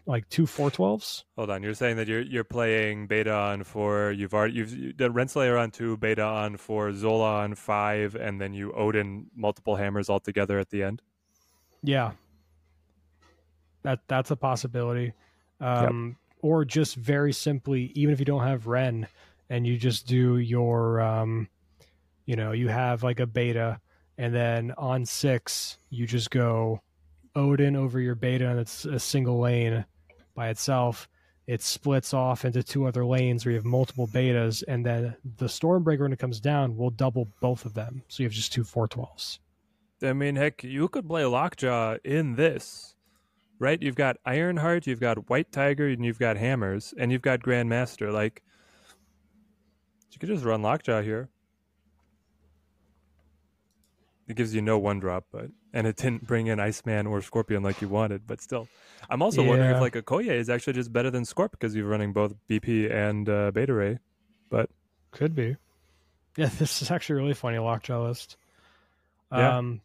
like 0.05 0.27
two 0.29 0.45
four 0.45 0.69
twelves. 0.69 1.25
Hold 1.35 1.49
on, 1.49 1.63
you're 1.63 1.73
saying 1.73 1.97
that 1.97 2.07
you're 2.07 2.21
you're 2.21 2.43
playing 2.43 3.07
beta 3.07 3.33
on 3.33 3.63
four. 3.63 4.11
You've 4.11 4.33
already 4.33 4.53
you've 4.53 4.73
you 4.75 4.93
done 4.93 5.13
Renslayer 5.13 5.59
on 5.59 5.71
two, 5.71 5.97
beta 5.97 6.23
on 6.23 6.57
four, 6.57 6.93
Zola 6.93 7.41
on 7.41 7.55
five, 7.55 8.15
and 8.15 8.39
then 8.39 8.53
you 8.53 8.71
Odin 8.73 9.27
multiple 9.35 9.75
hammers 9.75 10.09
all 10.09 10.19
together 10.19 10.59
at 10.59 10.69
the 10.69 10.83
end. 10.83 11.01
Yeah, 11.81 12.11
that 13.83 13.99
that's 14.07 14.31
a 14.31 14.35
possibility. 14.35 15.13
Um, 15.59 16.17
Or 16.41 16.63
just 16.63 16.95
very 16.95 17.33
simply, 17.33 17.91
even 17.95 18.13
if 18.13 18.19
you 18.19 18.25
don't 18.25 18.43
have 18.43 18.67
Ren, 18.67 19.07
and 19.49 19.65
you 19.65 19.77
just 19.77 20.05
do 20.05 20.37
your, 20.37 21.01
um, 21.01 21.47
you 22.27 22.35
know, 22.35 22.51
you 22.51 22.67
have 22.67 23.01
like 23.01 23.19
a 23.19 23.25
beta, 23.25 23.79
and 24.19 24.35
then 24.35 24.71
on 24.77 25.05
six 25.05 25.79
you 25.89 26.05
just 26.05 26.29
go 26.29 26.81
Odin 27.35 27.75
over 27.75 27.99
your 27.99 28.13
beta, 28.13 28.47
and 28.47 28.59
it's 28.59 28.85
a 28.85 28.99
single 28.99 29.39
lane 29.39 29.85
by 30.35 30.49
itself. 30.49 31.09
It 31.47 31.61
splits 31.61 32.13
off 32.13 32.43
into 32.43 32.63
two 32.63 32.85
other 32.85 33.05
lanes 33.05 33.45
where 33.45 33.51
you 33.51 33.57
have 33.57 33.65
multiple 33.65 34.07
betas, 34.07 34.63
and 34.67 34.85
then 34.85 35.15
the 35.37 35.45
Stormbreaker 35.45 36.01
when 36.01 36.13
it 36.13 36.19
comes 36.19 36.39
down 36.39 36.75
will 36.75 36.89
double 36.89 37.27
both 37.39 37.65
of 37.65 37.73
them. 37.73 38.03
So 38.07 38.23
you 38.23 38.27
have 38.27 38.33
just 38.33 38.51
two 38.51 38.63
412s. 38.63 39.39
I 40.03 40.13
mean, 40.13 40.35
heck, 40.35 40.63
you 40.63 40.87
could 40.87 41.07
play 41.07 41.23
Lockjaw 41.25 41.97
in 42.03 42.35
this, 42.35 42.95
right? 43.59 43.81
You've 43.81 43.95
got 43.95 44.17
Ironheart, 44.25 44.87
you've 44.87 44.99
got 44.99 45.29
White 45.29 45.51
Tiger, 45.51 45.87
and 45.87 46.03
you've 46.03 46.19
got 46.19 46.37
Hammers, 46.37 46.93
and 46.97 47.11
you've 47.11 47.21
got 47.21 47.41
Grandmaster. 47.41 48.11
Like, 48.11 48.43
you 50.11 50.19
could 50.19 50.29
just 50.29 50.45
run 50.45 50.61
Lockjaw 50.61 51.01
here. 51.01 51.29
It 54.27 54.35
gives 54.35 54.55
you 54.55 54.61
no 54.61 54.79
one 54.79 54.99
drop, 54.99 55.25
but 55.31 55.49
and 55.75 55.85
it 55.85 55.97
didn't 55.97 56.25
bring 56.25 56.47
in 56.47 56.59
Iceman 56.59 57.05
or 57.05 57.21
Scorpion 57.21 57.61
like 57.61 57.81
you 57.81 57.89
wanted, 57.89 58.25
but 58.25 58.41
still. 58.41 58.67
I'm 59.09 59.21
also 59.21 59.43
wondering 59.43 59.69
if 59.69 59.75
Yeah. 59.75 59.81
like 59.81 59.93
Okoye 59.93 60.29
is 60.29 60.49
actually 60.49 60.73
just 60.73 60.91
better 60.91 61.11
than 61.11 61.23
Scorp 61.23 61.51
because 61.51 61.75
you're 61.75 61.85
running 61.87 62.13
both 62.13 62.33
BP 62.49 62.89
and 62.91 63.27
uh, 63.29 63.51
Beta 63.51 63.73
Ray. 63.73 63.99
But 64.49 64.69
Could 65.11 65.35
be. 65.35 65.57
Yeah, 66.37 66.49
this 66.59 66.81
is 66.81 66.89
actually 66.89 67.17
really 67.21 67.33
funny 67.33 67.59
lockjaw 67.59 68.07
list. 68.07 68.37
Yeah. 69.31 69.57
Um, 69.57 69.81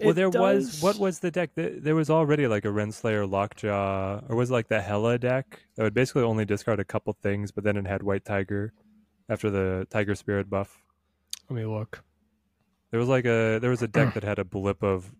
well, 0.00 0.10
it 0.10 0.14
there 0.14 0.30
was 0.30 0.80
what 0.82 0.98
was 0.98 1.20
the 1.20 1.30
deck? 1.30 1.50
There, 1.54 1.78
there 1.78 1.94
was 1.94 2.08
already 2.10 2.46
like 2.48 2.64
a 2.64 2.68
Renslayer 2.68 3.30
Lockjaw, 3.30 4.22
or 4.28 4.34
was 4.34 4.50
it 4.50 4.52
like 4.54 4.68
the 4.68 4.80
Hela 4.80 5.18
deck 5.18 5.60
that 5.76 5.82
would 5.82 5.94
basically 5.94 6.22
only 6.22 6.44
discard 6.44 6.80
a 6.80 6.84
couple 6.84 7.12
things, 7.12 7.52
but 7.52 7.62
then 7.62 7.76
it 7.76 7.86
had 7.86 8.02
White 8.02 8.24
Tiger 8.24 8.72
after 9.28 9.50
the 9.50 9.86
Tiger 9.90 10.14
Spirit 10.14 10.50
buff. 10.50 10.78
Let 11.48 11.56
me 11.56 11.66
look. 11.66 12.02
There 12.92 13.00
was 13.00 13.08
like 13.08 13.24
a 13.24 13.58
there 13.58 13.70
was 13.70 13.82
a 13.82 13.88
deck 13.88 14.14
that 14.14 14.22
had 14.22 14.38
a 14.38 14.44
blip 14.44 14.82
of 14.84 15.12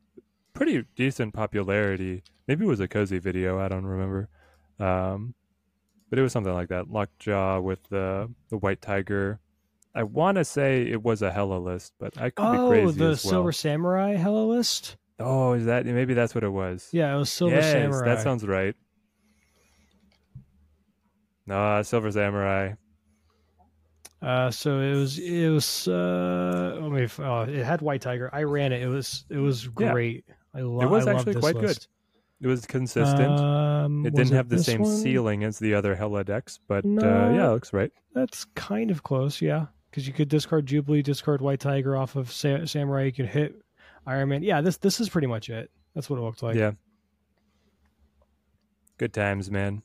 pretty 0.52 0.84
decent 0.94 1.34
popularity. 1.34 2.22
Maybe 2.46 2.64
it 2.64 2.68
was 2.68 2.80
a 2.80 2.86
cozy 2.86 3.18
video. 3.18 3.58
I 3.58 3.66
don't 3.68 3.86
remember, 3.86 4.28
um, 4.78 5.34
but 6.10 6.18
it 6.18 6.22
was 6.22 6.32
something 6.32 6.52
like 6.52 6.68
that. 6.68 6.90
Lockjaw 6.90 7.60
with 7.60 7.82
the 7.88 8.30
the 8.50 8.58
White 8.58 8.80
Tiger. 8.82 9.40
I 9.94 10.04
want 10.04 10.36
to 10.36 10.44
say 10.44 10.82
it 10.82 11.02
was 11.02 11.20
a 11.22 11.30
Hela 11.32 11.58
list, 11.58 11.92
but 11.98 12.16
I 12.16 12.30
could 12.30 12.52
be 12.52 12.58
Oh, 12.58 12.68
crazy 12.68 12.98
the 12.98 13.04
as 13.10 13.24
well. 13.24 13.30
Silver 13.32 13.52
Samurai 13.52 14.14
Hela 14.14 14.44
list. 14.46 14.96
Oh, 15.18 15.52
is 15.52 15.66
that 15.66 15.84
maybe 15.86 16.14
that's 16.14 16.34
what 16.34 16.44
it 16.44 16.48
was? 16.50 16.88
Yeah, 16.92 17.14
it 17.14 17.18
was 17.18 17.30
Silver 17.30 17.56
yes, 17.56 17.72
Samurai. 17.72 18.04
that 18.06 18.22
sounds 18.22 18.46
right. 18.46 18.74
Nah, 21.46 21.82
Silver 21.82 22.10
Samurai. 22.10 22.74
Uh, 24.22 24.50
so 24.50 24.78
it 24.80 24.94
was 24.94 25.18
it 25.18 25.48
was 25.48 25.88
uh, 25.88 26.78
let 26.80 26.92
me. 26.92 27.08
Uh, 27.24 27.42
it 27.48 27.64
had 27.64 27.80
White 27.82 28.02
Tiger. 28.02 28.30
I 28.32 28.44
ran 28.44 28.72
it. 28.72 28.80
It 28.82 28.86
was 28.88 29.24
it 29.28 29.38
was 29.38 29.68
Yeah. 29.78 29.92
great. 29.92 30.24
I 30.54 30.60
lo- 30.60 30.80
It 30.80 30.84
It 30.84 30.90
was 30.90 31.06
I 31.06 31.14
actually 31.14 31.34
quite 31.36 31.56
good. 31.56 31.86
It 32.40 32.46
was 32.46 32.64
consistent. 32.66 33.38
Um, 33.40 34.04
it 34.06 34.12
was 34.12 34.18
didn't 34.18 34.36
have 34.36 34.48
the 34.48 34.62
same 34.62 34.82
one? 34.82 34.96
ceiling 34.96 35.44
as 35.44 35.58
the 35.58 35.74
other 35.74 35.94
Hela 35.94 36.24
decks, 36.24 36.58
but 36.68 36.84
uh, 36.84 36.88
yeah, 36.90 37.48
it 37.48 37.52
looks 37.52 37.72
right. 37.72 37.90
That's 38.14 38.44
kind 38.54 38.90
of 38.90 39.02
close, 39.02 39.40
yeah. 39.40 39.66
Because 39.90 40.06
you 40.06 40.12
could 40.12 40.28
discard 40.28 40.66
Jubilee, 40.66 41.02
discard 41.02 41.40
White 41.40 41.60
Tiger 41.60 41.96
off 41.96 42.16
of 42.16 42.30
Sa- 42.32 42.64
Samurai. 42.64 43.04
You 43.04 43.12
could 43.12 43.26
hit 43.26 43.54
Iron 44.06 44.28
Man. 44.28 44.42
Yeah, 44.42 44.60
this 44.60 44.76
this 44.76 45.00
is 45.00 45.08
pretty 45.08 45.26
much 45.28 45.50
it. 45.50 45.70
That's 45.94 46.08
what 46.10 46.18
it 46.18 46.22
looked 46.22 46.42
like. 46.42 46.56
yeah. 46.56 46.72
Good 48.98 49.12
times, 49.12 49.50
man. 49.50 49.82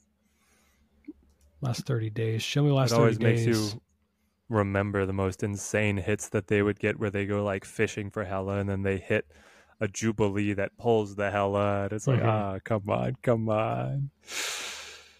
Last 1.62 1.86
thirty 1.86 2.10
days. 2.10 2.44
Show 2.44 2.64
me 2.64 2.72
last 2.72 2.92
it 2.92 2.96
always 2.98 3.18
thirty 3.18 3.26
makes 3.26 3.46
days. 3.46 3.74
you 3.74 3.82
remember 4.50 5.06
the 5.06 5.14
most 5.14 5.44
insane 5.44 5.98
hits 5.98 6.30
that 6.30 6.48
they 6.48 6.62
would 6.62 6.80
get 6.80 7.00
where 7.00 7.10
they 7.10 7.26
go 7.26 7.44
like 7.44 7.66
fishing 7.66 8.10
for 8.10 8.24
Hela 8.24 8.58
and 8.58 8.70
then 8.70 8.84
they 8.84 8.98
hit 8.98 9.26
a 9.80 9.88
Jubilee 9.88 10.54
that 10.54 10.78
pulls 10.78 11.16
the 11.16 11.30
Hela. 11.32 11.84
And 11.84 11.94
it's 11.94 12.08
like, 12.08 12.22
Mhm. 12.22 12.28
ah, 12.28 12.60
come 12.64 12.90
on, 12.90 13.16
come 13.22 13.50
on. 13.50 14.10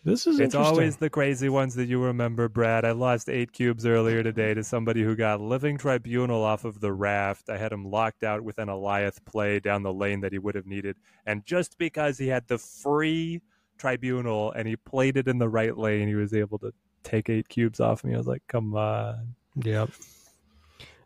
This 0.04 0.26
is 0.26 0.40
It's 0.40 0.56
always 0.56 0.96
the 0.98 1.10
crazy 1.10 1.50
ones 1.50 1.76
that 1.76 1.88
you 1.88 2.02
remember, 2.02 2.48
Brad. 2.48 2.86
I 2.86 2.92
lost 2.92 3.28
eight 3.28 3.52
cubes 3.52 3.86
earlier 3.86 4.24
today 4.24 4.54
to 4.54 4.64
somebody 4.64 5.04
who 5.04 5.18
got 5.18 5.42
Living 5.42 5.78
Tribunal 5.78 6.44
off 6.44 6.64
of 6.64 6.80
the 6.80 6.94
raft. 6.94 7.50
I 7.50 7.58
had 7.58 7.74
him 7.74 7.84
locked 7.84 8.24
out 8.24 8.42
with 8.42 8.58
an 8.58 8.70
Eliath 8.70 9.26
play 9.26 9.60
down 9.60 9.84
the 9.84 9.92
lane 9.92 10.22
that 10.22 10.32
he 10.32 10.40
would 10.40 10.56
have 10.56 10.66
needed. 10.66 10.96
And 11.26 11.46
just 11.46 11.78
because 11.78 12.18
he 12.18 12.30
had 12.30 12.48
the 12.48 12.58
free 12.58 13.42
Tribunal 13.78 14.52
and 14.54 14.66
he 14.66 14.78
played 14.78 15.18
it 15.18 15.28
in 15.28 15.40
the 15.40 15.50
right 15.50 15.78
lane, 15.78 16.08
he 16.08 16.16
was 16.16 16.34
able 16.34 16.58
to 16.60 16.74
take 17.08 17.30
eight 17.30 17.50
cubes 17.50 17.80
off 17.80 18.04
me. 18.04 18.14
I 18.14 18.18
was 18.18 18.28
like, 18.28 18.44
come 18.48 18.76
on. 18.76 19.36
Yep. 19.56 19.90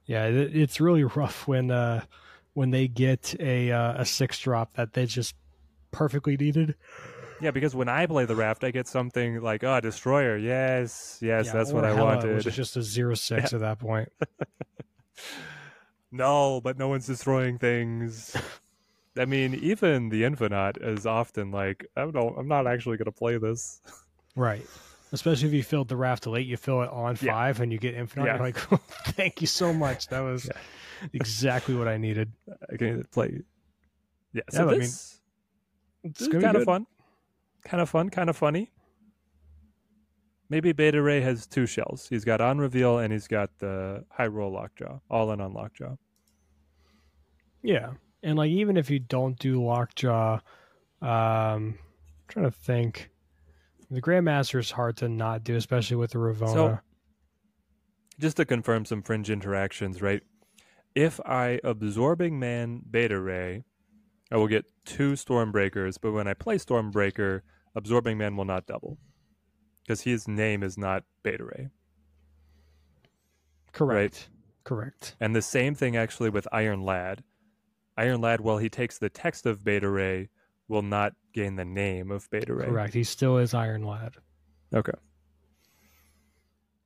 Yeah, 0.05 0.25
it, 0.25 0.55
it's 0.55 0.81
really 0.81 1.03
rough 1.15 1.47
when 1.47 1.71
uh 1.71 2.03
when 2.53 2.71
they 2.71 2.87
get 2.87 3.35
a 3.39 3.71
uh, 3.71 4.01
a 4.01 4.05
six 4.05 4.39
drop 4.39 4.73
that 4.73 4.93
they 4.93 5.05
just 5.05 5.35
perfectly 5.91 6.35
needed. 6.35 6.75
Yeah, 7.39 7.51
because 7.51 7.73
when 7.73 7.89
I 7.89 8.05
play 8.05 8.25
the 8.25 8.35
raft, 8.35 8.63
I 8.63 8.69
get 8.69 8.87
something 8.87 9.41
like, 9.41 9.63
oh, 9.63 9.79
Destroyer. 9.79 10.37
Yes, 10.37 11.17
yes, 11.21 11.47
Yeah, 11.47 11.53
that's 11.53 11.71
what 11.71 11.85
I 11.85 11.93
wanted. 11.99 12.35
Which 12.35 12.45
is 12.45 12.55
just 12.55 12.77
a 12.77 12.83
zero 12.83 13.15
six 13.15 13.51
at 13.51 13.61
that 13.61 13.79
point. 13.79 14.09
No, 16.11 16.59
but 16.61 16.77
no 16.77 16.89
one's 16.89 17.07
destroying 17.07 17.57
things. 17.57 18.35
I 19.17 19.25
mean, 19.25 19.55
even 19.55 20.09
the 20.09 20.25
Infinite 20.25 20.77
is 20.81 21.05
often 21.05 21.51
like, 21.51 21.85
I 21.95 22.05
don't, 22.05 22.37
I'm 22.37 22.47
not 22.47 22.67
actually 22.67 22.97
going 22.97 23.05
to 23.05 23.11
play 23.11 23.37
this. 23.37 23.81
Right. 24.35 24.65
Especially 25.13 25.47
if 25.49 25.53
you 25.53 25.61
filled 25.63 25.89
the 25.89 25.97
raft 25.97 26.25
late, 26.25 26.47
you 26.47 26.55
fill 26.57 26.81
it 26.83 26.89
on 26.89 27.17
Yeah. 27.21 27.33
five 27.33 27.59
and 27.59 27.71
you 27.71 27.77
get 27.77 27.95
infinite. 27.95 28.25
Yeah. 28.27 28.35
You're 28.35 28.45
like, 28.45 28.57
thank 29.07 29.41
you 29.41 29.47
so 29.47 29.73
much. 29.73 30.07
That 30.07 30.21
was 30.21 30.49
exactly 31.13 31.75
what 31.75 31.87
I 31.89 31.97
needed. 31.97 32.31
I 32.71 32.77
can 32.77 33.03
play. 33.11 33.41
Yeah, 34.33 34.41
Yeah, 34.51 34.57
so 34.57 34.65
but 34.65 34.67
I 34.67 34.71
mean, 34.71 34.79
this, 34.81 35.19
It's 36.03 36.19
this 36.19 36.27
is 36.29 36.41
kind 36.43 36.55
of 36.55 36.63
fun. 36.63 36.87
Kind 37.65 37.81
of 37.81 37.89
fun, 37.89 38.09
kind 38.09 38.29
of 38.29 38.37
funny. 38.37 38.71
Maybe 40.49 40.71
Beta 40.73 41.01
Ray 41.01 41.21
has 41.21 41.45
two 41.47 41.65
shells. 41.65 42.07
He's 42.09 42.25
got 42.25 42.41
on 42.41 42.57
reveal 42.57 42.97
and 42.99 43.13
he's 43.13 43.27
got 43.27 43.49
the 43.59 44.03
high 44.09 44.27
roll 44.27 44.51
lockjaw, 44.51 44.99
all 45.09 45.31
in 45.31 45.39
on 45.41 45.53
lockjaw. 45.53 45.95
Yeah. 47.63 47.91
And 48.23 48.37
like 48.37 48.49
even 48.49 48.75
if 48.77 48.89
you 48.89 48.99
don't 48.99 49.37
do 49.39 49.63
lockjaw, 49.63 50.39
um 51.01 51.09
I'm 51.09 51.77
trying 52.27 52.45
to 52.45 52.51
think. 52.51 53.10
The 53.91 54.01
Grandmaster 54.01 54.57
is 54.57 54.71
hard 54.71 54.95
to 54.97 55.09
not 55.09 55.43
do, 55.43 55.57
especially 55.57 55.97
with 55.97 56.11
the 56.11 56.17
Ravonna. 56.17 56.53
So- 56.53 56.79
just 58.17 58.37
to 58.37 58.45
confirm 58.45 58.85
some 58.85 59.01
fringe 59.01 59.29
interactions, 59.29 60.01
right? 60.01 60.23
If 60.95 61.19
I 61.25 61.59
absorbing 61.63 62.39
man 62.39 62.83
beta 62.89 63.19
ray, 63.19 63.65
I 64.31 64.37
will 64.37 64.47
get 64.47 64.65
two 64.85 65.13
stormbreakers, 65.13 65.97
but 66.01 66.13
when 66.13 66.27
I 66.27 66.33
play 66.33 66.57
stormbreaker, 66.57 67.41
absorbing 67.75 68.17
man 68.17 68.37
will 68.37 68.45
not 68.45 68.65
double. 68.65 68.97
Because 69.81 70.01
his 70.01 70.27
name 70.27 70.63
is 70.63 70.77
not 70.77 71.03
beta 71.23 71.43
ray. 71.43 71.69
Correct. 73.73 73.89
Right? 73.99 74.29
Correct. 74.63 75.15
And 75.19 75.35
the 75.35 75.41
same 75.41 75.75
thing 75.75 75.97
actually 75.97 76.29
with 76.29 76.47
Iron 76.51 76.83
Lad. 76.83 77.23
Iron 77.97 78.21
Lad, 78.21 78.39
while 78.41 78.59
he 78.59 78.69
takes 78.69 78.97
the 78.97 79.09
text 79.09 79.45
of 79.45 79.63
beta 79.63 79.89
ray, 79.89 80.29
will 80.67 80.81
not 80.81 81.13
gain 81.33 81.55
the 81.55 81.65
name 81.65 82.11
of 82.11 82.29
beta 82.29 82.53
ray. 82.53 82.65
Correct. 82.65 82.93
He 82.93 83.03
still 83.03 83.37
is 83.37 83.53
Iron 83.53 83.83
Lad. 83.83 84.15
Okay. 84.73 84.91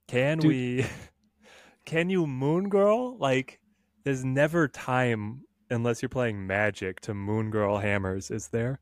Can 0.08 0.40
Dude. 0.40 0.50
we 0.50 0.86
can 1.86 2.10
you 2.10 2.28
moon 2.28 2.70
girl? 2.70 3.18
Like 3.18 3.60
there's 4.04 4.24
never 4.24 4.68
time 4.68 5.42
unless 5.70 6.02
you're 6.02 6.10
playing 6.10 6.46
magic 6.46 7.00
to 7.02 7.14
moon 7.14 7.50
girl 7.50 7.78
hammers, 7.78 8.32
is 8.32 8.50
there? 8.50 8.80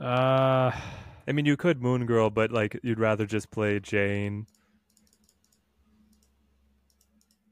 Uh 0.00 0.70
I 1.26 1.32
mean 1.32 1.44
you 1.44 1.56
could 1.56 1.82
moon 1.82 2.06
girl, 2.06 2.30
but 2.30 2.52
like 2.52 2.78
you'd 2.82 3.00
rather 3.00 3.26
just 3.26 3.50
play 3.50 3.80
Jane. 3.80 4.46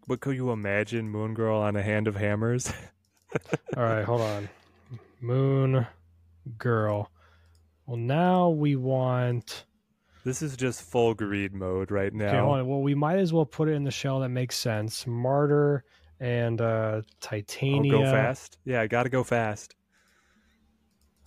But 0.09 0.21
could 0.21 0.37
you 0.37 0.53
imagine 0.53 1.09
Moon 1.11 1.35
Girl 1.35 1.59
on 1.59 1.75
a 1.75 1.83
hand 1.83 2.07
of 2.07 2.15
hammers? 2.15 2.73
all 3.77 3.83
right, 3.83 4.05
hold 4.05 4.21
on. 4.21 4.49
Moon 5.21 5.85
girl. 6.59 7.11
Well 7.87 7.97
now 7.97 8.49
we 8.51 8.77
want 8.77 9.65
This 10.25 10.43
is 10.43 10.57
just 10.57 10.83
full 10.83 11.15
greed 11.15 11.53
mode 11.55 11.91
right 11.91 12.13
now. 12.13 12.51
Okay. 12.53 12.63
Well, 12.69 12.81
we 12.83 12.95
might 12.95 13.19
as 13.19 13.33
well 13.33 13.47
put 13.47 13.69
it 13.69 13.73
in 13.73 13.85
the 13.85 13.91
shell 13.91 14.21
that 14.21 14.29
makes 14.31 14.57
sense. 14.57 15.07
Martyr 15.07 15.85
and 16.19 16.61
uh, 16.61 16.65
Oh, 16.65 17.03
Titania. 17.21 17.93
go 17.93 18.03
fast. 18.05 18.59
Yeah, 18.65 18.81
I 18.81 18.87
gotta 18.87 19.09
go 19.11 19.23
fast. 19.23 19.75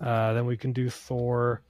Uh, 0.01 0.33
then 0.33 0.45
we 0.45 0.57
can 0.57 0.71
do 0.73 0.89
Thor. 0.89 1.61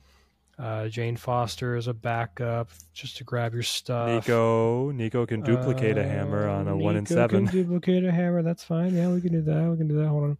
Uh, 0.57 0.89
Jane 0.89 1.15
Foster 1.15 1.77
as 1.77 1.87
a 1.87 1.93
backup, 1.93 2.69
just 2.93 3.15
to 3.17 3.23
grab 3.23 3.53
your 3.53 3.63
stuff. 3.63 4.09
Nico, 4.27 4.91
Nico 4.91 5.25
can 5.25 5.39
duplicate 5.41 5.97
a 5.97 6.03
hammer 6.05 6.49
on 6.49 6.67
a 6.67 6.73
Uh, 6.73 6.75
one 6.77 6.97
in 6.97 7.03
Nico 7.05 7.15
seven. 7.15 7.47
Can 7.47 7.55
duplicate 7.63 8.03
a 8.03 8.11
hammer. 8.11 8.43
That's 8.43 8.63
fine. 8.65 8.93
Yeah, 8.93 9.07
we 9.09 9.21
can 9.21 9.31
do 9.31 9.41
that. 9.43 9.69
We 9.71 9.77
can 9.77 9.87
do 9.87 9.95
that. 9.99 10.09
Hold 10.09 10.23
on. 10.25 10.37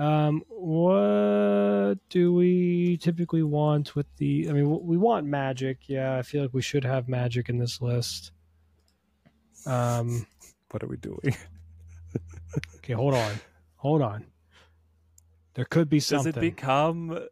Um, 0.00 0.42
what 0.48 1.98
do 2.08 2.32
we 2.32 2.96
typically 2.96 3.42
want 3.42 3.94
with 3.94 4.06
the? 4.16 4.48
I 4.48 4.52
mean, 4.52 4.86
we 4.86 4.96
want 4.96 5.26
magic. 5.26 5.88
Yeah, 5.88 6.16
I 6.16 6.22
feel 6.22 6.40
like 6.40 6.54
we 6.54 6.62
should 6.62 6.84
have 6.84 7.06
magic 7.06 7.50
in 7.50 7.58
this 7.58 7.82
list. 7.82 8.32
Um. 9.66 10.26
What 10.70 10.82
are 10.82 10.86
we 10.86 10.96
doing? 10.96 11.36
Okay, 12.78 12.94
hold 12.94 13.14
on. 13.14 13.32
Hold 13.76 14.02
on. 14.02 14.26
There 15.54 15.64
could 15.64 15.88
be 15.88 16.00
something. 16.00 16.32
Does 16.32 16.38
it 16.38 16.40
become 16.40 17.28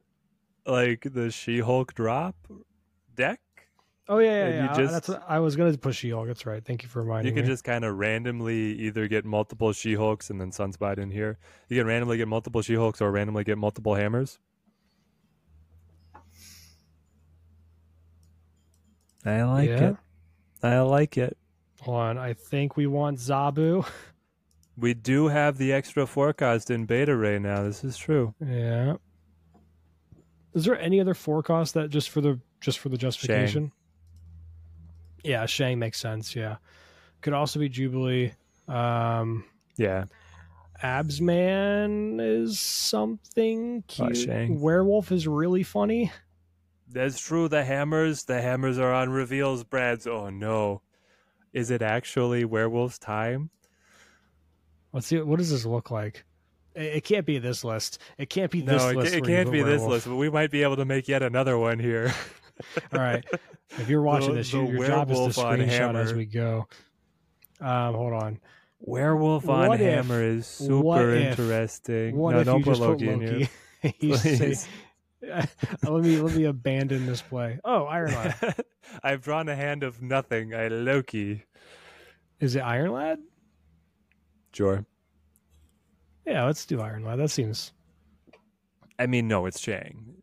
like 0.64 1.08
the 1.12 1.32
She-Hulk 1.32 1.94
drop 1.94 2.36
deck? 3.16 3.40
Oh 4.08 4.18
yeah, 4.18 4.30
yeah, 4.30 4.48
yeah. 4.48 4.64
you 4.64 4.70
I- 4.70 4.76
just- 4.76 4.92
That's 4.92 5.08
what, 5.08 5.24
I 5.28 5.38
was 5.40 5.56
gonna 5.56 5.76
push 5.78 5.98
She-Hulk. 5.98 6.26
That's 6.26 6.46
right. 6.46 6.64
Thank 6.64 6.82
you 6.82 6.88
for 6.88 7.02
reminding 7.02 7.32
You 7.32 7.34
can 7.40 7.46
me. 7.46 7.52
just 7.52 7.64
kind 7.64 7.84
of 7.84 7.96
randomly 7.98 8.72
either 8.78 9.06
get 9.08 9.24
multiple 9.24 9.72
She-Hulks 9.72 10.30
and 10.30 10.40
then 10.40 10.50
Sunspot 10.50 10.98
in 10.98 11.10
here. 11.10 11.38
You 11.68 11.76
can 11.78 11.86
randomly 11.86 12.16
get 12.16 12.28
multiple 12.28 12.62
She-Hulks 12.62 13.00
or 13.00 13.10
randomly 13.10 13.44
get 13.44 13.58
multiple 13.58 13.94
hammers. 13.94 14.38
I 19.24 19.42
like 19.42 19.68
Yeah. 19.68 19.90
it. 19.90 19.96
I 20.62 20.80
like 20.80 21.18
it. 21.18 21.36
Hold 21.82 21.98
on. 21.98 22.18
I 22.18 22.32
think 22.32 22.76
we 22.76 22.86
want 22.86 23.18
Zabu. 23.18 23.86
We 24.80 24.94
do 24.94 25.26
have 25.26 25.58
the 25.58 25.72
extra 25.72 26.06
forecast 26.06 26.70
in 26.70 26.86
Beta 26.86 27.16
Ray 27.16 27.40
now. 27.40 27.64
This 27.64 27.82
is 27.82 27.96
true. 27.96 28.32
Yeah. 28.40 28.94
Is 30.54 30.66
there 30.66 30.78
any 30.80 31.00
other 31.00 31.14
forecast 31.14 31.74
that 31.74 31.90
just 31.90 32.10
for 32.10 32.20
the 32.20 32.38
just 32.60 32.78
for 32.78 32.88
the 32.88 32.96
justification? 32.96 33.72
Yeah, 35.24 35.46
Shang 35.46 35.78
makes 35.78 35.98
sense. 36.00 36.34
Yeah, 36.36 36.56
could 37.20 37.32
also 37.32 37.58
be 37.60 37.68
Jubilee. 37.68 38.32
Um, 38.66 39.44
Yeah. 39.76 40.04
Absman 40.82 42.20
is 42.20 42.60
something 42.60 43.78
Oh, 43.78 44.06
cute. 44.06 44.16
Shang. 44.16 44.60
Werewolf 44.60 45.10
is 45.10 45.26
really 45.26 45.62
funny. 45.64 46.12
That's 46.90 47.20
true. 47.20 47.48
The 47.48 47.64
hammers, 47.64 48.24
the 48.24 48.40
hammers 48.40 48.78
are 48.78 48.92
on 48.92 49.10
reveals, 49.10 49.64
Brad's. 49.64 50.06
Oh 50.06 50.30
no. 50.30 50.82
Is 51.52 51.70
it 51.70 51.82
actually 51.82 52.44
werewolf's 52.44 52.98
time? 52.98 53.50
Let's 54.92 55.06
see. 55.08 55.20
What 55.20 55.38
does 55.38 55.50
this 55.50 55.64
look 55.66 55.90
like? 55.90 56.24
It, 56.74 56.96
it 56.96 57.04
can't 57.04 57.26
be 57.26 57.38
this 57.38 57.64
list. 57.64 57.98
It 58.16 58.30
can't 58.30 58.50
be 58.50 58.60
this 58.60 58.82
it, 58.82 58.96
list. 58.96 59.12
ca- 59.12 59.18
it 59.18 59.24
can't 59.24 59.46
put 59.48 59.52
be 59.52 59.62
this 59.62 59.82
list, 59.82 60.06
but 60.06 60.16
we 60.16 60.30
might 60.30 60.50
be 60.50 60.62
able 60.62 60.76
to 60.76 60.84
make 60.84 61.08
yet 61.08 61.22
another 61.22 61.58
one 61.58 61.78
here. 61.78 62.12
All 62.92 63.00
right. 63.00 63.24
If 63.70 63.88
you're 63.88 64.02
watching 64.02 64.30
The- 64.30 64.36
this, 64.36 64.52
the 64.52 64.64
your, 64.64 64.86
job 64.86 65.10
is 65.10 65.18
to 65.34 65.40
screenshot 65.40 65.94
as 65.94 66.14
we 66.14 66.24
go. 66.26 66.66
Um, 67.60 67.94
hold 67.94 68.12
on. 68.12 68.40
Werewolf 68.80 69.48
on 69.48 69.72
if- 69.74 69.80
hammer 69.80 70.22
is 70.22 70.58
what 70.60 70.98
super 70.98 71.10
if- 71.14 71.30
interesting. 71.38 72.16
What 72.16 72.32
no, 72.32 72.40
if 72.40 72.46
don't 72.46 72.58
you 72.60 72.64
put 72.64 72.70
just 72.70 72.80
Loki, 72.80 73.06
put 73.06 73.14
in 73.14 73.20
Loki? 73.20 73.48
here. 73.82 74.16
Please. 74.18 74.68
let 75.22 76.02
me 76.04 76.20
let 76.20 76.34
me 76.36 76.44
abandon 76.44 77.06
this 77.06 77.20
play. 77.22 77.58
Oh, 77.64 77.84
Iron 77.86 78.12
Lad. 78.12 78.64
I've 79.02 79.20
drawn 79.22 79.48
a 79.48 79.56
hand 79.56 79.82
of 79.82 80.00
nothing. 80.00 80.54
I 80.54 80.68
Loki. 80.68 81.44
Is 82.40 82.54
it 82.54 82.60
Iron 82.60 82.92
Lad? 82.92 83.18
Sure. 84.52 84.84
Yeah, 86.24 86.44
let's 86.44 86.64
do 86.66 86.80
Iron 86.80 87.04
Lad. 87.04 87.18
That 87.18 87.30
seems. 87.30 87.72
I 88.98 89.06
mean, 89.06 89.26
no, 89.28 89.46
it's 89.46 89.60
Chang. 89.60 90.14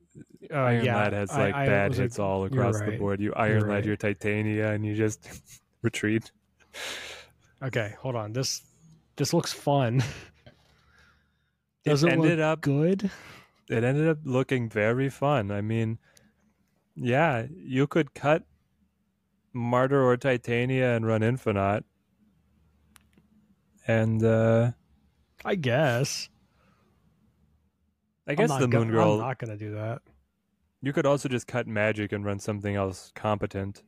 Uh, 0.52 0.56
Iron 0.56 0.86
yeah, 0.86 0.96
Lad 0.98 1.14
has 1.14 1.32
like 1.32 1.54
I 1.54 1.66
bad 1.66 1.94
hits 1.94 2.18
like, 2.18 2.26
all 2.26 2.46
across 2.46 2.80
the 2.80 2.98
board. 2.98 3.20
You 3.20 3.34
Iron 3.34 3.62
You're 3.62 3.70
Lad 3.70 3.76
right. 3.76 3.86
your 3.86 3.96
Titania, 3.96 4.72
and 4.72 4.86
you 4.86 4.96
just 4.96 5.28
retreat. 5.82 6.32
Okay, 7.64 7.96
hold 8.00 8.16
on. 8.16 8.34
This 8.34 8.62
this 9.16 9.34
looks 9.34 9.54
fun. 9.54 10.04
Does 11.86 12.04
it 12.04 12.08
it, 12.08 12.14
ended 12.14 12.40
look 12.40 12.46
up 12.46 12.62
good? 12.62 13.10
it 13.70 13.84
ended 13.84 14.08
up 14.08 14.20
looking 14.24 14.70
very 14.70 15.10
fun. 15.10 15.52
I 15.52 15.62
mean, 15.62 15.98
yeah, 16.96 17.46
you 17.56 17.88
could 17.88 18.14
cut 18.14 18.44
Martyr 19.54 20.04
or 20.04 20.18
Titania 20.18 20.96
and 20.96 21.06
run 21.06 21.24
Infinite. 21.24 21.86
And 23.88 24.24
uh 24.24 24.72
I 25.44 25.56
guess. 25.56 26.30
I 28.28 28.34
guess 28.34 28.50
the 28.58 28.68
go- 28.68 28.80
Moon 28.80 28.92
Girl 28.92 29.14
I'm 29.14 29.20
not 29.20 29.38
gonna 29.38 29.58
do 29.58 29.76
that. 29.76 30.02
You 30.86 30.94
could 30.94 31.08
also 31.08 31.28
just 31.28 31.48
cut 31.48 31.66
magic 31.66 32.12
and 32.12 32.24
run 32.24 32.38
something 32.38 32.76
else 32.76 33.12
competent. 33.16 33.82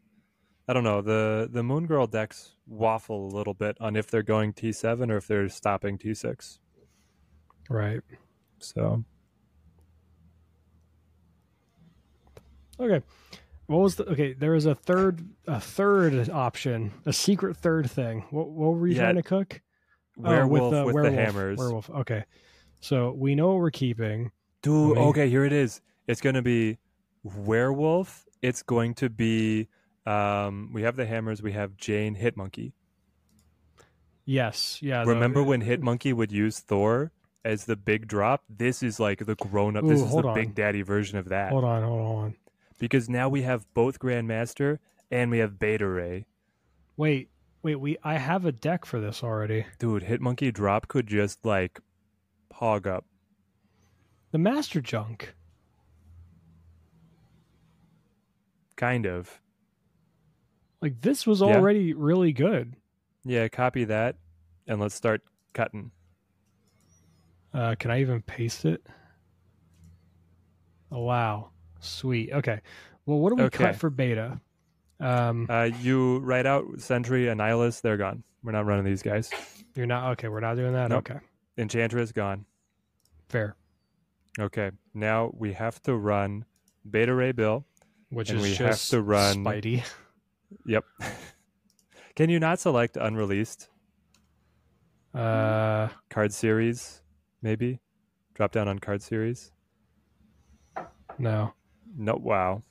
I 0.67 0.73
don't 0.73 0.83
know. 0.83 1.01
The 1.01 1.47
the 1.49 1.61
Moon 1.61 1.85
Girl 1.85 2.07
decks 2.07 2.55
waffle 2.65 3.27
a 3.27 3.33
little 3.35 3.53
bit 3.53 3.77
on 3.79 3.95
if 3.95 4.07
they're 4.09 4.23
going 4.23 4.51
T7 4.51 5.11
or 5.11 5.17
if 5.17 5.27
they're 5.27 5.47
stopping 5.47 5.97
T6. 5.99 6.57
Right. 7.69 8.01
So 8.59 9.03
Okay. 12.79 13.05
What 13.67 13.79
was 13.79 13.95
the 13.95 14.05
okay? 14.09 14.33
There 14.33 14.51
was 14.51 14.65
a 14.65 14.73
third 14.75 15.21
a 15.45 15.59
third 15.61 16.29
option, 16.29 16.91
a 17.05 17.13
secret 17.13 17.57
third 17.57 17.89
thing. 17.91 18.25
What 18.31 18.49
what 18.49 18.73
were 18.75 18.87
you 18.87 18.95
Yeah, 18.95 19.03
trying 19.03 19.15
to 19.15 19.23
cook? 19.23 19.61
Oh, 20.19 20.29
werewolf 20.31 20.71
the 20.73 20.85
with 20.85 20.95
werewolf, 20.95 21.15
the 21.15 21.21
hammers. 21.21 21.57
Werewolf. 21.59 21.89
Okay. 21.91 22.23
So 22.81 23.11
we 23.11 23.35
know 23.35 23.49
what 23.49 23.57
we're 23.57 23.71
keeping. 23.71 24.31
Dude, 24.63 24.95
me- 24.95 25.01
okay, 25.03 25.29
here 25.29 25.45
it 25.45 25.53
is. 25.53 25.81
It's 26.07 26.21
going 26.21 26.35
to 26.35 26.41
be 26.41 26.77
werewolf. 27.35 28.25
It's 28.41 28.61
going 28.63 28.93
to 28.95 29.09
be 29.09 29.67
um 30.05 30.69
we 30.73 30.83
have 30.83 30.95
the 30.95 31.05
hammers, 31.05 31.41
we 31.41 31.51
have 31.53 31.75
Jane 31.75 32.15
Hitmonkey. 32.15 32.73
Yes. 34.25 34.79
Yeah. 34.81 35.03
the- 35.03 35.11
Remember 35.13 35.43
when 35.43 35.61
Hitmonkey 35.63 36.13
would 36.13 36.31
use 36.31 36.59
Thor 36.59 37.11
as 37.45 37.65
the 37.65 37.75
big 37.75 38.07
drop? 38.07 38.43
This 38.49 38.83
is 38.83 38.99
like 38.99 39.25
the 39.25 39.35
grown 39.35 39.77
up. 39.77 39.83
Ooh, 39.83 39.89
This 39.89 40.01
is 40.01 40.11
the 40.11 40.27
on. 40.27 40.33
big 40.35 40.53
daddy 40.55 40.81
version 40.81 41.17
of 41.17 41.29
that. 41.29 41.51
Hold 41.51 41.63
on. 41.63 41.83
Hold 41.83 41.99
on. 41.99 42.05
Hold 42.05 42.23
on. 42.25 42.35
Because 42.79 43.09
now 43.09 43.27
we 43.29 43.41
have 43.43 43.65
both 43.73 43.99
Grandmaster 43.99 44.79
and 45.09 45.31
we 45.31 45.39
have 45.39 45.57
Beta 45.59 45.87
Ray. 45.87 46.25
Wait. 46.97 47.29
Wait. 47.63 47.75
We. 47.75 47.97
I 48.03 48.15
have 48.17 48.45
a 48.45 48.51
deck 48.51 48.85
for 48.85 48.99
this 48.99 49.23
already. 49.23 49.65
Dude, 49.79 50.03
Hitmonkey 50.03 50.53
drop 50.53 50.87
could 50.87 51.07
just 51.07 51.43
like 51.45 51.79
hog 52.53 52.85
up. 52.85 53.05
The 54.31 54.37
Master 54.37 54.81
Junk. 54.81 55.33
Kind 58.77 59.05
of. 59.05 59.41
Like 60.81 61.01
this 61.01 61.27
was 61.27 61.41
Yeah. 61.41 61.47
already 61.47 61.93
really 61.93 62.31
good. 62.31 62.75
Yeah, 63.25 63.47
copy 63.49 63.83
that 63.85 64.15
and 64.67 64.79
let's 64.79 64.95
start 64.95 65.21
cutting. 65.53 65.91
Uh, 67.53 67.75
can 67.77 67.91
I 67.91 67.99
even 68.01 68.21
paste 68.21 68.63
it? 68.65 68.85
Oh 70.91 71.01
wow, 71.01 71.49
sweet. 71.79 72.31
Okay. 72.31 72.61
Well, 73.05 73.19
what 73.19 73.29
do 73.29 73.35
we 73.35 73.43
Okay. 73.43 73.65
cut 73.65 73.75
for 73.75 73.89
beta? 73.89 74.39
Um, 74.99 75.45
Uh, 75.49 75.69
you 75.81 76.19
write 76.19 76.45
out 76.45 76.65
Sentry 76.79 77.27
and 77.27 77.39
Nihilus, 77.39 77.81
they're 77.81 77.97
gone. 77.97 78.23
We're 78.43 78.51
not 78.53 78.65
running 78.65 78.85
these 78.85 79.01
guys. 79.03 79.29
you're 79.75 79.85
not 79.85 80.11
okay. 80.13 80.27
We're 80.27 80.39
not 80.39 80.55
doing 80.55 80.73
that. 80.73 80.89
Nope. 80.89 81.09
Okay, 81.09 81.19
Enchantress 81.57 82.11
gone. 82.11 82.45
fair. 83.29 83.55
Okay, 84.39 84.71
now 84.93 85.31
we 85.33 85.53
have 85.53 85.81
to 85.83 85.95
run 85.95 86.45
Beta 86.89 87.13
Ray 87.13 87.31
Bill. 87.31 87.65
Which 88.09 88.29
And 88.29 88.39
is 88.39 88.43
we 88.43 88.49
have 88.55 88.57
just 88.71 88.89
to 88.91 89.01
run- 89.01 89.43
Spidey. 89.43 89.83
Yep. 90.65 90.85
Can 92.15 92.29
you 92.29 92.39
not 92.39 92.59
select 92.59 92.95
unreleased 92.97 93.67
Uh, 95.13 95.89
card 96.09 96.31
series? 96.33 97.01
Maybe 97.41 97.79
drop 98.33 98.51
down 98.53 98.67
on 98.67 98.79
card 98.79 99.01
series. 99.01 99.51
no. 101.17 101.53
No, 101.97 102.15
wow. 102.15 102.63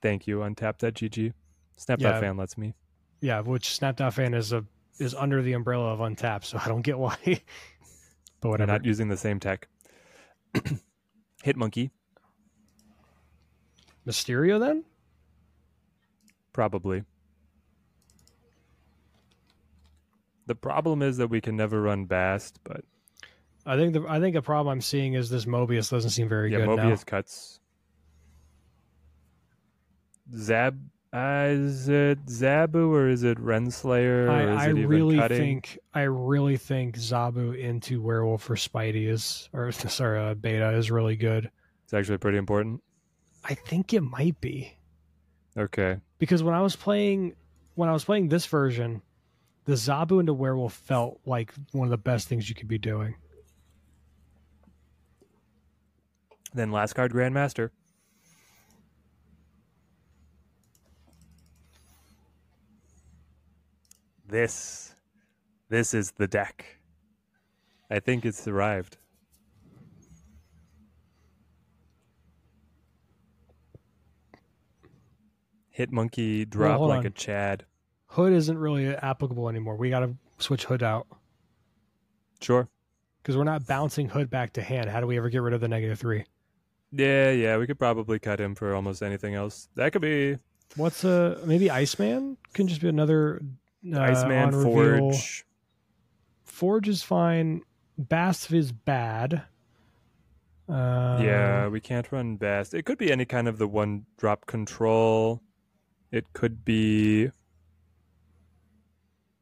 Thank 0.00 0.26
you. 0.26 0.38
Untap 0.38 0.78
that 0.78 0.94
GG. 0.94 1.32
Snap 1.76 2.00
Yeah. 2.00 2.20
fan 2.20 2.36
lets 2.36 2.56
me. 2.56 2.74
Yeah, 3.20 3.40
which 3.40 3.68
Snapdown 3.68 4.12
fan 4.12 4.32
is 4.34 4.52
a 4.52 4.64
is 4.98 5.14
under 5.14 5.42
the 5.42 5.52
umbrella 5.54 5.92
of 5.92 5.98
Untap, 5.98 6.44
so 6.44 6.58
I 6.62 6.68
don't 6.68 6.82
get 6.82 6.98
why. 6.98 7.16
but 8.40 8.48
whatever. 8.48 8.70
not 8.70 8.84
using 8.84 9.08
the 9.08 9.16
same 9.16 9.40
tech. 9.40 9.66
Hitmonkey, 11.44 11.90
Mysterio 14.06 14.60
then? 14.60 14.84
probably. 16.54 17.04
The 20.46 20.54
problem 20.54 21.02
is 21.02 21.18
that 21.18 21.28
we 21.28 21.42
can 21.42 21.56
never 21.56 21.82
run 21.82 22.06
Bast, 22.06 22.58
but 22.64 22.82
I 23.66 23.76
think 23.76 23.92
the 23.92 24.04
I 24.08 24.20
think 24.20 24.36
a 24.36 24.42
problem 24.42 24.72
I'm 24.72 24.80
seeing 24.80 25.14
is 25.14 25.28
this 25.28 25.44
Mobius 25.44 25.90
doesn't 25.90 26.10
seem 26.10 26.28
very 26.28 26.48
good. 26.48 26.60
yeah, 26.60 26.66
good 26.66 26.78
Mobius 26.78 26.98
now. 26.98 27.02
cuts. 27.06 27.60
Zab. 30.34 30.80
Uh, 31.12 31.46
is 31.50 31.88
it 31.88 32.26
Zabu 32.26 32.88
or 32.88 33.08
is 33.08 33.22
it 33.22 33.38
Renslayer? 33.38 34.28
I, 34.28 34.64
I 34.64 34.68
it 34.70 34.72
really 34.72 35.16
cutting? 35.16 35.38
think 35.38 35.78
I 35.94 36.02
really 36.02 36.56
think 36.56 36.96
Zabu 36.96 37.56
into 37.56 38.02
Werewolf 38.02 38.42
for 38.42 38.56
Spidey 38.56 39.08
is 39.08 39.48
or 39.52 39.70
sorry 39.72 40.18
uh, 40.18 40.34
Beta 40.34 40.70
is 40.70 40.90
really 40.90 41.16
good. 41.16 41.50
it's 41.84 41.94
actually 41.94 42.18
pretty 42.18 42.38
important. 42.38 42.82
I 43.44 43.54
think 43.54 43.92
it 43.92 44.00
might 44.00 44.40
be 44.40 44.76
Okay. 45.56 45.98
because 46.18 46.42
when 46.42 46.54
I 46.54 46.62
was 46.62 46.76
playing 46.76 47.34
when 47.74 47.88
I 47.88 47.92
was 47.92 48.04
playing 48.04 48.28
this 48.28 48.46
version, 48.46 49.02
the 49.64 49.72
Zabu 49.74 50.20
into 50.20 50.32
Werewolf 50.32 50.72
felt 50.72 51.20
like 51.26 51.52
one 51.72 51.86
of 51.86 51.90
the 51.90 51.98
best 51.98 52.28
things 52.28 52.48
you 52.48 52.54
could 52.54 52.68
be 52.68 52.78
doing. 52.78 53.16
Then 56.54 56.70
last 56.70 56.92
card, 56.92 57.12
Grandmaster. 57.12 57.70
This, 64.26 64.94
this 65.68 65.94
is 65.94 66.12
the 66.12 66.26
deck. 66.26 66.64
I 67.90 68.00
think 68.00 68.24
it's 68.24 68.48
arrived. 68.48 68.96
Hit 75.74 75.90
monkey 75.90 76.44
drop 76.44 76.78
hold 76.78 76.90
like 76.90 77.00
on. 77.00 77.06
a 77.06 77.10
Chad. 77.10 77.64
Hood 78.06 78.32
isn't 78.32 78.56
really 78.56 78.94
applicable 78.94 79.48
anymore. 79.48 79.74
We 79.74 79.90
got 79.90 80.00
to 80.00 80.14
switch 80.38 80.66
Hood 80.66 80.84
out 80.84 81.08
Sure. 82.40 82.68
because 83.20 83.36
we're 83.36 83.42
not 83.42 83.66
bouncing 83.66 84.08
Hood 84.08 84.30
back 84.30 84.52
to 84.52 84.62
hand. 84.62 84.88
How 84.88 85.00
do 85.00 85.08
we 85.08 85.16
ever 85.16 85.28
get 85.30 85.42
rid 85.42 85.52
of 85.52 85.60
the 85.60 85.66
negative 85.66 85.98
three? 85.98 86.26
Yeah, 86.92 87.32
yeah, 87.32 87.56
we 87.58 87.66
could 87.66 87.80
probably 87.80 88.20
cut 88.20 88.38
him 88.40 88.54
for 88.54 88.72
almost 88.72 89.02
anything 89.02 89.34
else. 89.34 89.68
That 89.74 89.92
could 89.92 90.00
be 90.02 90.38
What's 90.76 91.02
a 91.02 91.40
maybe 91.44 91.68
Iceman 91.72 92.36
can 92.52 92.68
just 92.68 92.80
be 92.80 92.88
another 92.88 93.42
uh, 93.92 93.98
Iceman. 93.98 94.52
Forge. 94.52 95.44
Forge 96.44 96.88
is 96.88 97.02
fine. 97.02 97.62
Bast 97.98 98.52
is 98.52 98.70
bad. 98.70 99.42
Uh, 100.68 101.18
yeah, 101.20 101.66
we 101.66 101.80
can't 101.80 102.12
run 102.12 102.36
best. 102.36 102.74
It 102.74 102.84
could 102.84 102.96
be 102.96 103.10
any 103.10 103.24
kind 103.24 103.48
of 103.48 103.58
the 103.58 103.66
one 103.66 104.06
drop 104.16 104.46
control. 104.46 105.42
It 106.14 106.32
could 106.32 106.64
be. 106.64 107.24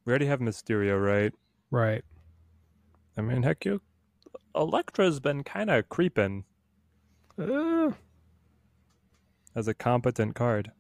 We 0.07 0.11
already 0.11 0.25
have 0.25 0.41
Mysterio, 0.41 0.99
right? 1.05 1.31
right. 1.71 2.03
I 3.15 3.21
mean, 3.21 3.43
heck, 3.43 3.67
you. 3.67 3.83
Elektra's 4.57 5.21
been 5.21 5.45
kind 5.45 5.69
of 5.71 5.91
creeping 5.91 6.45
Uh, 7.39 7.93
as 9.55 9.69
a 9.69 9.75
competent 9.75 10.35
card. 10.35 10.73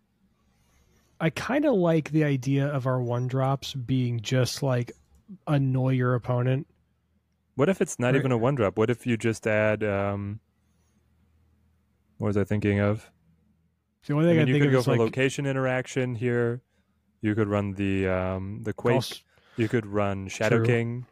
I 1.20 1.28
kind 1.28 1.66
of 1.66 1.74
like 1.74 2.10
the 2.10 2.24
idea 2.24 2.66
of 2.68 2.86
our 2.86 3.02
one 3.02 3.28
drops 3.28 3.74
being 3.74 4.18
just 4.20 4.62
like 4.62 4.92
annoy 5.46 5.90
your 5.90 6.14
opponent. 6.14 6.66
What 7.54 7.68
if 7.68 7.82
it's 7.82 7.98
not 7.98 8.12
Right. 8.14 8.16
even 8.16 8.32
a 8.32 8.38
one 8.38 8.54
drop? 8.54 8.78
What 8.78 8.88
if 8.88 9.06
you 9.06 9.18
just 9.18 9.46
add. 9.46 9.84
um 9.84 10.40
What 12.16 12.28
was 12.28 12.36
I 12.38 12.44
thinking 12.44 12.80
of? 12.80 13.10
The 14.06 14.14
only 14.14 14.26
thing 14.26 14.38
I, 14.40 14.44
mean, 14.44 14.48
you 14.48 14.54
think 14.54 14.64
could 14.64 14.72
go 14.72 14.82
for 14.82 14.90
like 14.92 14.98
location 15.00 15.46
interaction 15.46 16.14
here. 16.14 16.60
You 17.20 17.34
could 17.34 17.48
run 17.48 17.72
the 17.74 18.08
um 18.08 18.62
the 18.62 18.72
Quake. 18.72 19.24
You 19.56 19.68
could 19.68 19.86
run 19.86 20.28
Shadow 20.28 20.58
True. 20.58 20.66
King 20.66 21.06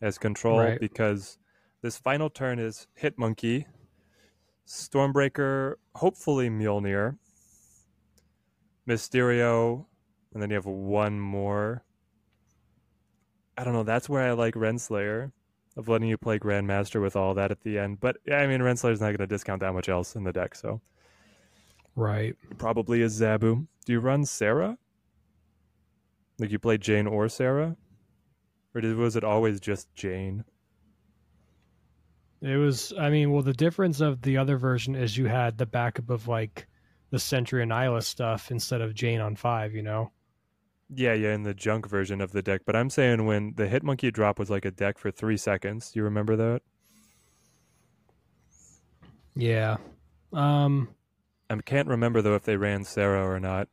as 0.00 0.18
control 0.18 0.58
Right. 0.58 0.80
because 0.80 1.38
this 1.82 1.96
final 1.96 2.30
turn 2.30 2.58
is 2.58 2.86
Hit 2.94 3.16
Monkey, 3.18 3.66
Stormbreaker, 4.66 5.74
hopefully 5.94 6.48
Mjolnir, 6.48 7.16
Mysterio, 8.88 9.86
and 10.32 10.42
then 10.42 10.50
you 10.50 10.56
have 10.56 10.66
one 10.66 11.20
more. 11.20 11.84
I 13.56 13.64
don't 13.64 13.74
know. 13.74 13.82
That's 13.84 14.08
where 14.08 14.22
I 14.22 14.32
like 14.32 14.54
Renslayer, 14.54 15.30
of 15.76 15.88
letting 15.88 16.08
you 16.08 16.16
play 16.16 16.38
Grandmaster 16.38 17.00
with 17.00 17.14
all 17.16 17.34
that 17.34 17.50
at 17.50 17.60
the 17.60 17.78
end. 17.78 18.00
But 18.00 18.16
yeah, 18.26 18.38
I 18.38 18.46
mean, 18.46 18.60
Renslayer's 18.60 19.00
not 19.00 19.08
going 19.08 19.18
to 19.18 19.26
discount 19.26 19.60
that 19.60 19.74
much 19.74 19.88
else 19.88 20.16
in 20.16 20.24
the 20.24 20.32
deck, 20.32 20.54
so 20.54 20.80
right. 21.96 22.34
probably 22.58 23.02
a 23.02 23.06
Zabu. 23.06 23.66
Do 23.84 23.92
you 23.92 24.00
run 24.00 24.24
Sera? 24.24 24.78
Like 26.38 26.50
you 26.50 26.58
play 26.58 26.78
Jane 26.78 27.06
or 27.06 27.28
Sera? 27.28 27.76
Or 28.74 28.80
did, 28.80 28.96
was 28.96 29.16
it 29.16 29.24
always 29.24 29.60
just 29.60 29.92
Jane? 29.94 30.44
It 32.40 32.56
was. 32.56 32.92
I 32.98 33.10
mean, 33.10 33.30
well, 33.30 33.42
the 33.42 33.52
difference 33.52 34.00
of 34.00 34.22
the 34.22 34.36
other 34.36 34.56
version 34.56 34.96
is 34.96 35.16
you 35.16 35.26
had 35.26 35.58
the 35.58 35.66
backup 35.66 36.10
of 36.10 36.26
like 36.26 36.66
the 37.10 37.18
Sentry 37.18 37.62
and 37.62 37.70
Nihilus 37.70 38.04
stuff 38.04 38.50
instead 38.50 38.80
of 38.80 38.94
Jane 38.94 39.20
on 39.20 39.36
five. 39.36 39.74
You 39.74 39.82
know. 39.82 40.10
Yeah, 40.94 41.14
yeah, 41.14 41.34
in 41.34 41.44
the 41.44 41.54
junk 41.54 41.88
version 41.88 42.20
of 42.20 42.32
the 42.32 42.42
deck. 42.42 42.62
But 42.66 42.76
I'm 42.76 42.90
saying 42.90 43.24
when 43.24 43.54
the 43.56 43.68
Hit 43.68 43.82
Monkey 43.82 44.10
drop 44.10 44.38
was 44.38 44.50
like 44.50 44.64
a 44.64 44.70
deck 44.70 44.98
for 44.98 45.10
three 45.10 45.36
seconds. 45.36 45.92
Do 45.92 46.00
you 46.00 46.04
remember 46.04 46.36
that? 46.36 46.62
Yeah. 49.36 49.76
Um. 50.32 50.88
I 51.60 51.62
can't 51.62 51.88
remember 51.88 52.22
though 52.22 52.34
if 52.34 52.44
they 52.44 52.56
ran 52.56 52.84
Sera 52.84 53.26
or 53.28 53.40
not. 53.40 53.68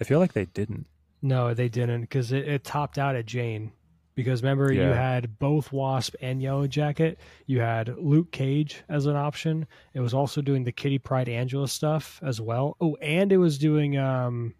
I 0.00 0.04
feel 0.04 0.18
like 0.18 0.32
they 0.32 0.46
didn't. 0.46 0.86
No, 1.22 1.54
they 1.54 1.68
didn't 1.68 2.02
because 2.02 2.32
it, 2.32 2.46
it 2.46 2.64
topped 2.64 2.98
out 2.98 3.16
at 3.16 3.26
Jane. 3.26 3.72
Because 4.14 4.42
remember, 4.42 4.72
you 4.72 4.80
had 4.80 5.40
both 5.40 5.72
Wasp 5.72 6.14
and 6.20 6.40
Yellow 6.40 6.68
Jacket. 6.68 7.18
You 7.46 7.58
had 7.60 7.96
Luke 7.98 8.30
Cage 8.30 8.84
as 8.88 9.06
an 9.06 9.16
option. 9.16 9.66
It 9.92 9.98
was 9.98 10.14
also 10.14 10.40
doing 10.40 10.62
the 10.62 10.70
Kitty 10.70 10.98
Pryde 11.00 11.28
Angela 11.28 11.66
stuff 11.66 12.20
as 12.22 12.40
well. 12.40 12.76
Oh, 12.80 12.94
and 13.02 13.32
it 13.32 13.38
was 13.38 13.58
doing 13.58 13.98
um 13.98 14.54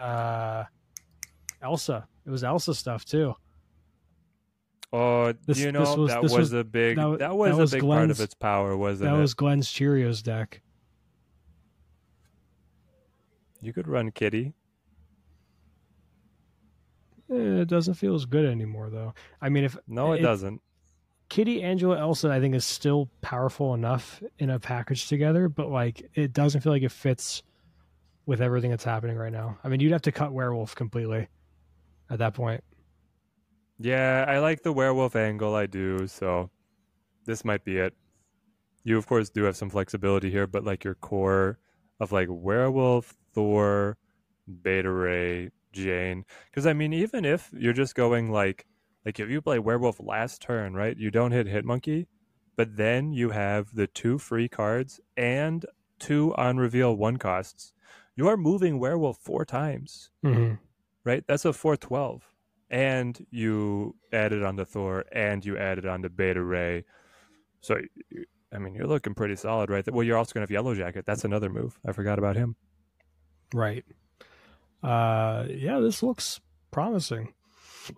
uh 0.00 0.64
Elsa. 1.60 2.06
It 2.24 2.30
was 2.30 2.44
Elsa 2.44 2.74
stuff 2.74 3.04
too. 3.04 3.34
Oh, 4.92 5.32
This- 5.46 5.58
you 5.58 5.72
know 5.72 5.96
was- 5.96 6.10
that 6.10 6.22
was, 6.22 6.32
was- 6.32 6.52
a 6.52 6.64
big 6.64 6.96
that 6.96 7.18
that, 7.18 7.36
was, 7.36 7.50
that 7.50 7.56
was 7.56 7.72
a 7.72 7.76
big 7.76 7.82
part 7.82 8.10
of 8.10 8.20
its 8.20 8.34
power, 8.34 8.76
wasn't 8.76 9.08
it? 9.08 9.10
that 9.12 9.18
it? 9.18 9.20
was 9.20 9.34
Glenn's 9.34 9.68
Cheerios 9.68 10.22
deck. 10.22 10.62
You 13.60 13.72
could 13.72 13.86
run 13.88 14.10
Kitty. 14.10 14.54
Eh, 17.30 17.34
It 17.62 17.68
doesn't 17.68 17.94
feel 17.94 18.14
as 18.14 18.24
good 18.26 18.44
anymore 18.44 18.90
though. 18.90 19.14
I 19.40 19.48
mean, 19.48 19.64
if 19.64 19.76
No, 19.86 20.12
it, 20.12 20.20
It- 20.20 20.22
doesn't. 20.22 20.60
Kitty, 21.28 21.62
Angela, 21.62 21.96
Elsa, 22.00 22.28
I 22.28 22.40
think 22.40 22.56
is 22.56 22.64
still 22.64 23.08
powerful 23.20 23.72
enough 23.74 24.20
in 24.40 24.50
a 24.50 24.58
package 24.58 25.06
together, 25.08 25.48
but 25.48 25.68
like 25.70 26.10
it 26.14 26.32
doesn't 26.32 26.60
feel 26.62 26.72
like 26.72 26.82
it 26.82 26.90
fits 26.90 27.44
with 28.26 28.40
everything 28.42 28.70
that's 28.70 28.82
happening 28.84 29.16
right 29.16 29.32
now. 29.32 29.56
I 29.62 29.68
mean, 29.68 29.78
you'd 29.78 29.92
have 29.92 30.02
to 30.02 30.12
cut 30.12 30.32
Werewolf 30.32 30.74
completely 30.74 31.28
at 32.10 32.18
that 32.18 32.34
point. 32.34 32.64
Yeah, 33.78 34.24
I 34.28 34.40
like 34.40 34.62
the 34.62 34.72
werewolf 34.72 35.14
angle. 35.16 35.54
I 35.54 35.66
do. 35.66 36.06
So 36.08 36.50
this 37.26 37.44
might 37.44 37.64
be 37.64 37.78
it. 37.78 37.94
You 38.82 38.98
of 38.98 39.06
course 39.06 39.30
do 39.30 39.44
have 39.44 39.56
some 39.56 39.70
flexibility 39.70 40.30
here, 40.30 40.46
but 40.48 40.64
like 40.64 40.82
your 40.84 40.96
core 40.96 41.58
of 42.00 42.12
like 42.12 42.28
werewolf, 42.30 43.14
Thor, 43.34 43.96
Beta 44.62 44.90
Ray, 44.90 45.50
Jane. 45.72 46.24
Because 46.50 46.66
I 46.66 46.72
mean, 46.72 46.92
even 46.92 47.24
if 47.24 47.50
you're 47.52 47.72
just 47.72 47.94
going 47.94 48.30
like 48.30 48.66
like 49.06 49.20
if 49.20 49.30
you 49.30 49.40
play 49.40 49.58
werewolf 49.58 50.00
last 50.00 50.42
turn, 50.42 50.74
right? 50.74 50.96
You 50.96 51.10
don't 51.10 51.32
hit 51.32 51.46
Hitmonkey, 51.46 52.06
but 52.56 52.76
then 52.76 53.12
you 53.12 53.30
have 53.30 53.74
the 53.74 53.86
two 53.86 54.18
free 54.18 54.48
cards 54.48 55.00
and 55.16 55.64
two 55.98 56.34
on 56.36 56.56
reveal 56.58 56.96
one 56.96 57.16
costs. 57.18 57.72
You 58.16 58.28
are 58.28 58.36
moving 58.36 58.78
werewolf 58.78 59.18
four 59.18 59.44
times 59.44 60.10
Mm-hmm. 60.24 60.54
right? 61.04 61.24
That's 61.26 61.44
a 61.44 61.52
412. 61.52 62.22
And 62.70 63.26
you 63.30 63.96
added 64.12 64.42
on 64.44 64.56
the 64.56 64.64
Thor 64.64 65.04
and 65.12 65.44
you 65.44 65.56
added 65.56 65.86
on 65.86 66.02
the 66.02 66.10
Beta 66.10 66.42
Ray. 66.42 66.84
So, 67.60 67.80
I 68.52 68.58
mean, 68.58 68.74
you're 68.74 68.86
looking 68.86 69.14
pretty 69.14 69.36
solid 69.36 69.70
right 69.70 69.84
there. 69.84 69.94
Well, 69.94 70.04
you're 70.04 70.18
also 70.18 70.32
going 70.32 70.40
to 70.46 70.50
have 70.50 70.50
Yellow 70.50 70.74
Jacket. 70.74 71.06
That's 71.06 71.24
another 71.24 71.48
move. 71.48 71.78
I 71.86 71.92
forgot 71.92 72.18
about 72.18 72.36
him. 72.36 72.56
Right. 73.54 73.84
Uh, 74.82 75.44
yeah, 75.48 75.78
this 75.78 76.02
looks 76.02 76.40
promising. 76.70 77.32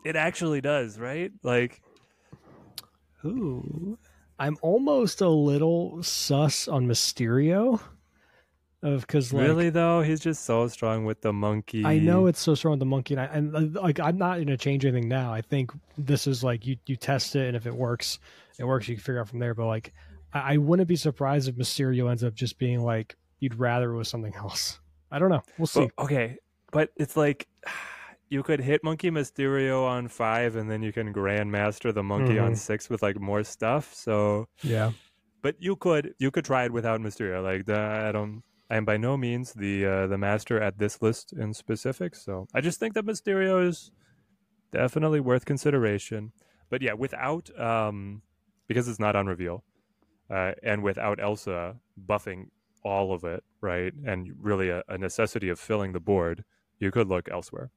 It 0.05 0.16
actually 0.16 0.61
does, 0.61 0.98
right? 0.98 1.32
Like, 1.42 1.80
Ooh, 3.24 3.98
I'm 4.38 4.57
almost 4.62 5.20
a 5.20 5.28
little 5.28 6.03
sus 6.03 6.66
on 6.66 6.86
Mysterio, 6.86 7.80
of 8.82 9.03
because 9.03 9.32
like, 9.32 9.46
really, 9.46 9.70
though? 9.70 10.03
He's 10.03 10.18
just 10.18 10.44
so 10.44 10.66
strong 10.66 11.05
with 11.05 11.20
the 11.20 11.32
monkey. 11.32 11.84
I 11.84 11.98
know 11.98 12.26
it's 12.26 12.40
so 12.40 12.55
strong 12.57 12.72
with 12.72 12.80
the 12.80 12.86
monkey, 12.86 13.14
and, 13.14 13.20
I, 13.20 13.24
and 13.26 13.76
uh, 13.76 13.80
like 13.80 14.00
I'm 14.00 14.18
not 14.18 14.34
going 14.34 14.48
to 14.48 14.57
change 14.57 14.84
anything 14.84 15.09
now. 15.09 15.32
I 15.32 15.40
think 15.40 15.70
this 15.96 16.26
is 16.26 16.42
like 16.42 16.66
you 16.66 16.76
you 16.86 16.96
test 16.96 17.36
it, 17.36 17.46
and 17.46 17.57
if 17.57 17.66
it 17.66 17.74
works, 17.74 18.18
it 18.59 18.64
works. 18.64 18.88
You 18.88 18.96
can 18.96 19.03
figure 19.03 19.20
out 19.20 19.28
from 19.28 19.38
there. 19.38 19.55
But 19.55 19.66
like, 19.66 19.92
I, 20.33 20.55
I 20.55 20.57
wouldn't 20.57 20.89
be 20.89 20.97
surprised 20.97 21.49
if 21.49 21.57
Mysterio 21.57 22.11
ends 22.11 22.24
up 22.24 22.35
just 22.35 22.59
being 22.59 22.80
like 22.83 23.16
you'd 23.41 23.55
rather 23.57 23.93
it 23.93 23.97
was 23.97 24.09
something 24.09 24.35
else. 24.37 24.78
I 25.11 25.18
don't 25.18 25.30
know. 25.30 25.43
We'll 25.59 25.66
see. 25.66 25.89
But- 25.97 26.05
okay, 26.05 26.37
but 26.70 26.91
it's 26.97 27.16
like 27.16 27.49
you 28.30 28.43
could 28.43 28.61
hit 28.61 28.83
Monkey 28.83 29.11
Mysterio 29.11 29.85
on 29.87 30.09
five, 30.09 30.57
and 30.57 30.70
then 30.70 30.83
you 30.83 30.93
can 30.93 31.12
Grandmaster 31.12 31.93
the 31.93 32.03
monkey 32.03 32.39
on 32.39 32.53
Mhm. 32.53 32.57
six 32.57 32.89
with 32.89 33.03
like 33.03 33.20
more 33.20 33.43
stuff. 33.45 33.93
So 33.93 34.47
yeah, 34.62 34.93
but 35.43 35.57
you 35.59 35.76
could 35.76 36.14
you 36.18 36.30
could 36.30 36.45
try 36.45 36.64
it 36.64 36.72
without 36.72 37.01
Mysterio. 37.01 37.43
Like 37.43 37.66
the, 37.66 37.78
I 37.78 38.11
don't 38.12 38.43
I 38.70 38.76
am 38.76 38.87
by 38.87 38.97
no 38.97 39.18
means 39.18 39.53
the 39.53 39.85
uh, 39.85 40.07
the 40.07 40.16
master 40.16 40.59
at 40.59 40.78
this 40.78 41.03
list 41.03 41.35
in 41.35 41.53
specific, 41.53 42.14
so 42.14 42.47
I 42.55 42.62
just 42.62 42.80
think 42.80 42.95
that 42.95 43.05
Mysterio 43.05 43.66
is 43.68 43.91
definitely 44.70 45.20
worth 45.20 45.45
consideration. 45.45 46.33
But 46.70 46.80
yeah, 46.80 46.95
without 46.95 47.51
um, 47.61 48.22
because 48.66 48.89
it's 48.89 48.99
not 49.01 49.14
on 49.14 49.26
reveal, 49.26 49.62
uh, 50.33 50.53
and 50.62 50.83
without 50.83 51.20
Elsa 51.20 51.76
buffing 52.09 52.47
all 52.85 53.12
of 53.12 53.22
it, 53.24 53.45
right, 53.61 53.93
and 54.07 54.33
really 54.41 54.70
a, 54.70 54.83
a 54.89 54.97
necessity 54.99 55.49
of 55.49 55.61
filling 55.61 55.93
the 55.93 56.01
board, 56.01 56.45
you 56.80 56.91
could 56.91 57.09
look 57.09 57.28
elsewhere. 57.30 57.70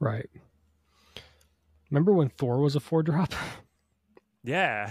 Right. 0.00 0.28
Remember 1.90 2.12
when 2.12 2.28
Thor 2.28 2.58
was 2.60 2.74
a 2.76 2.80
four 2.80 3.02
drop? 3.02 3.34
Yeah. 4.44 4.90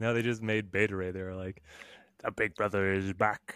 Now 0.00 0.12
they 0.14 0.22
just 0.22 0.40
made 0.40 0.70
Beta 0.70 0.96
Ray. 0.96 1.10
They 1.10 1.22
were 1.22 1.34
like, 1.34 1.62
the 2.22 2.30
Big 2.30 2.54
Brother 2.54 2.90
is 2.92 3.12
back. 3.12 3.54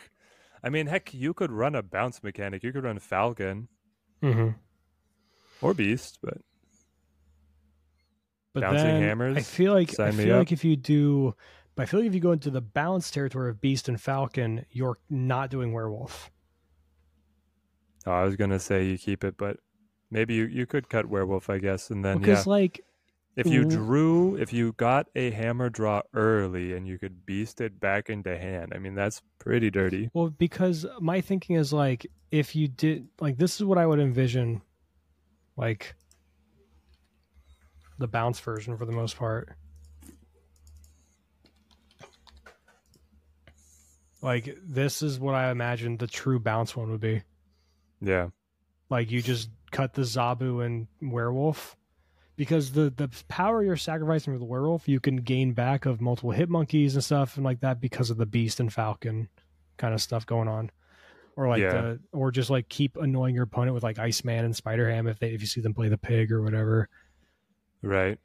I 0.63 0.69
mean, 0.69 0.87
heck, 0.89 1.15
you 1.15 1.33
could 1.33 1.51
run 1.51 1.75
a 1.75 1.83
bounce 1.83 2.23
mechanic. 2.23 2.63
You 2.63 2.73
could 2.73 2.85
run 2.85 2.99
Falcon 2.99 3.69
Mm-hmm. 4.23 4.49
or 5.63 5.75
Beast, 5.75 6.19
but 6.23 6.39
But 8.53 8.63
Bouncing 8.63 9.01
hammers? 9.01 9.37
I 9.39 9.43
feel 9.43 9.73
like 9.73 9.99
I 10.01 10.11
feel 10.11 10.37
like 10.37 10.53
if 10.53 10.65
you 10.65 10.77
do, 10.77 11.35
but 11.79 11.85
I 11.85 11.87
feel 11.87 12.01
like 12.01 12.09
if 12.09 12.15
you 12.15 12.19
go 12.19 12.33
into 12.33 12.51
the 12.51 12.61
balance 12.61 13.09
territory 13.09 13.51
of 13.51 13.61
Beast 13.61 13.89
and 13.89 14.01
Falcon, 14.01 14.67
you're 14.73 14.99
not 15.09 15.49
doing 15.49 15.73
Werewolf. 15.73 16.29
oh, 18.05 18.11
I 18.11 18.25
was 18.25 18.35
gonna 18.35 18.59
say 18.59 18.85
you 18.85 18.99
keep 18.99 19.23
it, 19.23 19.37
but 19.39 19.59
maybe 20.11 20.35
you, 20.35 20.47
you 20.47 20.67
could 20.67 20.89
cut 20.89 21.07
Werewolf, 21.07 21.49
I 21.49 21.59
guess, 21.59 21.91
and 21.91 22.05
then 22.05 22.19
Because 22.19 22.47
yeah, 22.47 22.51
like 22.51 22.81
if 23.37 23.47
you 23.47 23.65
drew, 23.65 24.35
if 24.35 24.53
you 24.53 24.73
got 24.73 25.07
a 25.15 25.31
hammer 25.31 25.71
draw 25.71 26.03
early 26.15 26.75
and 26.75 26.85
you 26.85 26.99
could 26.99 27.25
Beast 27.25 27.61
it 27.61 27.79
back 27.79 28.11
into 28.11 28.37
hand, 28.37 28.73
I 28.75 28.79
mean 28.79 28.97
that's 28.97 29.23
pretty 29.39 29.71
dirty. 29.71 30.11
Well, 30.13 30.31
because 30.31 30.85
my 30.99 31.21
thinking 31.21 31.55
is 31.55 31.73
like 31.73 32.09
if 32.33 32.57
you 32.57 32.67
did 32.67 33.07
like 33.21 33.39
this 33.39 33.55
is 33.55 33.65
what 33.65 33.79
I 33.79 33.87
would 33.87 34.01
envision 34.01 34.63
like 35.57 35.95
the 37.99 38.09
bounce 38.09 38.41
version 38.41 38.77
for 38.77 38.85
the 38.85 38.91
most 38.91 39.17
part. 39.17 39.55
Like 44.21 44.57
this 44.65 45.03
is 45.03 45.19
what 45.21 45.35
I 45.35 45.51
imagine 45.51 45.97
the 45.97 46.07
true 46.07 46.39
bounce 46.41 46.75
one 46.77 46.91
would 46.91 47.01
be. 47.01 47.23
Yeah, 48.01 48.29
Like 48.91 49.11
you 49.11 49.21
just 49.23 49.51
cut 49.71 49.95
the 49.95 50.03
Zabu 50.03 50.65
and 50.65 50.87
werewolf 51.03 51.77
because 52.37 52.73
the 52.73 52.91
the 52.91 53.09
power 53.29 53.63
you're 53.63 53.77
sacrificing 53.77 54.33
for 54.33 54.39
the 54.39 54.45
werewolf 54.45 54.89
you 54.89 55.01
can 55.01 55.17
gain 55.17 55.53
back 55.53 55.85
of 55.87 56.01
multiple 56.01 56.31
hit 56.31 56.49
monkeys 56.49 56.95
and 56.95 57.03
stuff 57.05 57.37
and 57.37 57.45
like 57.45 57.61
that 57.61 57.81
because 57.81 58.11
of 58.11 58.17
the 58.17 58.25
beast 58.27 58.61
and 58.61 58.73
falcon 58.73 59.29
kind 59.77 59.93
of 59.93 60.01
stuff 60.01 60.25
going 60.25 60.47
on 60.49 60.71
or 61.37 61.49
like 61.49 61.61
Yeah. 61.61 61.73
the 61.73 62.01
or 62.13 62.31
just 62.31 62.49
like 62.51 62.69
keep 62.69 62.97
annoying 62.97 63.35
your 63.35 63.45
opponent 63.45 63.75
with 63.75 63.83
like 63.83 63.99
iceman 63.99 64.45
and 64.45 64.55
spider 64.55 64.89
ham 64.89 65.09
if 65.09 65.19
they 65.19 65.31
if 65.35 65.41
you 65.41 65.47
see 65.49 65.61
them 65.61 65.75
play 65.75 65.89
the 65.89 65.99
pig 65.99 66.31
or 66.33 66.41
whatever 66.43 66.89
right. 67.83 68.19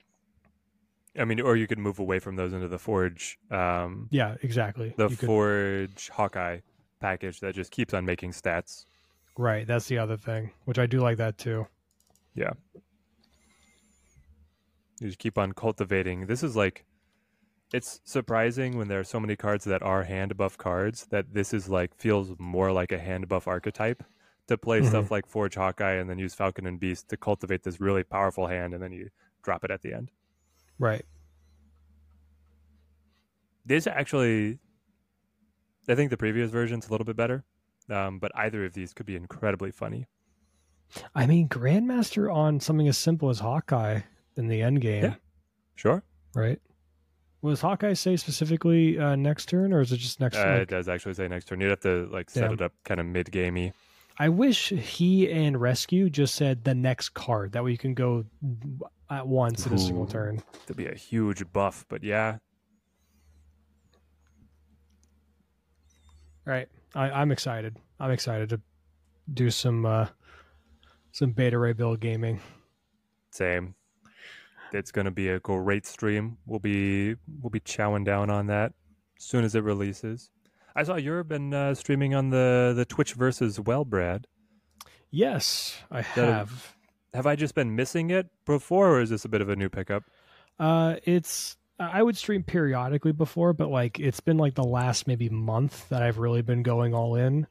I 1.17 1.25
mean, 1.25 1.39
or 1.41 1.55
you 1.55 1.67
could 1.67 1.77
move 1.77 1.99
away 1.99 2.19
from 2.19 2.35
those 2.35 2.53
into 2.53 2.67
the 2.67 2.79
Forge, 2.79 3.37
um, 3.51 4.07
yeah 4.11 4.35
exactly 4.41 4.93
the 4.97 5.09
You 5.09 5.15
could- 5.15 5.27
Forge 5.27 6.09
Hawkeye 6.09 6.59
package 6.99 7.39
that 7.41 7.53
just 7.55 7.71
keeps 7.71 7.93
on 7.93 8.05
making 8.05 8.31
stats. 8.31 8.85
right 9.37 9.65
that's 9.67 9.87
the 9.87 9.97
other 9.97 10.15
thing 10.15 10.51
which 10.65 10.77
i 10.79 10.85
do 10.85 10.99
like 11.01 11.17
that 11.17 11.37
too 11.37 11.67
Yeah. 12.35 12.53
You 14.99 15.07
just 15.07 15.19
keep 15.19 15.37
on 15.37 15.51
cultivating. 15.53 16.27
This 16.27 16.43
is 16.43 16.55
like, 16.55 16.85
it's 17.73 17.99
surprising 18.05 18.77
when 18.77 18.87
there 18.87 18.99
are 18.99 19.03
so 19.03 19.19
many 19.19 19.35
cards 19.35 19.65
that 19.65 19.81
are 19.81 20.03
hand 20.03 20.37
buff 20.37 20.57
cards 20.57 21.07
that 21.07 21.33
this 21.33 21.53
is 21.53 21.67
like 21.67 21.93
feels 21.95 22.31
more 22.39 22.71
like 22.71 22.91
a 22.91 22.97
hand 22.99 23.27
buff 23.27 23.47
archetype 23.47 24.03
to 24.47 24.57
play 24.57 24.79
Mhm. 24.81 24.87
stuff 24.89 25.11
like 25.11 25.25
Forge 25.25 25.55
Hawkeye 25.55 25.93
and 25.93 26.09
then 26.09 26.19
use 26.19 26.33
Falcon 26.35 26.65
and 26.67 26.79
Beast 26.79 27.09
to 27.09 27.17
cultivate 27.17 27.63
this 27.63 27.81
really 27.81 28.03
powerful 28.03 28.47
hand 28.47 28.73
and 28.73 28.81
then 28.83 28.91
you 28.93 29.09
drop 29.41 29.63
it 29.65 29.71
at 29.71 29.81
the 29.81 29.93
end. 29.93 30.11
Right 30.79 31.05
This 33.65 33.87
actually, 33.87 34.59
I 35.87 35.95
think 35.95 36.09
the 36.09 36.17
previous 36.17 36.51
version's 36.51 36.87
a 36.87 36.91
little 36.91 37.05
bit 37.05 37.15
better, 37.15 37.43
um, 37.89 38.19
but 38.19 38.31
either 38.35 38.65
of 38.65 38.73
these 38.73 38.93
could 38.93 39.05
be 39.05 39.15
incredibly 39.15 39.71
funny. 39.71 40.05
i 41.15 41.25
mean 41.25 41.47
grandmaster 41.49 42.31
on 42.33 42.59
something 42.59 42.87
as 42.87 42.97
simple 42.97 43.29
as 43.29 43.39
hawkeye 43.39 44.01
in 44.37 44.47
the 44.47 44.61
end 44.61 44.79
game 44.81 45.03
Yeah. 45.03 45.15
Sure. 45.75 46.03
right 46.35 46.59
was 47.41 47.61
hawkeye 47.61 47.93
say 47.93 48.15
specifically 48.15 48.99
uh, 48.99 49.15
next 49.15 49.47
turn 49.47 49.73
or 49.73 49.81
is 49.81 49.91
it 49.91 49.97
just 49.97 50.19
next 50.19 50.37
Uh, 50.37 50.59
it 50.61 50.69
does 50.69 50.87
actually 50.87 51.13
say 51.15 51.27
next 51.27 51.45
turn. 51.45 51.59
You'd 51.61 51.69
have 51.71 51.79
to 51.81 52.07
like 52.11 52.29
set 52.29 52.41
Damn. 52.43 52.53
it 52.53 52.61
up 52.61 52.73
kind 52.85 52.99
of 52.99 53.05
mid 53.05 53.31
gamey. 53.31 53.73
I 54.19 54.29
wish 54.29 54.69
he 54.69 55.29
and 55.31 55.59
Rescue 55.59 56.09
just 56.09 56.35
said 56.35 56.63
the 56.63 56.75
next 56.75 57.09
card. 57.15 57.51
That 57.53 57.63
way 57.63 57.71
you 57.71 57.77
can 57.79 57.95
go 57.95 58.23
at 59.13 59.27
once 59.27 59.65
in 59.65 59.73
a 59.73 59.77
single 59.77 60.03
Ooh. 60.03 60.07
turn. 60.07 60.41
to 60.67 60.73
be 60.73 60.87
a 60.87 60.95
huge 60.95 61.43
buff, 61.53 61.85
but 61.89 62.03
yeah, 62.03 62.37
Right. 66.45 66.67
I, 66.93 67.09
I'm 67.09 67.31
excited. 67.31 67.77
I'm 67.99 68.11
excited 68.11 68.49
to 68.49 68.61
do 69.33 69.49
some 69.49 69.85
uh 69.85 70.07
some 71.11 71.31
beta 71.31 71.57
ray 71.57 71.73
Bill 71.73 71.95
gaming. 71.95 72.41
same. 73.31 73.75
It's 74.73 74.91
going 74.91 75.05
to 75.05 75.11
be 75.11 75.29
a 75.29 75.39
great 75.39 75.85
stream. 75.85 76.37
We'll 76.47 76.59
be 76.59 77.15
we'll 77.41 77.49
be 77.51 77.59
chowing 77.61 78.03
down 78.03 78.29
on 78.29 78.47
that 78.47 78.73
as 79.17 79.23
soon 79.23 79.45
as 79.45 79.55
it 79.55 79.63
releases. 79.63 80.31
I 80.75 80.83
saw 80.83 80.95
you've 80.95 81.27
been 81.27 81.53
uh, 81.53 81.75
streaming 81.75 82.13
on 82.15 82.29
the 82.31 82.73
the 82.75 82.83
Twitch 82.85 83.13
versus 83.13 83.59
well, 83.59 83.85
Brad. 83.85 84.27
Yes, 85.11 85.77
I 85.91 86.01
That- 86.01 86.15
have. 86.15 86.75
Have 87.13 87.27
I 87.27 87.35
just 87.35 87.53
been 87.55 87.75
missing 87.75 88.09
it 88.09 88.27
before, 88.45 88.89
or 88.97 89.01
is 89.01 89.09
this 89.09 89.25
a 89.25 89.29
bit 89.29 89.41
of 89.41 89.49
a 89.49 89.55
new 89.55 89.69
pickup? 89.69 90.03
Uh 90.59 90.95
it's 91.03 91.57
I 91.79 92.01
would 92.03 92.15
stream 92.15 92.43
periodically 92.43 93.11
before, 93.11 93.53
but 93.53 93.69
like 93.69 93.99
it's 93.99 94.19
been 94.19 94.37
like 94.37 94.55
the 94.55 94.63
last 94.63 95.07
maybe 95.07 95.29
month 95.29 95.89
that 95.89 96.01
I've 96.03 96.17
really 96.19 96.41
been 96.41 96.63
going 96.63 96.93
all 96.93 97.15
in. 97.15 97.47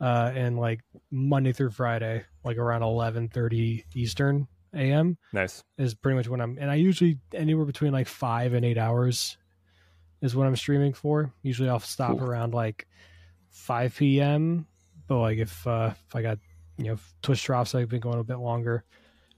Uh 0.00 0.32
and 0.34 0.58
like 0.58 0.80
Monday 1.10 1.52
through 1.52 1.70
Friday, 1.70 2.24
like 2.44 2.56
around 2.56 2.82
eleven 2.82 3.28
thirty 3.28 3.84
Eastern 3.94 4.48
AM. 4.74 5.18
Nice. 5.32 5.62
is 5.76 5.94
pretty 5.94 6.16
much 6.16 6.28
when 6.28 6.40
I'm 6.40 6.56
and 6.58 6.70
I 6.70 6.76
usually 6.76 7.18
anywhere 7.34 7.66
between 7.66 7.92
like 7.92 8.08
five 8.08 8.54
and 8.54 8.64
eight 8.64 8.78
hours 8.78 9.36
is 10.22 10.34
what 10.36 10.46
I'm 10.46 10.56
streaming 10.56 10.92
for. 10.94 11.32
Usually 11.42 11.68
I'll 11.68 11.80
stop 11.80 12.18
Cool. 12.18 12.28
around 12.28 12.54
like 12.54 12.86
five 13.50 13.94
PM. 13.96 14.66
But 15.06 15.18
like 15.18 15.38
if 15.38 15.66
uh 15.66 15.92
if 16.08 16.16
I 16.16 16.22
got 16.22 16.38
you 16.78 16.84
know 16.86 16.96
Twitch 17.22 17.44
drops 17.44 17.74
I've 17.74 17.88
been 17.90 18.00
going 18.00 18.18
a 18.18 18.24
bit 18.24 18.38
longer. 18.38 18.84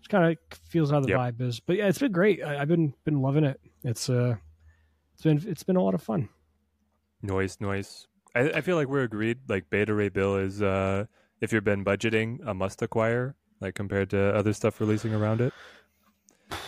Just 0.05 0.11
kind 0.11 0.36
of 0.52 0.59
feels 0.68 0.90
how 0.90 1.00
the 1.00 1.09
Yep. 1.09 1.18
vibe 1.18 1.40
is. 1.40 1.61
But 1.61 1.76
yeah, 1.76 1.86
it's 1.88 1.98
been 1.98 2.12
great. 2.12 2.44
I, 2.44 2.61
I've 2.61 2.68
been 2.68 2.92
been 3.05 3.22
loving 3.22 3.42
it. 3.44 3.59
It's 3.84 4.11
uh 4.11 4.36
it's 5.14 5.22
been 5.22 5.42
it's 5.46 5.62
been 5.62 5.76
a 5.76 5.82
lot 5.82 5.94
of 5.94 6.02
fun. 6.02 6.28
Noise, 7.22 7.57
noise. 7.59 8.07
I, 8.34 8.50
I 8.50 8.61
feel 8.61 8.76
like 8.76 8.88
we're 8.88 9.05
agreed. 9.05 9.38
Like 9.48 9.70
Beta 9.70 9.94
Ray 9.94 10.11
Bill 10.11 10.36
is, 10.36 10.61
uh, 10.61 11.07
if 11.40 11.55
you've 11.55 11.64
been 11.64 11.84
budgeting, 11.86 12.46
a 12.46 12.52
must 12.52 12.82
acquire. 12.82 13.34
Like 13.62 13.74
compared 13.74 14.11
to 14.11 14.34
other 14.34 14.52
stuff 14.52 14.78
releasing 14.78 15.14
around 15.14 15.40
it. 15.40 15.55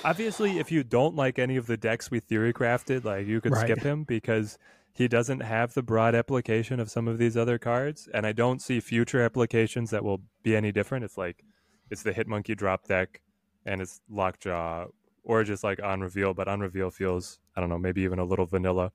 Obviously, 0.03 0.59
if 0.59 0.73
you 0.73 0.83
don't 0.83 1.15
like 1.15 1.39
any 1.39 1.57
of 1.57 1.67
the 1.67 1.77
decks 1.77 2.11
we 2.11 2.21
theory 2.21 2.55
crafted, 2.55 3.05
like 3.05 3.27
you 3.27 3.43
could 3.43 3.53
Right. 3.53 3.67
skip 3.69 3.81
him 3.83 4.05
because 4.05 4.57
he 4.95 5.09
doesn't 5.09 5.41
have 5.41 5.75
the 5.75 5.83
broad 5.83 6.15
application 6.15 6.81
of 6.81 6.91
some 6.91 7.07
of 7.07 7.19
these 7.19 7.37
other 7.37 7.59
cards, 7.59 8.09
and 8.15 8.27
I 8.27 8.33
don't 8.33 8.63
see 8.63 8.81
future 8.81 9.21
applications 9.21 9.91
that 9.91 10.03
will 10.05 10.23
be 10.43 10.57
any 10.57 10.73
different. 10.73 11.05
It's 11.05 11.19
like 11.19 11.45
it's 11.91 12.03
the 12.03 12.13
Hitmonkey 12.13 12.57
drop 12.57 12.87
deck, 12.89 13.21
and 13.67 13.83
it's 13.83 14.01
Lockjaw, 14.09 14.87
or 15.25 15.45
just 15.45 15.63
like 15.63 15.83
on 15.83 16.01
reveal. 16.01 16.33
But 16.33 16.49
on 16.49 16.61
reveal 16.61 16.91
feels 16.91 17.39
I 17.55 17.61
don't 17.61 17.69
know, 17.69 17.79
maybe 17.79 18.01
even 18.03 18.19
a 18.19 18.25
little 18.25 18.47
vanilla. 18.47 18.93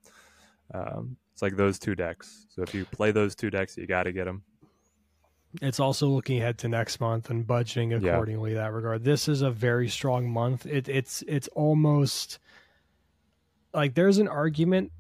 Um, 0.74 1.18
it's 1.34 1.42
like 1.42 1.56
those 1.56 1.78
two 1.78 1.94
decks. 1.96 2.48
So 2.50 2.64
if 2.64 2.74
you 2.74 2.86
play 2.86 3.12
those 3.12 3.36
two 3.36 3.50
decks, 3.50 3.78
you 3.78 3.86
got 3.88 4.04
to 4.04 4.12
get 4.12 4.26
them. 4.26 4.44
It's 5.62 5.80
also 5.82 6.08
looking 6.08 6.38
ahead 6.40 6.58
to 6.60 6.70
next 6.70 7.02
month 7.02 7.30
and 7.30 7.46
budgeting 7.46 7.92
Yeah. 7.92 8.12
accordingly 8.14 8.52
in 8.52 8.58
that 8.58 8.72
regard. 8.72 9.04
This 9.04 9.28
is 9.28 9.42
a 9.42 9.52
very 9.52 9.90
strong 9.90 10.30
month. 10.30 10.66
It, 10.66 10.88
it's 10.88 11.24
it's 11.28 11.50
almost 11.50 12.40
like 13.74 13.94
there's 13.96 14.18
an 14.18 14.28
argument 14.30 14.92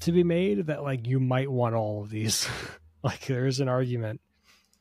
to 0.00 0.12
be 0.12 0.22
made 0.22 0.66
that 0.66 0.82
like 0.82 1.06
you 1.06 1.18
might 1.18 1.50
want 1.50 1.74
all 1.74 2.02
of 2.02 2.10
these. 2.10 2.48
like 3.02 3.26
there's 3.26 3.58
an 3.60 3.68
argument. 3.68 4.20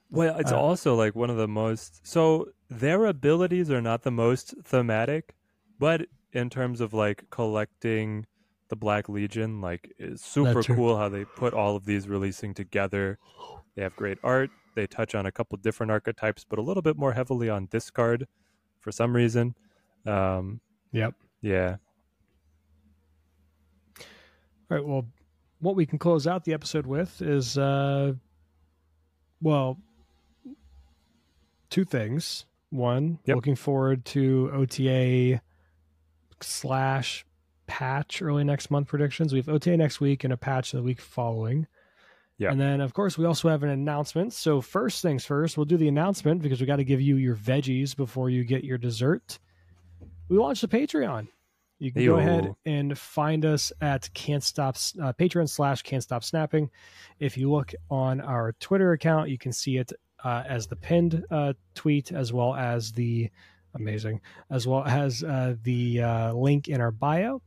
Well, 0.10 0.38
it's 0.38 0.52
Uh, 0.52 0.60
also 0.60 0.96
like 0.96 1.16
one 1.16 1.30
of 1.30 1.38
the 1.38 1.48
most. 1.48 2.06
So 2.06 2.50
their 2.70 3.06
abilities 3.06 3.70
are 3.72 3.82
not 3.82 4.04
the 4.04 4.12
most 4.12 4.56
thematic, 4.64 5.36
but 5.80 6.08
in 6.32 6.50
terms 6.50 6.82
of 6.82 6.94
like 6.94 7.30
collecting 7.30 8.26
the 8.70 8.76
Black 8.76 9.10
Legion, 9.10 9.62
like 9.62 9.94
it's 9.98 10.26
super 10.26 10.64
cool 10.64 10.98
how 10.98 11.10
they 11.10 11.26
put 11.26 11.54
all 11.54 11.76
of 11.76 11.86
these 11.86 12.08
releasing 12.08 12.54
together. 12.54 13.20
They 13.76 13.84
have 13.84 13.96
great 13.96 14.18
art. 14.24 14.50
They 14.76 14.88
touch 14.88 15.16
on 15.16 15.26
a 15.26 15.32
couple 15.32 15.58
different 15.58 15.92
archetypes, 15.92 16.46
but 16.48 16.60
a 16.60 16.62
little 16.62 16.82
bit 16.82 16.98
more 16.98 17.14
heavily 17.14 17.50
on 17.50 17.68
discard 17.68 18.28
for 18.80 18.92
some 18.92 19.16
reason. 19.16 19.56
Um, 20.06 20.62
Yep. 20.92 21.16
yeah, 21.42 21.78
All 24.70 24.78
right. 24.78 24.86
Well, 24.86 25.06
what 25.60 25.76
we 25.76 25.86
can 25.86 26.00
close 26.00 26.26
out 26.28 26.44
the 26.44 26.54
episode 26.54 26.86
with 26.86 27.22
is 27.22 27.58
uh 27.58 28.14
Well, 29.42 29.80
two 31.76 31.84
things. 31.84 32.46
One, 32.70 33.20
Yep. 33.26 33.36
looking 33.36 33.56
forward 33.56 34.06
to 34.06 34.50
OTA 34.54 35.42
slash 36.42 37.26
patch 37.68 38.22
early 38.22 38.46
next 38.46 38.72
month 38.72 38.88
predictions. 38.88 39.34
We 39.34 39.40
have 39.40 39.50
OTA 39.50 39.76
next 39.76 40.00
week 40.00 40.24
and 40.24 40.32
a 40.32 40.38
patch 40.38 40.72
the 40.72 40.82
week 40.82 41.02
following. 41.02 41.68
Yeah. 42.38 42.52
And 42.52 42.60
then, 42.62 42.80
of 42.80 42.94
course, 42.94 43.18
we 43.18 43.26
also 43.26 43.50
have 43.50 43.64
an 43.64 43.70
announcement. 43.70 44.32
So, 44.32 44.62
first 44.62 45.02
things 45.02 45.26
first, 45.26 45.58
we'll 45.58 45.66
do 45.66 45.76
the 45.76 45.90
announcement 45.90 46.42
because 46.42 46.62
we 46.62 46.66
got 46.66 46.78
to 46.78 46.86
give 46.86 47.02
you 47.02 47.18
your 47.18 47.36
veggies 47.36 47.96
before 47.96 48.30
you 48.30 48.46
get 48.46 48.64
your 48.64 48.78
dessert. 48.78 49.40
We 50.30 50.38
launched 50.38 50.64
a 50.64 50.68
Patreon. 50.70 51.28
You 51.80 51.92
can 51.92 52.06
go 52.06 52.16
ahead 52.16 52.56
and 52.66 52.98
find 52.98 53.46
us 53.46 53.74
at 53.82 54.10
can't 54.14 54.44
stop 54.44 54.76
uh, 55.02 55.12
Patreon 55.12 55.50
slash 55.50 55.82
can't 55.82 56.02
stop 56.04 56.24
snapping. 56.24 56.70
If 57.20 57.38
you 57.38 57.52
look 57.52 57.74
on 57.90 58.22
our 58.22 58.54
Twitter 58.62 58.94
account, 58.94 59.30
you 59.30 59.38
can 59.38 59.52
see 59.52 59.78
it 59.78 59.92
uh, 60.26 60.44
as 60.48 60.68
the 60.68 60.76
pinned 60.76 61.24
uh, 61.30 61.54
tweet 61.76 62.12
as 62.12 62.34
well 62.34 62.56
as 62.56 62.92
the 62.92 63.30
amazing 63.76 64.20
as 64.50 64.66
well 64.66 64.84
as 64.86 65.24
uh, 65.24 65.56
the 65.64 66.02
uh, 66.02 66.34
link 66.34 66.68
in 66.68 66.82
our 66.82 66.92
bio. 66.92 67.42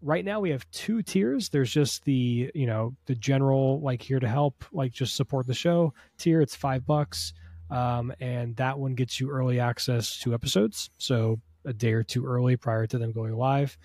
Right 0.00 0.24
now 0.24 0.40
we 0.40 0.50
have 0.50 0.68
two 0.72 1.02
tiers. 1.02 1.50
There's 1.50 1.70
just 1.70 2.04
the 2.04 2.50
you 2.54 2.66
know 2.66 2.96
the 3.06 3.14
general 3.14 3.80
like 3.80 4.02
here 4.02 4.18
to 4.18 4.28
help 4.28 4.64
like 4.72 4.92
just 4.92 5.14
support 5.14 5.46
the 5.46 5.54
show 5.54 5.92
tier. 6.18 6.40
It's 6.40 6.56
five 6.56 6.86
bucks, 6.86 7.34
um, 7.70 8.12
and 8.18 8.56
that 8.56 8.78
one 8.78 8.94
gets 8.94 9.20
you 9.20 9.30
early 9.30 9.60
access 9.60 10.18
to 10.20 10.34
episodes. 10.34 10.90
So 10.98 11.38
a 11.64 11.72
day 11.72 11.92
or 11.92 12.02
two 12.02 12.26
early 12.26 12.56
prior 12.56 12.86
to 12.86 12.98
them 12.98 13.12
going 13.12 13.36
live. 13.36 13.76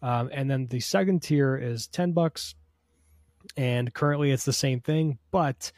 Um, 0.00 0.30
and 0.32 0.50
then 0.50 0.66
the 0.68 0.80
second 0.80 1.22
tier 1.22 1.56
is 1.56 1.86
10 1.88 2.12
bucks. 2.12 2.54
And 3.56 3.92
currently 3.92 4.30
it's 4.30 4.44
the 4.44 4.52
same 4.52 4.80
thing, 4.80 5.18
but 5.30 5.72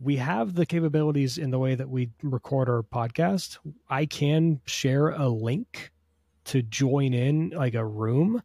we 0.00 0.16
have 0.16 0.54
the 0.54 0.66
capabilities 0.66 1.36
in 1.36 1.50
the 1.50 1.58
way 1.58 1.74
that 1.74 1.88
we 1.88 2.10
record 2.22 2.68
our 2.68 2.82
podcast. 2.82 3.58
I 3.88 4.06
can 4.06 4.60
share 4.64 5.10
a 5.10 5.28
link 5.28 5.92
to 6.46 6.62
join 6.62 7.12
in 7.12 7.50
like 7.50 7.74
a 7.74 7.84
room 7.84 8.42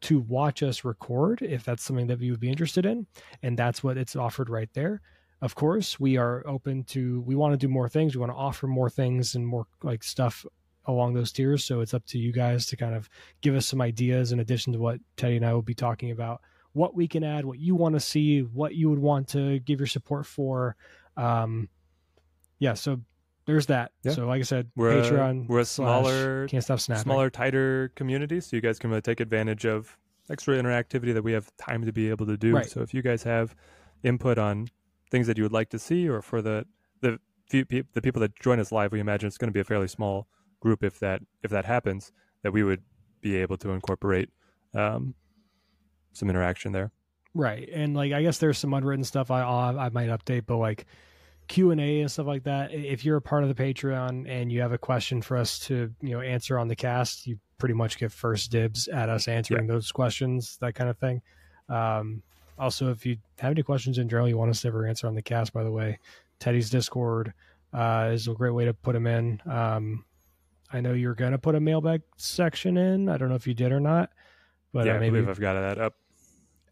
to 0.00 0.20
watch 0.20 0.62
us 0.62 0.84
record 0.84 1.42
if 1.42 1.64
that's 1.64 1.82
something 1.82 2.06
that 2.06 2.20
you 2.20 2.32
would 2.32 2.40
be 2.40 2.48
interested 2.48 2.86
in. 2.86 3.06
And 3.42 3.58
that's 3.58 3.84
what 3.84 3.98
it's 3.98 4.16
offered 4.16 4.48
right 4.48 4.70
there. 4.72 5.02
Of 5.42 5.54
course, 5.54 6.00
we 6.00 6.16
are 6.16 6.42
open 6.46 6.84
to, 6.84 7.20
we 7.20 7.36
want 7.36 7.52
to 7.52 7.58
do 7.58 7.68
more 7.70 7.88
things. 7.88 8.14
We 8.14 8.20
want 8.20 8.32
to 8.32 8.36
offer 8.36 8.66
more 8.66 8.90
things 8.90 9.34
and 9.34 9.46
more 9.46 9.66
like 9.82 10.02
stuff 10.02 10.44
along 10.86 11.14
those 11.14 11.32
tiers. 11.32 11.64
So 11.64 11.80
it's 11.80 11.94
up 11.94 12.06
to 12.06 12.18
you 12.18 12.32
guys 12.32 12.64
to 12.66 12.76
kind 12.76 12.94
of 12.94 13.08
give 13.42 13.54
us 13.54 13.66
some 13.66 13.82
ideas 13.82 14.32
in 14.32 14.40
addition 14.40 14.72
to 14.72 14.78
what 14.78 15.00
Teddy 15.16 15.36
and 15.36 15.44
I 15.44 15.52
will 15.52 15.62
be 15.62 15.74
talking 15.74 16.10
about, 16.10 16.40
what 16.72 16.94
we 16.94 17.08
can 17.08 17.24
add, 17.24 17.44
what 17.44 17.58
you 17.58 17.74
want 17.74 17.94
to 17.94 18.00
see, 18.00 18.40
what 18.40 18.74
you 18.74 18.90
would 18.90 18.98
want 18.98 19.28
to 19.28 19.58
give 19.60 19.80
your 19.80 19.86
support 19.86 20.26
for. 20.26 20.76
Um, 21.16 21.68
yeah, 22.58 22.74
so 22.74 23.00
there's 23.46 23.66
that. 23.66 23.92
Yeah. 24.04 24.12
So 24.12 24.26
like 24.26 24.40
I 24.40 24.44
said, 24.44 24.70
We're 24.76 24.98
a- 24.98 25.02
Patreon. 25.02 25.46
we're 25.48 25.60
a 25.60 25.64
smaller- 25.64 26.46
Can't 26.48 26.62
stop 26.62 26.80
snapping. 26.80 27.02
smaller, 27.02 27.30
tighter 27.30 27.90
community, 27.96 28.40
so 28.40 28.54
you 28.56 28.60
guys 28.62 28.78
can 28.78 28.90
really 28.90 29.02
take 29.02 29.20
advantage 29.20 29.64
of 29.64 29.96
extra 30.30 30.56
interactivity 30.56 31.14
that 31.14 31.22
we 31.22 31.32
have 31.32 31.50
time 31.56 31.84
to 31.86 31.92
be 31.92 32.10
able 32.10 32.26
to 32.26 32.36
do. 32.36 32.54
Right. 32.54 32.66
So 32.68 32.82
if 32.82 32.92
you 32.92 33.00
guys 33.02 33.22
have 33.22 33.54
input 34.02 34.38
on 34.38 34.68
things 35.10 35.26
that 35.26 35.38
you 35.38 35.42
would 35.44 35.52
like 35.52 35.70
to 35.70 35.78
see, 35.78 36.08
or 36.08 36.20
for 36.22 36.42
the 36.42 36.66
the 37.00 37.18
few 37.48 37.64
peop 37.64 37.86
the 37.94 38.02
people 38.02 38.20
that 38.20 38.38
join 38.38 38.60
us 38.60 38.70
live, 38.70 38.92
we 38.92 39.00
imagine 39.00 39.26
it's 39.26 39.38
going 39.38 39.48
to 39.48 39.52
be 39.54 39.60
a 39.60 39.64
fairly 39.64 39.88
small 39.88 40.26
group 40.60 40.84
if 40.84 40.98
that 41.00 41.22
if 41.42 41.50
that 41.50 41.64
happens, 41.64 42.12
that 42.42 42.52
we 42.52 42.62
would 42.62 42.82
be 43.22 43.36
able 43.36 43.56
to 43.56 43.70
incorporate 43.70 44.28
um, 44.74 45.14
some 46.12 46.28
interaction 46.30 46.72
there. 46.72 46.90
Right, 47.34 47.68
and 47.72 47.94
like 47.94 48.12
I 48.12 48.22
guess 48.22 48.38
there's 48.38 48.58
some 48.58 48.74
unwritten 48.74 49.04
stuff 49.04 49.30
I 49.30 49.42
I'll- 49.42 49.90
might 49.90 50.08
update, 50.08 50.44
but 50.46 50.56
like 50.56 50.86
Q 51.46 51.70
and 51.70 51.80
A 51.80 52.00
and 52.00 52.10
stuff 52.10 52.26
like 52.26 52.44
that. 52.44 52.72
If 52.74 53.04
you're 53.04 53.16
a 53.16 53.22
part 53.22 53.42
of 53.42 53.48
the 53.48 53.54
Patreon 53.62 54.28
and 54.28 54.50
you 54.52 54.60
have 54.60 54.72
a 54.72 54.78
question 54.78 55.22
for 55.22 55.36
us 55.36 55.58
to 55.60 55.92
you 56.02 56.10
know 56.10 56.20
answer 56.20 56.58
on 56.58 56.68
the 56.68 56.76
cast, 56.76 57.26
you 57.26 57.38
pretty 57.58 57.74
much 57.74 57.98
get 57.98 58.12
first 58.12 58.50
dibs 58.50 58.86
at 58.88 59.08
us 59.08 59.28
answering 59.28 59.66
those 59.66 59.90
questions, 59.92 60.58
that 60.60 60.74
kind 60.74 60.88
of 60.90 60.98
thing. 60.98 61.20
Um, 61.68 62.22
also, 62.58 62.90
if 62.90 63.06
you 63.06 63.16
have 63.38 63.50
any 63.52 63.62
questions 63.62 63.98
in 63.98 64.08
general 64.08 64.28
you 64.28 64.36
want 64.36 64.50
us 64.50 64.62
to 64.62 64.68
ever 64.68 64.86
answer 64.86 65.06
on 65.06 65.14
the 65.14 65.22
cast, 65.22 65.52
by 65.52 65.62
the 65.64 65.70
way, 65.70 65.98
Teddy's 66.40 66.70
Discord 66.70 67.32
uh, 67.72 68.10
is 68.12 68.26
a 68.28 68.32
great 68.34 68.50
way 68.54 68.64
to 68.64 68.74
put 68.74 68.94
them 68.94 69.06
in. 69.06 69.40
Um, 69.46 70.04
I 70.72 70.80
know 70.80 70.92
you're 70.92 71.14
gonna 71.14 71.38
put 71.38 71.54
a 71.54 71.60
mailbag 71.60 72.02
section 72.16 72.76
in. 72.76 73.08
I 73.08 73.16
don't 73.16 73.28
know 73.28 73.34
if 73.36 73.46
you 73.46 73.54
did 73.54 73.72
or 73.72 73.80
not, 73.80 74.10
but 74.72 74.86
yeah, 74.86 74.92
uh, 74.92 74.96
I 74.96 74.98
maybe 75.00 75.12
believe 75.14 75.28
I've 75.28 75.40
got 75.40 75.54
that 75.54 75.78
up. 75.78 75.94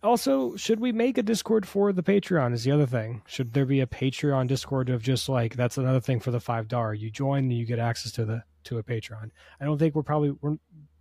also, 0.02 0.56
should 0.56 0.80
we 0.80 0.92
make 0.92 1.18
a 1.18 1.22
Discord 1.22 1.66
for 1.66 1.92
the 1.92 2.02
Patreon? 2.02 2.52
Is 2.52 2.64
the 2.64 2.72
other 2.72 2.86
thing. 2.86 3.22
Should 3.26 3.52
there 3.52 3.66
be 3.66 3.80
a 3.80 3.86
Patreon 3.86 4.46
Discord 4.48 4.88
of 4.90 5.02
just 5.02 5.28
like 5.28 5.56
that's 5.56 5.78
another 5.78 6.00
thing 6.00 6.20
for 6.20 6.30
the 6.30 6.40
five 6.40 6.68
dollar? 6.68 6.94
You 6.94 7.10
join 7.10 7.50
you 7.50 7.64
get 7.66 7.78
access 7.78 8.12
to 8.12 8.24
the 8.24 8.44
to 8.64 8.78
a 8.78 8.82
Patreon. 8.82 9.30
I 9.60 9.64
don't 9.64 9.78
think 9.78 9.94
we're 9.94 10.02
probably 10.02 10.32
we're 10.40 10.56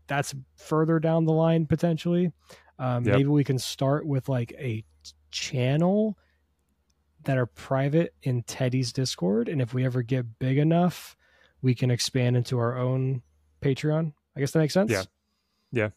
that's 0.07 0.33
further 0.55 0.99
down 0.99 1.25
the 1.25 1.33
line 1.33 1.65
potentially. 1.65 2.31
Um, 2.77 3.03
Yep. 3.05 3.15
Maybe 3.17 3.29
we 3.29 3.43
can 3.43 3.57
start 3.59 4.05
with 4.05 4.27
like 4.29 4.53
a 4.59 4.83
channel 5.31 6.17
that 7.23 7.37
are 7.37 7.45
private 7.47 8.13
in 8.21 8.43
Teddy's 8.43 8.93
Discord, 8.93 9.49
and 9.49 9.61
if 9.61 9.73
we 9.73 9.83
ever 9.83 10.03
get 10.03 10.37
big 10.37 10.57
enough, 10.59 11.15
we 11.61 11.73
can 11.73 11.89
expand 11.89 12.37
into 12.37 12.59
our 12.59 12.77
own 12.77 13.23
Patreon. 13.61 14.13
I 14.35 14.39
guess 14.39 14.51
that 14.51 14.59
makes 14.59 14.73
sense. 14.73 14.91
Yeah. 14.91 15.03
Yeah. 15.71 15.89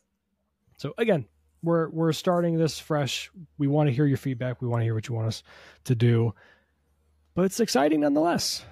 So 0.78 0.94
again, 0.96 1.26
we're 1.62 1.88
we're 1.90 2.12
starting 2.12 2.56
this 2.56 2.78
fresh. 2.78 3.30
We 3.58 3.66
want 3.66 3.88
to 3.88 3.94
hear 3.94 4.06
your 4.06 4.16
feedback. 4.16 4.62
We 4.62 4.68
want 4.68 4.80
to 4.80 4.84
hear 4.84 4.94
what 4.94 5.08
you 5.08 5.14
want 5.14 5.26
us 5.26 5.42
to 5.84 5.94
do. 5.94 6.34
But 7.34 7.44
it's 7.44 7.60
exciting 7.60 8.00
nonetheless. 8.00 8.64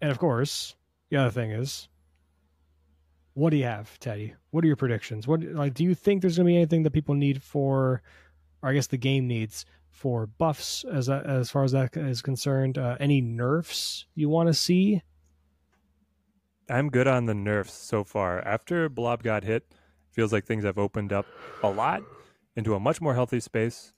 And 0.00 0.10
of 0.10 0.18
course, 0.18 0.74
the 1.10 1.18
other 1.18 1.30
thing 1.30 1.52
is 1.52 1.88
what 3.34 3.50
do 3.50 3.56
you 3.56 3.64
have, 3.64 3.98
Teddy? 3.98 4.34
What 4.50 4.64
are 4.64 4.66
your 4.66 4.76
predictions? 4.76 5.28
What 5.28 5.42
like 5.42 5.74
do 5.74 5.84
you 5.84 5.94
think 5.94 6.22
there's 6.22 6.36
going 6.36 6.46
to 6.46 6.50
be 6.50 6.56
anything 6.56 6.82
that 6.82 6.92
people 6.92 7.14
need 7.14 7.42
for 7.42 8.02
or 8.62 8.70
I 8.70 8.72
guess 8.72 8.86
the 8.86 8.96
game 8.96 9.26
needs 9.26 9.66
for 9.90 10.26
buffs 10.26 10.84
as 10.90 11.10
as 11.10 11.50
far 11.50 11.64
as 11.64 11.72
that 11.72 11.94
is 11.94 12.22
concerned? 12.22 12.78
Uh, 12.78 12.96
any 12.98 13.20
nerfs 13.20 14.06
you 14.14 14.30
want 14.30 14.48
to 14.48 14.54
see? 14.54 15.02
I'm 16.72 16.88
good 16.88 17.06
on 17.06 17.26
the 17.26 17.34
nerfs 17.34 17.74
so 17.74 18.02
far. 18.02 18.40
After 18.40 18.88
Blob 18.88 19.22
got 19.22 19.44
hit, 19.44 19.64
feels 20.10 20.32
like 20.32 20.46
things 20.46 20.64
have 20.64 20.78
opened 20.78 21.12
up 21.12 21.26
a 21.62 21.68
lot 21.68 22.02
into 22.56 22.74
a 22.74 22.80
much 22.80 23.00
more 23.00 23.14
healthy 23.14 23.40
space. 23.40 23.92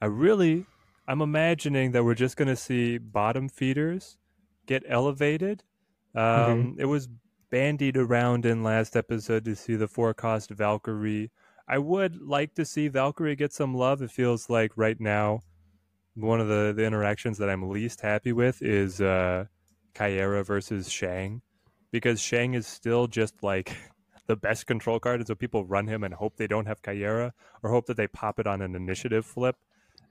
I 0.00 0.06
really, 0.06 0.64
I'm 1.06 1.20
imagining 1.20 1.92
that 1.92 2.02
we're 2.02 2.14
just 2.14 2.38
going 2.38 2.48
to 2.48 2.56
see 2.56 2.96
bottom 2.96 3.50
feeders 3.50 4.16
get 4.66 4.84
elevated. 4.88 5.64
Um, 6.14 6.76
It 6.78 6.86
was 6.86 7.08
bandied 7.50 7.98
around 7.98 8.46
in 8.46 8.62
last 8.62 8.96
episode 8.96 9.44
to 9.44 9.54
see 9.54 9.76
the 9.76 9.88
four 9.88 10.14
cost 10.14 10.48
Valkyrie. 10.50 11.30
I 11.68 11.76
would 11.76 12.22
like 12.22 12.54
to 12.54 12.64
see 12.64 12.88
Valkyrie 12.88 13.36
get 13.36 13.52
some 13.52 13.74
love. 13.74 14.00
It 14.00 14.10
feels 14.10 14.48
like 14.48 14.72
right 14.76 14.98
now, 14.98 15.40
one 16.14 16.40
of 16.40 16.48
the, 16.48 16.72
the 16.74 16.84
interactions 16.84 17.36
that 17.36 17.50
I'm 17.50 17.68
least 17.68 18.00
happy 18.00 18.32
with 18.32 18.62
is 18.62 19.00
uh, 19.00 19.44
Caiera 19.94 20.44
versus 20.44 20.90
Shang 20.90 21.42
because 21.94 22.20
Shang 22.20 22.54
is 22.54 22.66
still 22.66 23.06
just 23.06 23.40
like 23.44 23.72
the 24.26 24.34
best 24.34 24.66
control 24.66 24.98
card, 24.98 25.20
and 25.20 25.28
so 25.28 25.36
people 25.36 25.64
run 25.64 25.86
him 25.86 26.02
and 26.02 26.12
hope 26.12 26.36
they 26.36 26.48
don't 26.48 26.66
have 26.66 26.82
Caiera 26.82 27.30
or 27.62 27.70
hope 27.70 27.86
that 27.86 27.96
they 27.96 28.08
pop 28.08 28.40
it 28.40 28.48
on 28.48 28.62
an 28.62 28.74
initiative 28.74 29.24
flip. 29.24 29.54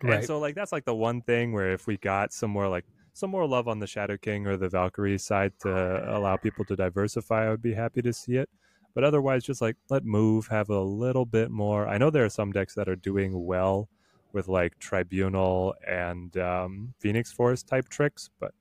Right. 0.01 0.15
And 0.15 0.25
so 0.25 0.39
like 0.39 0.55
that's 0.55 0.71
like 0.71 0.85
the 0.85 0.95
one 0.95 1.21
thing 1.21 1.51
where 1.51 1.73
if 1.73 1.85
we 1.85 1.97
got 1.97 2.31
some 2.31 2.51
more 2.51 2.69
like 2.69 2.85
some 3.11 3.29
more 3.29 3.45
love 3.45 3.67
on 3.67 3.79
the 3.79 3.87
Shadow 3.87 4.15
King 4.15 4.47
or 4.47 4.55
the 4.55 4.69
Valkyrie 4.69 5.17
side 5.17 5.51
to 5.59 6.15
allow 6.17 6.37
people 6.37 6.63
to 6.65 6.75
diversify, 6.77 7.47
I 7.47 7.49
would 7.49 7.61
be 7.61 7.73
happy 7.73 8.01
to 8.01 8.13
see 8.13 8.37
it. 8.37 8.49
But 8.95 9.03
otherwise, 9.03 9.43
just 9.43 9.61
like 9.61 9.75
let 9.89 10.05
move 10.05 10.47
have 10.47 10.69
a 10.69 10.79
little 10.79 11.25
bit 11.25 11.51
more. 11.51 11.85
I 11.85 11.97
know 11.97 12.09
there 12.09 12.23
are 12.23 12.29
some 12.29 12.53
decks 12.53 12.75
that 12.75 12.87
are 12.87 12.95
doing 12.95 13.45
well 13.45 13.89
with 14.31 14.47
like 14.47 14.79
Tribunal 14.79 15.75
and 15.85 16.37
um, 16.37 16.93
Phoenix 16.99 17.33
Force 17.33 17.61
type 17.61 17.89
tricks, 17.89 18.29
but 18.39 18.53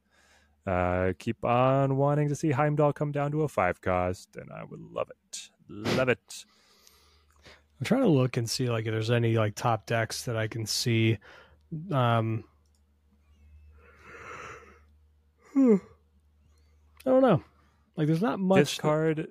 uh, 0.66 1.12
keep 1.18 1.44
on 1.44 1.96
wanting 1.96 2.28
to 2.28 2.34
see 2.36 2.50
Heimdall 2.52 2.92
come 2.92 3.12
down 3.12 3.30
to 3.32 3.42
a 3.42 3.48
five 3.48 3.80
cost, 3.80 4.36
and 4.36 4.50
I 4.52 4.64
would 4.64 4.80
love 4.80 5.10
it. 5.10 5.50
Love 5.68 6.08
it. 6.08 6.44
I'm 7.80 7.84
trying 7.84 8.02
to 8.02 8.08
look 8.08 8.36
and 8.36 8.48
see 8.48 8.68
like 8.70 8.86
if 8.86 8.92
there's 8.92 9.10
any 9.10 9.36
like 9.36 9.54
top 9.56 9.86
decks 9.86 10.24
that 10.24 10.36
I 10.36 10.46
can 10.46 10.66
see. 10.66 11.18
Um, 11.90 12.44
I 15.56 15.78
don't 17.04 17.22
know. 17.22 17.42
Like 17.96 18.06
there's 18.06 18.22
not 18.22 18.38
much. 18.38 18.58
This 18.60 18.78
card, 18.78 19.28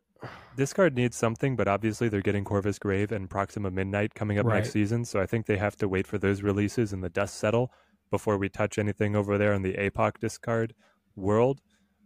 this 0.56 0.74
card 0.74 0.96
needs 0.96 1.16
something, 1.16 1.56
but 1.56 1.68
obviously 1.68 2.10
they're 2.10 2.22
getting 2.22 2.44
Corvus 2.44 2.78
Glaive 2.78 3.12
and 3.12 3.30
Proxima 3.30 3.72
Midnight 3.72 4.14
coming 4.14 4.38
up 4.38 4.46
Right. 4.46 4.56
next 4.58 4.72
season, 4.72 5.06
so 5.06 5.20
I 5.20 5.26
think 5.26 5.46
they 5.46 5.58
have 5.58 5.76
to 5.78 5.88
wait 5.88 6.06
for 6.06 6.18
those 6.18 6.42
releases 6.42 6.94
and 6.94 7.04
the 7.04 7.10
dust 7.10 7.36
settle 7.38 7.72
before 8.12 8.38
we 8.38 8.50
touch 8.50 8.78
anything 8.78 9.16
over 9.16 9.38
there 9.38 9.54
on 9.54 9.62
the 9.62 9.74
APOC 9.76 10.20
discard 10.20 10.74
world. 11.16 11.60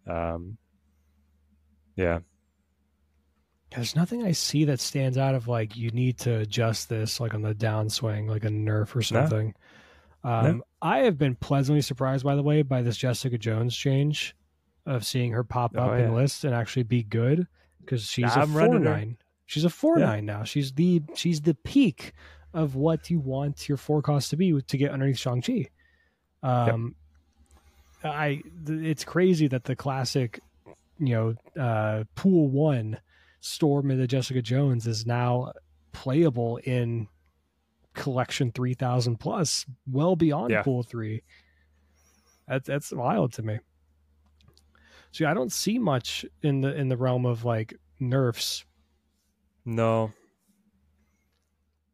Um, 0.08 0.58
yeah, 1.96 2.20
There's 3.74 3.96
nothing 3.96 4.24
I 4.24 4.32
see 4.34 4.66
that 4.66 4.80
stands 4.80 5.18
out 5.18 5.36
of 5.36 5.48
like 5.48 5.76
you 5.76 5.92
need 5.92 6.18
to 6.20 6.40
adjust 6.40 6.90
this 6.90 7.20
like 7.20 7.34
on 7.34 7.42
the 7.42 7.56
downswing, 7.56 8.30
like 8.30 8.44
a 8.46 8.50
nerf 8.50 8.96
or 8.96 9.02
something. 9.02 9.54
Um, 10.24 10.64
I 10.82 11.00
have 11.00 11.18
been 11.18 11.36
pleasantly 11.36 11.82
surprised, 11.82 12.24
by 12.24 12.36
the 12.36 12.44
way, 12.44 12.62
by 12.64 12.82
this 12.82 12.98
Jessica 12.98 13.38
Jones 13.38 13.76
change 13.76 14.36
of 14.86 15.06
seeing 15.06 15.32
her 15.32 15.44
pop 15.44 15.74
Oh, 15.76 15.84
up 15.84 16.00
in 16.00 16.06
yeah. 16.06 16.12
lists 16.12 16.44
and 16.44 16.54
actually 16.54 16.84
be 16.84 17.04
good 17.04 17.48
because 17.80 18.04
she's 18.10 18.36
a 18.36 18.46
four 18.48 18.80
nine. 18.80 19.18
She's 19.46 19.66
a 19.66 19.70
four 19.70 20.00
Yeah. 20.00 20.06
nine 20.08 20.26
now. 20.26 20.44
She's 20.44 20.72
the 20.74 21.02
she's 21.16 21.42
the 21.42 21.54
peak 21.56 22.14
of 22.54 22.76
what 22.76 23.10
you 23.10 23.20
want 23.20 23.68
your 23.68 23.78
forecast 23.78 24.30
to 24.32 24.38
be 24.38 24.60
to 24.62 24.78
get 24.78 24.92
underneath 24.92 25.18
Shang 25.20 25.42
Chi. 25.42 25.68
Um, 26.44 26.96
I 28.06 28.42
it's 28.68 29.04
crazy 29.04 29.48
that 29.48 29.64
the 29.66 29.76
classic, 29.76 30.40
you 31.00 31.16
know, 31.16 31.62
uh, 31.62 32.04
pool 32.16 32.48
one 32.50 33.00
storm 33.42 33.92
into 33.92 34.08
Jessica 34.08 34.42
Jones 34.42 34.88
is 34.88 35.06
now 35.06 35.52
playable 35.92 36.58
in 36.64 37.08
collection 37.94 38.52
3000 38.52 39.18
plus 39.18 39.66
well 39.90 40.16
beyond 40.18 40.52
Yeah. 40.52 40.64
pool 40.64 40.84
3 40.84 41.24
that's 42.46 42.68
that's 42.68 42.92
wild 42.92 43.32
to 43.32 43.42
me 43.42 43.58
see 45.14 45.24
i 45.24 45.34
don't 45.34 45.54
see 45.54 45.80
much 45.80 46.26
in 46.44 46.60
the 46.60 46.76
in 46.76 46.90
the 46.90 46.98
realm 46.98 47.26
of 47.26 47.46
like 47.46 47.74
nerfs 48.02 48.66
No. 49.64 50.12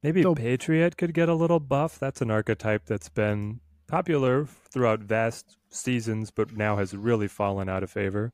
Maybe 0.01 0.24
Though- 0.24 0.34
Patriot 0.34 0.97
could 0.97 1.14
get 1.14 1.30
a 1.30 1.36
little 1.36 1.59
buff. 1.59 1.99
That's 1.99 2.22
an 2.22 2.32
archetype 2.32 2.86
that's 2.88 3.09
been 3.09 3.59
popular 3.92 4.46
throughout 4.46 5.02
vast 5.02 5.58
seasons, 5.70 6.32
but 6.32 6.56
now 6.56 6.78
has 6.78 6.96
really 6.96 7.28
fallen 7.28 7.68
out 7.70 7.84
of 7.84 7.92
favor. 7.92 8.32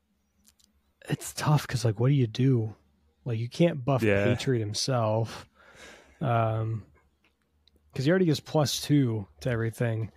it's 1.08 1.32
tough 1.32 1.66
because 1.66 1.84
like 1.84 1.98
what 2.00 2.08
do 2.08 2.14
you 2.14 2.26
do 2.26 2.74
like 3.24 3.38
you 3.38 3.48
can't 3.48 3.84
buff 3.84 4.02
Yeah. 4.02 4.24
patriot 4.24 4.60
himself 4.60 5.48
um 6.20 6.84
because 7.92 8.04
he 8.04 8.10
already 8.10 8.24
gives 8.26 8.40
plus 8.40 8.80
two 8.80 9.26
to 9.40 9.48
everything 9.50 10.10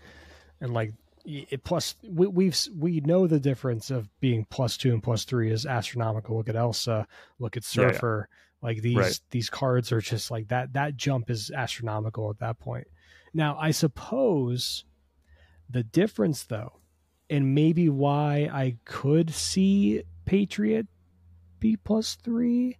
and 0.59 0.73
like 0.73 0.93
it 1.23 1.63
plus 1.63 1.95
we, 2.03 2.25
we've 2.27 2.57
we 2.77 2.99
know 3.01 3.25
the 3.27 3.39
difference 3.39 3.89
of 3.91 4.09
being 4.19 4.45
plus 4.49 4.75
two 4.75 4.91
and 4.91 5.03
plus 5.03 5.23
three 5.23 5.51
is 5.51 5.65
astronomical 5.65 6.35
look 6.35 6.49
at 6.49 6.55
elsa 6.55 7.07
look 7.39 7.55
at 7.55 7.63
Yeah, 7.75 7.83
yeah. 7.83 7.91
surfer 7.91 8.27
like 8.61 8.81
these 8.81 8.95
Right. 8.97 9.19
these 9.29 9.49
cards 9.49 9.91
are 9.91 10.01
just 10.01 10.29
like 10.31 10.47
that 10.49 10.73
that 10.73 10.97
jump 10.97 11.29
is 11.29 11.51
astronomical 11.51 12.29
at 12.31 12.39
that 12.39 12.59
point 12.59 12.87
now 13.33 13.55
i 13.59 13.71
suppose 13.71 14.83
the 15.71 15.83
difference 15.83 16.43
though 16.43 16.73
and 17.29 17.55
maybe 17.55 17.87
why 17.89 18.49
i 18.51 18.75
could 18.85 19.29
see 19.31 20.03
patriot 20.25 20.87
b 21.59 21.77
plus 21.77 22.15
three. 22.15 22.77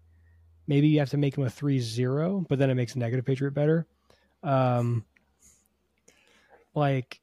Maybe 0.67 0.87
you 0.87 0.99
have 0.99 1.09
to 1.11 1.17
make 1.17 1.37
him 1.37 1.43
a 1.43 1.49
three 1.49 1.79
zero 1.79 2.45
but 2.49 2.57
then 2.59 2.69
it 2.69 2.75
makes 2.75 2.95
negative 2.95 3.25
patriot 3.25 3.51
better. 3.51 3.85
Um 4.43 5.05
like 6.73 7.21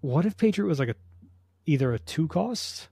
what 0.00 0.24
if 0.26 0.36
patriot 0.36 0.66
was 0.68 0.78
like 0.78 0.88
a 0.90 0.94
either 1.66 1.92
a 1.92 1.98
two 1.98 2.26
cost? 2.28 2.88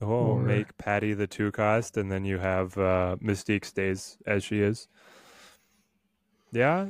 Oh, 0.00 0.08
Or- 0.08 0.42
make 0.42 0.76
Patty 0.76 1.14
the 1.14 1.26
two 1.26 1.50
cost, 1.52 1.96
and 1.96 2.12
then 2.12 2.24
you 2.26 2.36
have 2.38 2.76
uh, 2.76 3.16
Mystique 3.22 3.64
stays 3.64 4.18
as 4.26 4.44
she 4.44 4.60
is. 4.60 4.88
Yeah, 6.52 6.88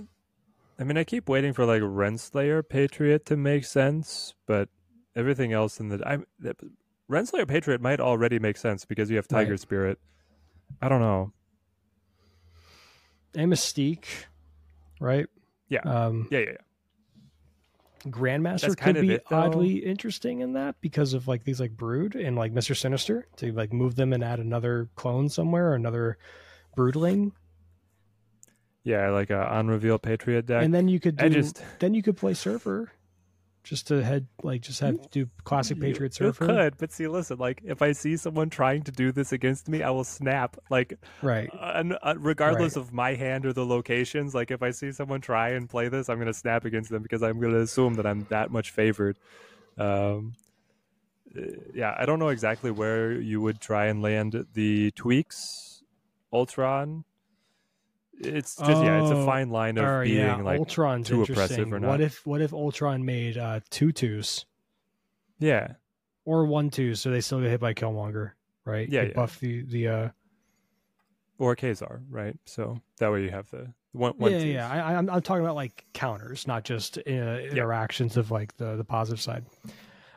I 0.78 0.84
mean, 0.84 0.96
I 0.98 1.04
keep 1.04 1.28
waiting 1.28 1.52
for 1.52 1.64
like 1.64 1.80
Renslayer 1.82 2.62
Patriot 2.68 3.24
to 3.26 3.36
make 3.36 3.64
sense, 3.64 4.34
but 4.46 4.68
everything 5.14 5.52
else 5.52 5.80
in 5.80 5.88
the 5.88 6.02
I 6.06 6.18
the- 6.38 6.54
Renslayer 7.10 7.46
Patriot 7.48 7.80
might 7.80 8.00
already 8.00 8.38
make 8.38 8.56
sense 8.56 8.84
because 8.84 9.08
you 9.10 9.16
have 9.16 9.28
Tiger 9.28 9.52
Right. 9.52 9.60
Spirit. 9.60 9.98
I 10.82 10.88
don't 10.88 11.00
know. 11.00 11.32
and 13.34 13.52
mystique 13.52 14.06
right 15.00 15.26
Yeah. 15.68 15.80
um 15.82 16.26
Yeah, 16.30 16.38
yeah, 16.40 16.44
yeah. 16.52 18.10
grandmaster 18.10 18.76
could 18.76 19.00
be 19.00 19.12
it, 19.12 19.24
oddly 19.30 19.76
interesting 19.84 20.40
in 20.40 20.54
that 20.54 20.76
because 20.80 21.12
of 21.12 21.28
like 21.28 21.44
these 21.44 21.60
like 21.60 21.76
brood 21.76 22.14
and 22.16 22.34
like 22.36 22.54
mr 22.54 22.74
sinister 22.76 23.26
to 23.36 23.52
like 23.52 23.72
move 23.74 23.94
them 23.94 24.12
and 24.14 24.24
add 24.24 24.38
another 24.40 24.88
clone 24.94 25.28
somewhere 25.28 25.70
or 25.70 25.74
another 25.74 26.16
broodling 26.76 27.32
Yeah, 28.87 29.11
like 29.11 29.30
a 29.30 29.45
on 29.53 29.66
reveal 29.66 29.99
Patriot 29.99 30.47
deck. 30.47 30.62
and 30.62 30.72
then 30.72 30.87
you 30.87 31.01
could 31.01 31.16
do 31.16 31.24
I 31.24 31.28
just 31.28 31.61
then 31.80 31.93
you 31.93 32.05
could 32.05 32.16
play 32.16 32.34
surfer 32.34 32.93
just 33.64 33.89
to 33.89 34.01
head 34.01 34.28
like 34.45 34.61
just 34.61 34.78
have 34.78 35.11
do 35.11 35.28
classic 35.43 35.80
patriot 35.80 36.20
you, 36.20 36.26
you 36.26 36.32
could, 36.32 36.78
but 36.78 36.93
see, 36.93 37.09
listen, 37.09 37.37
like 37.37 37.62
if 37.64 37.82
I 37.82 37.91
see 37.91 38.16
someone 38.16 38.49
trying 38.49 38.82
to 38.84 38.93
do 38.93 39.11
this 39.11 39.32
against 39.32 39.68
me, 39.68 39.82
I 39.82 39.91
will 39.91 40.05
snap. 40.05 40.57
Like 40.70 40.95
right 41.20 41.51
uh, 41.53 41.82
uh, 42.01 42.14
regardless 42.16 42.76
Right. 42.76 42.82
of 42.82 42.93
my 42.93 43.14
hand 43.14 43.45
or 43.45 43.53
the 43.53 43.66
locations 43.66 44.34
like 44.37 44.51
if 44.53 44.62
i 44.62 44.70
see 44.70 44.93
someone 44.93 45.20
try 45.20 45.51
and 45.51 45.68
play 45.68 45.89
this 45.89 46.09
i'm 46.09 46.18
going 46.18 46.26
to 46.26 46.34
snap 46.34 46.64
against 46.64 46.91
them 46.91 47.03
because 47.03 47.22
i'm 47.22 47.41
going 47.41 47.53
to 47.53 47.61
assume 47.61 47.95
that 47.95 48.07
i'm 48.07 48.24
that 48.30 48.51
much 48.51 48.70
favored 48.70 49.16
um, 49.78 50.34
uh, 51.37 51.41
yeah 51.74 51.95
i 51.99 52.07
don't 52.07 52.18
know 52.18 52.28
exactly 52.28 52.70
where 52.70 53.12
you 53.12 53.41
would 53.41 53.61
try 53.61 53.87
and 53.87 54.03
land 54.03 54.47
the 54.55 54.91
tweaks 54.93 55.82
ultron 56.32 57.05
it's 58.20 58.56
just 58.56 58.82
yeah 58.82 59.02
it's 59.02 59.10
a 59.10 59.16
Oh, 59.16 59.26
fine 59.26 59.50
line 59.50 59.76
of 59.78 59.84
or 59.84 60.04
being 60.04 60.16
yeah 60.18 60.36
like 60.36 60.58
ultron's 60.58 61.08
too 61.08 61.22
oppressive 61.22 61.72
or 61.72 61.78
not. 61.80 61.88
what 61.88 62.00
if 62.00 62.26
what 62.26 62.40
if 62.40 62.52
ultron 62.52 63.04
made 63.04 63.36
uh 63.36 63.60
two 63.70 63.92
twos 63.92 64.46
yeah 65.38 65.72
or 66.24 66.44
one 66.46 66.70
two, 66.70 66.94
so 66.96 67.10
they 67.10 67.20
still 67.20 67.40
get 67.40 67.50
hit 67.50 67.60
by 67.60 67.72
killmonger 67.74 68.32
right 68.64 68.88
Yeah, 68.88 69.02
yeah. 69.02 69.12
buff 69.14 69.38
the 69.40 69.62
the 69.62 69.88
uh 69.88 70.08
or 71.38 71.54
Kazar, 71.54 72.00
right 72.08 72.36
so 72.46 72.80
that 72.98 73.12
way 73.12 73.22
you 73.22 73.30
have 73.30 73.48
the 73.50 73.72
one, 73.92 74.12
one 74.16 74.32
yeah, 74.32 74.38
twos. 74.38 74.46
yeah. 74.54 74.70
I, 74.70 74.94
I'm 74.94 75.08
I'm 75.10 75.20
talking 75.22 75.42
about 75.44 75.54
like 75.54 75.84
counters, 75.92 76.46
not 76.46 76.64
just 76.64 76.98
uh, 76.98 77.10
interactions 77.10 78.16
of 78.16 78.30
like 78.30 78.56
the 78.56 78.76
the 78.76 78.84
positive 78.84 79.20
side. 79.20 79.44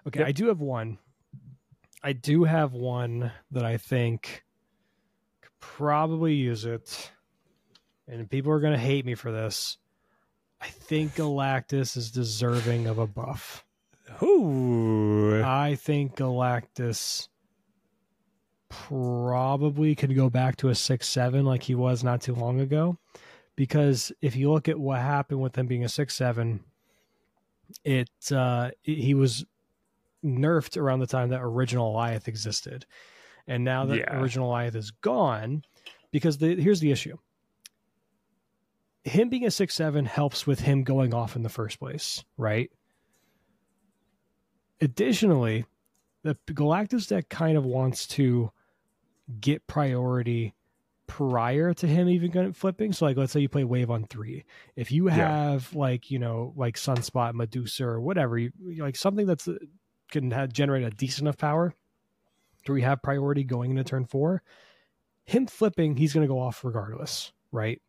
Okay, 0.07 0.19
Yep. 0.19 0.27
I 0.27 0.31
do 0.31 0.47
have 0.47 0.61
one. 0.61 0.97
I 2.03 2.13
do 2.13 2.45
have 2.45 2.73
one 2.73 3.31
that 3.51 3.65
I 3.65 3.77
think 3.77 4.43
could 5.41 5.51
probably 5.59 6.33
use 6.35 6.63
it, 6.65 7.11
and 8.09 8.29
people 8.29 8.51
are 8.51 8.59
gonna 8.59 8.77
hate 8.77 9.05
me 9.05 9.15
for 9.15 9.31
this. 9.31 9.77
I 10.61 10.67
think 10.67 11.15
Galactus 11.15 11.95
is 11.95 12.11
deserving 12.11 12.87
of 12.87 12.97
a 12.97 13.07
buff. 13.07 13.65
Ooh. 14.21 15.41
I 15.43 15.75
think 15.75 16.15
Galactus 16.17 17.29
probably 18.67 19.95
could 19.95 20.15
go 20.15 20.29
back 20.29 20.57
to 20.57 20.69
a 20.69 20.75
six 20.75 21.07
seven 21.07 21.45
like 21.45 21.63
he 21.63 21.75
was 21.75 22.03
not 22.03 22.21
too 22.21 22.35
long 22.35 22.59
ago. 22.59 22.97
Because 23.55 24.11
if 24.21 24.35
you 24.35 24.51
look 24.51 24.69
at 24.69 24.79
what 24.79 24.99
happened 24.99 25.41
with 25.41 25.57
him 25.57 25.67
being 25.67 25.83
a 25.83 25.89
six 25.89 26.15
seven, 26.15 26.61
it 27.83 28.09
uh, 28.31 28.71
he 28.81 29.13
was 29.13 29.45
nerfed 30.23 30.77
around 30.77 30.99
the 30.99 31.07
time 31.07 31.29
that 31.29 31.41
original 31.41 31.91
Goliath 31.91 32.27
existed, 32.27 32.85
and 33.47 33.63
now 33.63 33.85
that 33.85 33.97
Yeah. 33.97 34.19
original 34.19 34.47
Goliath 34.47 34.75
is 34.75 34.91
gone, 34.91 35.63
because 36.11 36.37
the 36.37 36.55
here's 36.55 36.79
the 36.79 36.91
issue: 36.91 37.17
him 39.03 39.29
being 39.29 39.45
a 39.45 39.51
six 39.51 39.75
seven 39.75 40.05
helps 40.05 40.45
with 40.45 40.59
him 40.59 40.83
going 40.83 41.13
off 41.13 41.35
in 41.35 41.43
the 41.43 41.49
first 41.49 41.79
place, 41.79 42.23
right? 42.37 42.69
Additionally, 44.81 45.65
the 46.23 46.37
Galactus 46.47 47.07
deck 47.07 47.29
kind 47.29 47.57
of 47.57 47.65
wants 47.65 48.07
to 48.07 48.51
get 49.39 49.67
priority 49.67 50.53
prior 51.07 51.73
to 51.73 51.87
him 51.87 52.07
even 52.07 52.53
flipping. 52.53 52.93
So, 52.93 53.05
like, 53.05 53.17
let's 53.17 53.31
say 53.33 53.39
you 53.39 53.49
play 53.49 53.63
Wave 53.63 53.89
on 53.89 54.05
three. 54.05 54.45
If 54.75 54.91
you 54.91 55.07
Yeah. 55.07 55.15
have 55.15 55.73
like 55.73 56.11
you 56.11 56.19
know 56.19 56.53
like 56.55 56.75
Sunspot, 56.75 57.33
Medusa, 57.33 57.85
or 57.85 57.99
whatever, 57.99 58.37
you, 58.37 58.51
like 58.77 58.95
something 58.95 59.25
that's 59.25 59.47
uh, 59.47 59.55
can 60.11 60.31
have, 60.31 60.53
generate 60.53 60.83
a 60.83 60.89
decent 60.89 61.21
enough 61.23 61.37
power, 61.37 61.73
do 62.65 62.73
we 62.73 62.81
have 62.81 63.01
priority 63.01 63.43
going 63.43 63.71
into 63.71 63.83
turn 63.83 64.05
four? 64.05 64.43
Him 65.25 65.45
flipping, 65.45 65.95
he's 65.97 66.13
going 66.13 66.27
to 66.27 66.33
go 66.33 66.39
off 66.39 66.63
regardless, 66.63 67.31
right? 67.51 67.81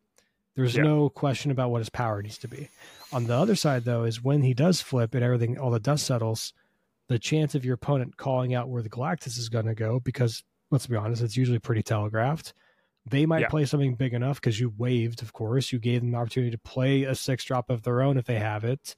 There's 0.63 0.75
Yeah. 0.77 0.83
no 0.83 1.09
question 1.09 1.51
about 1.51 1.71
what 1.71 1.79
his 1.79 1.89
power 1.89 2.21
needs 2.21 2.37
to 2.39 2.47
be. 2.47 2.69
On 3.11 3.25
the 3.25 3.35
other 3.35 3.55
side, 3.55 3.83
though, 3.83 4.03
is 4.03 4.23
when 4.23 4.41
he 4.41 4.53
does 4.53 4.81
flip 4.81 5.13
and 5.13 5.23
everything, 5.23 5.57
all 5.57 5.71
the 5.71 5.79
dust 5.79 6.05
settles, 6.05 6.53
the 7.07 7.19
chance 7.19 7.55
of 7.55 7.65
your 7.65 7.73
opponent 7.75 8.17
calling 8.17 8.53
out 8.53 8.69
where 8.69 8.81
the 8.81 8.89
Galactus 8.89 9.37
is 9.37 9.49
going 9.49 9.65
to 9.65 9.75
go, 9.75 9.99
because 9.99 10.43
let's 10.69 10.87
be 10.87 10.95
honest, 10.95 11.21
it's 11.21 11.35
usually 11.37 11.59
pretty 11.59 11.83
telegraphed. 11.83 12.53
They 13.09 13.25
might 13.25 13.41
Yeah. 13.41 13.49
play 13.49 13.65
something 13.65 13.95
big 13.95 14.13
enough 14.13 14.39
because 14.39 14.59
you 14.59 14.69
waved, 14.77 15.21
of 15.21 15.33
course. 15.33 15.71
You 15.71 15.79
gave 15.79 16.01
them 16.01 16.11
the 16.11 16.17
opportunity 16.17 16.51
to 16.51 16.57
play 16.59 17.03
a 17.03 17.15
six 17.15 17.43
drop 17.43 17.69
of 17.69 17.83
their 17.83 18.01
own 18.01 18.17
if 18.17 18.25
they 18.25 18.39
have 18.39 18.63
it. 18.63 18.95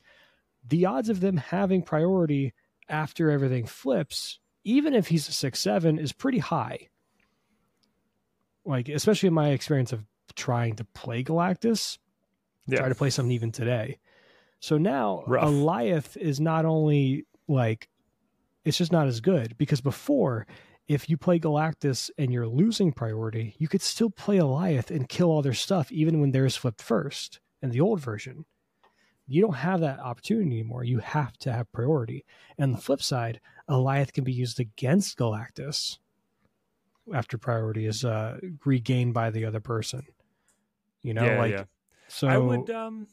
The 0.67 0.85
odds 0.85 1.09
of 1.09 1.21
them 1.21 1.37
having 1.37 1.81
priority 1.81 2.53
after 2.89 3.31
everything 3.31 3.65
flips, 3.65 4.39
even 4.63 4.93
if 4.93 5.07
he's 5.07 5.27
a 5.27 5.31
six 5.31 5.59
seven, 5.59 5.97
is 5.97 6.11
pretty 6.13 6.39
high. 6.39 6.89
Like, 8.65 8.89
especially 8.89 9.27
in 9.27 9.33
my 9.33 9.49
experience 9.49 9.91
of 9.91 10.05
trying 10.35 10.75
to 10.75 10.83
play 10.83 11.23
Galactus, 11.23 11.97
yeah 12.67 12.79
try 12.79 12.89
to 12.89 12.95
play 12.95 13.09
something 13.09 13.31
even 13.31 13.51
today. 13.51 13.99
So 14.59 14.77
now 14.77 15.23
Rough. 15.27 15.43
Goliath 15.43 16.17
is 16.17 16.39
not 16.39 16.65
only 16.65 17.25
like 17.47 17.89
it's 18.65 18.77
just 18.77 18.91
not 18.91 19.07
as 19.07 19.19
good 19.19 19.57
because 19.57 19.81
before 19.81 20.47
if 20.87 21.09
you 21.09 21.17
play 21.17 21.39
Galactus 21.39 22.09
and 22.17 22.31
you're 22.31 22.47
losing 22.47 22.91
priority, 22.91 23.55
you 23.57 23.67
could 23.67 23.81
still 23.81 24.09
play 24.09 24.37
Goliath 24.37 24.91
and 24.91 25.07
kill 25.07 25.29
all 25.29 25.41
their 25.41 25.53
stuff 25.53 25.91
even 25.91 26.19
when 26.19 26.31
theirs 26.31 26.55
flipped 26.55 26.81
first 26.81 27.39
in 27.61 27.69
the 27.69 27.81
old 27.81 27.99
version. 27.99 28.45
You 29.25 29.41
don't 29.41 29.55
have 29.55 29.79
that 29.79 29.99
opportunity 29.99 30.47
anymore. 30.47 30.83
You 30.83 30.99
have 30.99 31.37
to 31.39 31.53
have 31.53 31.71
priority. 31.71 32.25
And 32.57 32.73
the 32.73 32.81
flip 32.81 33.01
side, 33.01 33.39
Alioth 33.69 34.11
can 34.11 34.25
be 34.25 34.33
used 34.33 34.59
against 34.59 35.17
Galactus 35.17 35.97
after 37.13 37.37
priority 37.37 37.85
is 37.85 38.05
uh, 38.05 38.39
regained 38.65 39.13
by 39.13 39.29
the 39.29 39.45
other 39.45 39.59
person. 39.59 40.03
You 41.03 41.13
know, 41.13 41.25
Yeah, 41.25 41.37
like 41.37 41.51
yeah. 41.51 41.63
so. 42.07 42.27
I 42.27 42.37
would 42.37 42.69
um 42.69 43.07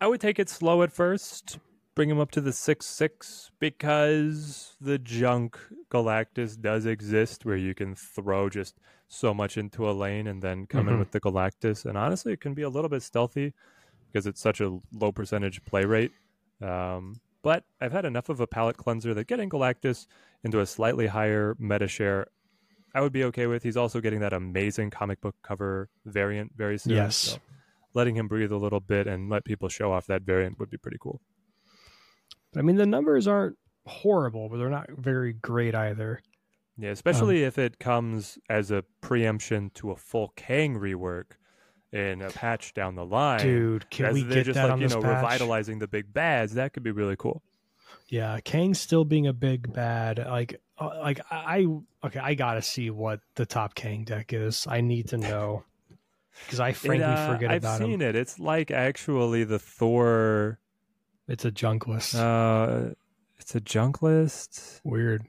I 0.00 0.06
would 0.06 0.20
take 0.20 0.38
it 0.38 0.48
slow 0.48 0.82
at 0.82 0.92
first, 0.92 1.58
bring 1.94 2.10
him 2.10 2.20
up 2.20 2.30
to 2.32 2.40
the 2.40 2.52
six 2.52 2.86
six 2.86 3.50
because 3.58 4.76
the 4.80 4.98
junk 4.98 5.58
Galactus 5.90 6.60
does 6.60 6.84
exist 6.86 7.44
where 7.44 7.56
you 7.56 7.74
can 7.74 7.94
throw 7.94 8.50
just 8.50 8.78
so 9.08 9.32
much 9.32 9.56
into 9.56 9.88
a 9.88 9.92
lane 9.92 10.26
and 10.26 10.42
then 10.42 10.66
come 10.66 10.88
in 10.88 10.96
Mhm. 10.96 10.98
with 10.98 11.12
the 11.12 11.20
Galactus. 11.20 11.84
And 11.84 11.96
honestly 11.96 12.32
it 12.32 12.40
can 12.40 12.54
be 12.54 12.62
a 12.62 12.68
little 12.68 12.90
bit 12.90 13.02
stealthy 13.02 13.54
because 14.12 14.26
it's 14.26 14.40
such 14.40 14.60
a 14.60 14.78
low 14.92 15.12
percentage 15.12 15.64
play 15.64 15.84
rate. 15.84 16.12
Um 16.60 17.20
but 17.42 17.64
I've 17.80 17.92
had 17.92 18.06
enough 18.06 18.30
of 18.30 18.40
a 18.40 18.46
palate 18.46 18.78
cleanser 18.78 19.12
that 19.14 19.26
getting 19.26 19.50
Galactus 19.50 20.06
into 20.42 20.60
a 20.60 20.66
slightly 20.66 21.06
higher 21.08 21.54
meta 21.58 21.86
share 21.88 22.26
I 22.94 23.00
would 23.00 23.12
be 23.12 23.24
okay 23.24 23.46
with. 23.46 23.62
He's 23.62 23.76
also 23.76 24.00
getting 24.00 24.20
that 24.20 24.32
amazing 24.32 24.90
comic 24.90 25.20
book 25.20 25.34
cover 25.42 25.88
variant 26.04 26.52
very 26.56 26.78
soon. 26.78 26.94
Yes. 26.94 27.16
so 27.16 27.38
letting 27.94 28.16
him 28.16 28.28
breathe 28.28 28.52
a 28.52 28.56
little 28.56 28.80
bit 28.80 29.06
and 29.06 29.30
let 29.30 29.44
people 29.44 29.68
show 29.68 29.92
off 29.92 30.06
that 30.06 30.22
variant 30.22 30.58
would 30.58 30.70
be 30.70 30.76
pretty 30.76 30.98
cool. 31.00 31.20
I 32.56 32.62
mean, 32.62 32.76
the 32.76 32.86
numbers 32.86 33.26
aren't 33.26 33.56
horrible, 33.86 34.48
but 34.48 34.58
they're 34.58 34.70
not 34.70 34.88
very 34.96 35.32
great 35.32 35.74
either. 35.74 36.20
Yeah, 36.76 36.90
especially 36.90 37.42
um, 37.42 37.48
if 37.48 37.58
it 37.58 37.78
comes 37.78 38.38
as 38.48 38.70
a 38.70 38.84
preemption 39.00 39.70
to 39.74 39.92
a 39.92 39.96
full 39.96 40.32
Kang 40.36 40.76
rework 40.76 41.32
in 41.92 42.20
a 42.22 42.30
patch 42.30 42.74
down 42.74 42.96
the 42.96 43.04
line. 43.04 43.40
Dude, 43.40 43.88
can 43.90 44.06
as 44.06 44.14
we 44.14 44.22
they're 44.24 44.38
get 44.38 44.46
just 44.46 44.56
that 44.56 44.64
like, 44.64 44.72
on 44.72 44.80
you 44.80 44.88
know, 44.88 45.00
patch? 45.00 45.22
revitalizing 45.22 45.78
the 45.78 45.86
big 45.86 46.12
bads, 46.12 46.54
that 46.54 46.72
could 46.72 46.82
be 46.82 46.90
really 46.90 47.16
cool. 47.16 47.42
Yeah, 48.08 48.38
Kang 48.40 48.74
still 48.74 49.04
being 49.04 49.26
a 49.26 49.32
big 49.32 49.72
bad. 49.72 50.18
Like, 50.18 50.60
uh, 50.78 50.90
like 51.00 51.20
I 51.30 51.66
okay, 52.04 52.18
I 52.20 52.34
gotta 52.34 52.62
see 52.62 52.90
what 52.90 53.20
the 53.34 53.46
top 53.46 53.74
Kang 53.74 54.04
deck 54.04 54.32
is. 54.32 54.66
I 54.68 54.80
need 54.80 55.08
to 55.08 55.16
know 55.16 55.64
because 56.44 56.60
I 56.60 56.72
frankly 56.72 57.06
It, 57.06 57.18
uh, 57.18 57.32
forget 57.32 57.50
I've 57.50 57.62
about 57.62 57.78
seen 57.78 58.00
him. 58.00 58.02
it. 58.02 58.14
It's 58.16 58.38
like 58.38 58.70
actually 58.70 59.44
the 59.44 59.58
Thor. 59.58 60.58
It's 61.26 61.44
a 61.46 61.50
junk 61.50 61.86
list. 61.86 62.14
Uh, 62.14 62.90
it's 63.38 63.54
a 63.54 63.60
junk 63.60 64.02
list. 64.02 64.80
Weird. 64.84 65.24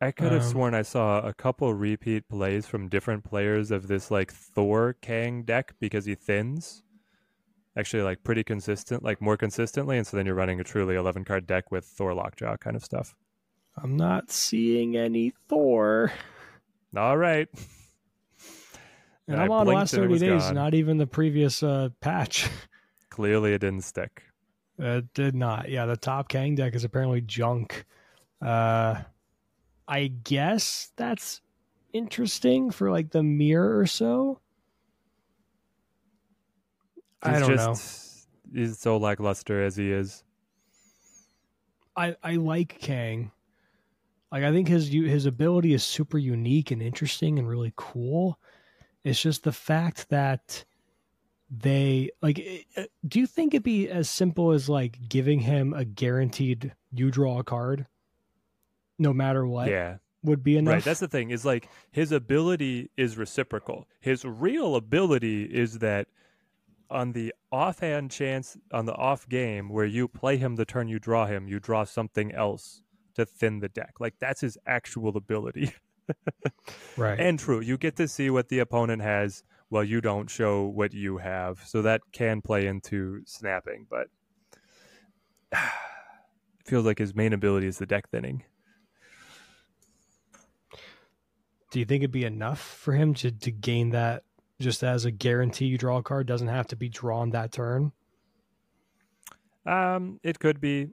I 0.00 0.10
could 0.12 0.30
have 0.32 0.42
Um, 0.42 0.48
sworn 0.48 0.74
I 0.74 0.82
saw 0.82 1.20
a 1.26 1.32
couple 1.32 1.72
repeat 1.74 2.28
plays 2.28 2.66
from 2.66 2.88
different 2.88 3.24
players 3.24 3.70
of 3.72 3.88
this 3.88 4.10
like 4.10 4.30
Thor 4.32 4.94
Kang 5.00 5.42
deck 5.42 5.74
because 5.80 6.04
he 6.04 6.14
thins. 6.14 6.83
Actually, 7.76 8.02
like 8.04 8.22
pretty 8.22 8.44
consistent, 8.44 9.02
like 9.02 9.20
more 9.20 9.36
consistently, 9.36 9.96
and 9.98 10.06
so 10.06 10.16
then 10.16 10.26
you're 10.26 10.34
running 10.34 10.60
a 10.60 10.64
truly 10.64 10.94
11 10.94 11.24
card 11.24 11.46
deck 11.46 11.72
with 11.72 11.84
Thor 11.84 12.14
Lockjaw 12.14 12.56
kind 12.58 12.76
of 12.76 12.84
stuff. 12.84 13.14
I'm 13.76 13.96
not 13.96 14.30
seeing 14.30 14.96
any 14.96 15.32
Thor. 15.48 16.12
All 16.96 17.16
right. 17.16 17.48
And 19.26 19.34
And 19.34 19.40
I 19.40 19.44
I'm 19.44 19.50
on 19.50 19.66
the 19.66 19.72
last 19.72 19.94
30 19.94 20.18
days, 20.18 20.42
gone. 20.42 20.54
not 20.54 20.74
even 20.74 20.98
the 20.98 21.06
previous 21.06 21.62
uh, 21.62 21.88
patch. 22.00 22.48
Clearly, 23.10 23.54
it 23.54 23.60
didn't 23.60 23.82
stick. 23.82 24.22
It 24.78 25.12
did 25.14 25.34
not. 25.34 25.68
Yeah, 25.68 25.86
the 25.86 25.96
top 25.96 26.28
Kang 26.28 26.54
deck 26.54 26.74
is 26.74 26.84
apparently 26.84 27.20
junk. 27.20 27.86
Uh, 28.42 29.02
I 29.88 30.08
guess 30.08 30.90
that's 30.96 31.40
interesting 31.92 32.70
for 32.70 32.90
like 32.90 33.10
the 33.10 33.22
mirror 33.22 33.78
or 33.78 33.86
so. 33.86 34.40
I 37.24 37.32
He's 37.38 37.40
don't 37.40 37.56
know. 37.56 37.66
just, 37.72 38.28
He's 38.52 38.78
so 38.78 38.96
lackluster 38.98 39.62
as 39.62 39.76
he 39.76 39.90
is. 39.90 40.22
I 41.96 42.16
I 42.22 42.36
like 42.36 42.78
Kang. 42.80 43.30
Like 44.32 44.42
I 44.44 44.52
think 44.52 44.68
his 44.68 44.88
his 44.88 45.26
ability 45.26 45.74
is 45.74 45.84
super 45.84 46.18
unique 46.18 46.70
and 46.70 46.82
interesting 46.82 47.38
and 47.38 47.48
really 47.48 47.72
cool. 47.76 48.38
It's 49.04 49.20
just 49.20 49.44
the 49.44 49.52
fact 49.52 50.08
that 50.10 50.64
they 51.50 52.10
like. 52.22 52.38
it- 52.38 52.66
it- 52.76 52.92
Do 53.06 53.20
you 53.20 53.26
think 53.26 53.54
it'd 53.54 53.62
be 53.62 53.88
as 53.88 54.08
simple 54.08 54.50
as 54.52 54.68
like 54.68 54.98
giving 55.08 55.40
him 55.40 55.72
a 55.72 55.84
guaranteed 55.84 56.74
you 56.90 57.10
draw 57.10 57.38
a 57.38 57.44
card, 57.44 57.86
no 58.98 59.12
matter 59.12 59.46
what, 59.46 59.68
yeah. 59.68 59.98
would 60.22 60.42
be 60.42 60.56
enough? 60.56 60.74
Right. 60.74 60.84
That's 60.84 61.00
the 61.00 61.08
thing. 61.08 61.30
Is 61.30 61.44
like 61.44 61.68
his 61.92 62.10
ability 62.12 62.90
is 62.96 63.16
reciprocal. 63.16 63.86
His 64.00 64.24
real 64.24 64.74
ability 64.74 65.44
is 65.44 65.78
that 65.78 66.08
on 66.90 67.12
the 67.12 67.34
offhand 67.50 68.10
chance 68.10 68.56
on 68.72 68.86
the 68.86 68.94
off 68.94 69.28
game 69.28 69.68
where 69.68 69.84
you 69.84 70.08
play 70.08 70.36
him 70.36 70.56
the 70.56 70.64
turn 70.64 70.88
you 70.88 70.98
draw 70.98 71.26
him, 71.26 71.48
you 71.48 71.58
draw 71.58 71.84
something 71.84 72.32
else 72.32 72.82
to 73.14 73.24
thin 73.24 73.60
the 73.60 73.68
deck. 73.68 73.94
Like 74.00 74.14
that's 74.18 74.40
his 74.40 74.58
actual 74.66 75.16
ability. 75.16 75.72
right. 76.96 77.18
and 77.18 77.38
true, 77.38 77.60
you 77.60 77.78
get 77.78 77.96
to 77.96 78.08
see 78.08 78.30
what 78.30 78.48
the 78.48 78.58
opponent 78.58 79.02
has 79.02 79.42
while 79.68 79.84
you 79.84 80.00
don't 80.00 80.28
show 80.28 80.64
what 80.64 80.92
you 80.92 81.18
have. 81.18 81.62
So 81.66 81.82
that 81.82 82.02
can 82.12 82.42
play 82.42 82.66
into 82.66 83.22
snapping, 83.26 83.86
but 83.88 84.08
it 85.52 85.58
feels 86.64 86.84
like 86.84 86.98
his 86.98 87.14
main 87.14 87.32
ability 87.32 87.66
is 87.66 87.78
the 87.78 87.86
deck 87.86 88.10
thinning. 88.10 88.44
Do 91.70 91.80
you 91.80 91.84
think 91.84 92.02
it'd 92.02 92.12
be 92.12 92.24
enough 92.24 92.60
for 92.60 92.92
him 92.92 93.14
to 93.14 93.32
to 93.32 93.50
gain 93.50 93.90
that 93.90 94.22
just 94.64 94.82
as 94.82 95.04
a 95.04 95.10
guarantee 95.10 95.66
you 95.66 95.78
draw 95.78 95.98
a 95.98 96.02
card 96.02 96.26
doesn't 96.26 96.48
have 96.48 96.66
to 96.68 96.76
be 96.76 96.88
drawn 96.88 97.30
that 97.30 97.52
turn? 97.52 97.92
Um, 99.66 100.18
it 100.22 100.40
could 100.40 100.60
be 100.60 100.88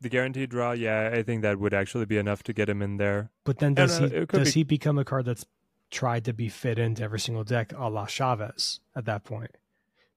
the 0.00 0.08
guaranteed 0.08 0.50
draw. 0.50 0.72
Yeah, 0.72 1.10
I 1.12 1.22
think 1.22 1.42
that 1.42 1.58
would 1.58 1.74
actually 1.74 2.06
be 2.06 2.18
enough 2.18 2.42
to 2.44 2.52
get 2.52 2.68
him 2.68 2.82
in 2.82 2.96
there. 2.96 3.30
But 3.44 3.58
then 3.58 3.74
does 3.74 4.00
no, 4.00 4.08
he 4.08 4.24
does 4.26 4.54
be- 4.54 4.60
he 4.60 4.64
become 4.64 4.98
a 4.98 5.04
card 5.04 5.26
that's 5.26 5.46
tried 5.90 6.24
to 6.24 6.32
be 6.32 6.48
fit 6.48 6.78
into 6.78 7.02
every 7.02 7.20
single 7.20 7.44
deck 7.44 7.72
a 7.76 7.88
la 7.88 8.06
Chavez 8.06 8.80
at 8.96 9.04
that 9.04 9.24
point? 9.24 9.52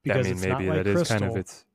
I 0.09 0.15
mean, 0.15 0.25
it's 0.25 0.43
not 0.43 0.59
maybe 0.59 0.69
like 0.69 0.83
that 0.83 0.87
is 0.87 1.07
kind 1.07 1.23
of 1.23 1.35
its 1.35 1.65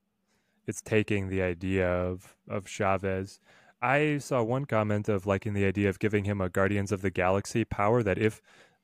it's 0.66 0.80
taking 0.80 1.28
the 1.28 1.42
idea 1.42 1.86
of 1.86 2.34
of 2.48 2.66
Chavez. 2.66 3.40
I 3.82 4.16
saw 4.18 4.42
one 4.42 4.64
comment 4.64 5.10
of 5.10 5.26
liking 5.26 5.52
the 5.52 5.66
idea 5.66 5.90
of 5.90 5.98
giving 5.98 6.24
him 6.24 6.40
a 6.40 6.48
Guardians 6.48 6.90
of 6.90 7.02
the 7.02 7.10
Galaxy 7.10 7.64
power 7.64 8.02
that 8.02 8.16
if 8.16 8.40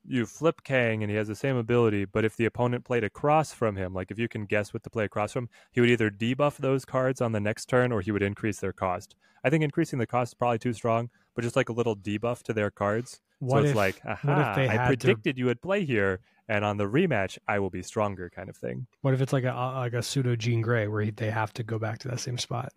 you 0.06 0.26
flip 0.26 0.62
Kang 0.64 1.02
and 1.02 1.10
he 1.10 1.16
has 1.16 1.28
the 1.28 1.34
same 1.34 1.56
ability, 1.56 2.04
but 2.04 2.24
if 2.24 2.36
the 2.36 2.44
opponent 2.46 2.84
played 2.84 3.04
across 3.04 3.52
from 3.52 3.76
him, 3.76 3.92
like 3.94 4.10
if 4.10 4.18
you 4.18 4.28
can 4.28 4.46
guess 4.46 4.72
what 4.72 4.82
to 4.84 4.90
play 4.90 5.04
across 5.04 5.32
from, 5.32 5.48
he 5.72 5.80
would 5.80 5.90
either 5.90 6.10
debuff 6.10 6.56
those 6.56 6.84
cards 6.84 7.20
on 7.20 7.32
the 7.32 7.40
next 7.40 7.66
turn 7.66 7.92
or 7.92 8.00
he 8.00 8.10
would 8.10 8.22
increase 8.22 8.60
their 8.60 8.72
cost. 8.72 9.14
I 9.44 9.50
think 9.50 9.64
increasing 9.64 9.98
the 9.98 10.06
cost 10.06 10.30
is 10.30 10.34
probably 10.34 10.58
too 10.58 10.72
strong, 10.72 11.10
but 11.34 11.42
just 11.42 11.56
like 11.56 11.68
a 11.68 11.72
little 11.72 11.96
debuff 11.96 12.42
to 12.44 12.52
their 12.52 12.70
cards. 12.70 13.20
What 13.38 13.58
so 13.58 13.62
it's 13.62 13.70
if 13.70 13.76
like, 13.76 14.04
what 14.04 14.12
if 14.12 14.24
aha, 14.24 14.54
they 14.54 14.68
I 14.68 14.72
had 14.72 14.80
to- 14.82 14.86
predicted 14.88 15.38
you 15.38 15.46
would 15.46 15.62
play 15.62 15.84
here, 15.84 16.20
and 16.48 16.64
on 16.64 16.76
the 16.76 16.84
rematch, 16.84 17.38
I 17.48 17.58
will 17.58 17.70
be 17.70 17.82
stronger, 17.82 18.28
kind 18.28 18.48
of 18.50 18.56
thing. 18.56 18.86
what 19.02 19.14
if 19.14 19.20
it's 19.22 19.32
like 19.32 19.44
a 19.44 19.52
like 19.76 19.94
a 19.94 20.02
pseudo 20.02 20.36
Jean 20.36 20.60
Grey 20.60 20.88
where 20.88 21.10
they 21.10 21.30
have 21.30 21.52
to 21.54 21.62
go 21.62 21.78
back 21.78 21.98
to 22.00 22.08
that 22.08 22.20
same 22.20 22.36
spot? 22.38 22.72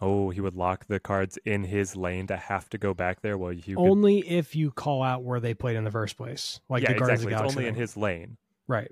Oh, 0.00 0.30
he 0.30 0.40
would 0.40 0.54
lock 0.56 0.86
the 0.86 0.98
cards 0.98 1.38
in 1.44 1.64
his 1.64 1.94
lane 1.96 2.26
to 2.26 2.36
have 2.36 2.68
to 2.70 2.78
go 2.78 2.94
back 2.94 3.20
there. 3.22 3.38
Well, 3.38 3.52
you 3.52 3.76
could, 3.76 3.86
Only 3.86 4.28
if 4.28 4.56
you 4.56 4.70
call 4.70 5.02
out 5.02 5.22
where 5.22 5.38
they 5.40 5.54
played 5.54 5.76
in 5.76 5.84
the 5.84 5.90
first 5.90 6.16
place, 6.16 6.60
like 6.68 6.82
yeah, 6.82 6.92
the 6.92 6.98
Guardians 6.98 7.20
exactly. 7.22 7.32
of 7.34 7.38
the 7.38 7.44
It's 7.44 7.56
only 7.56 7.68
in 7.68 7.74
his 7.76 7.96
lane. 7.96 8.36
right. 8.66 8.90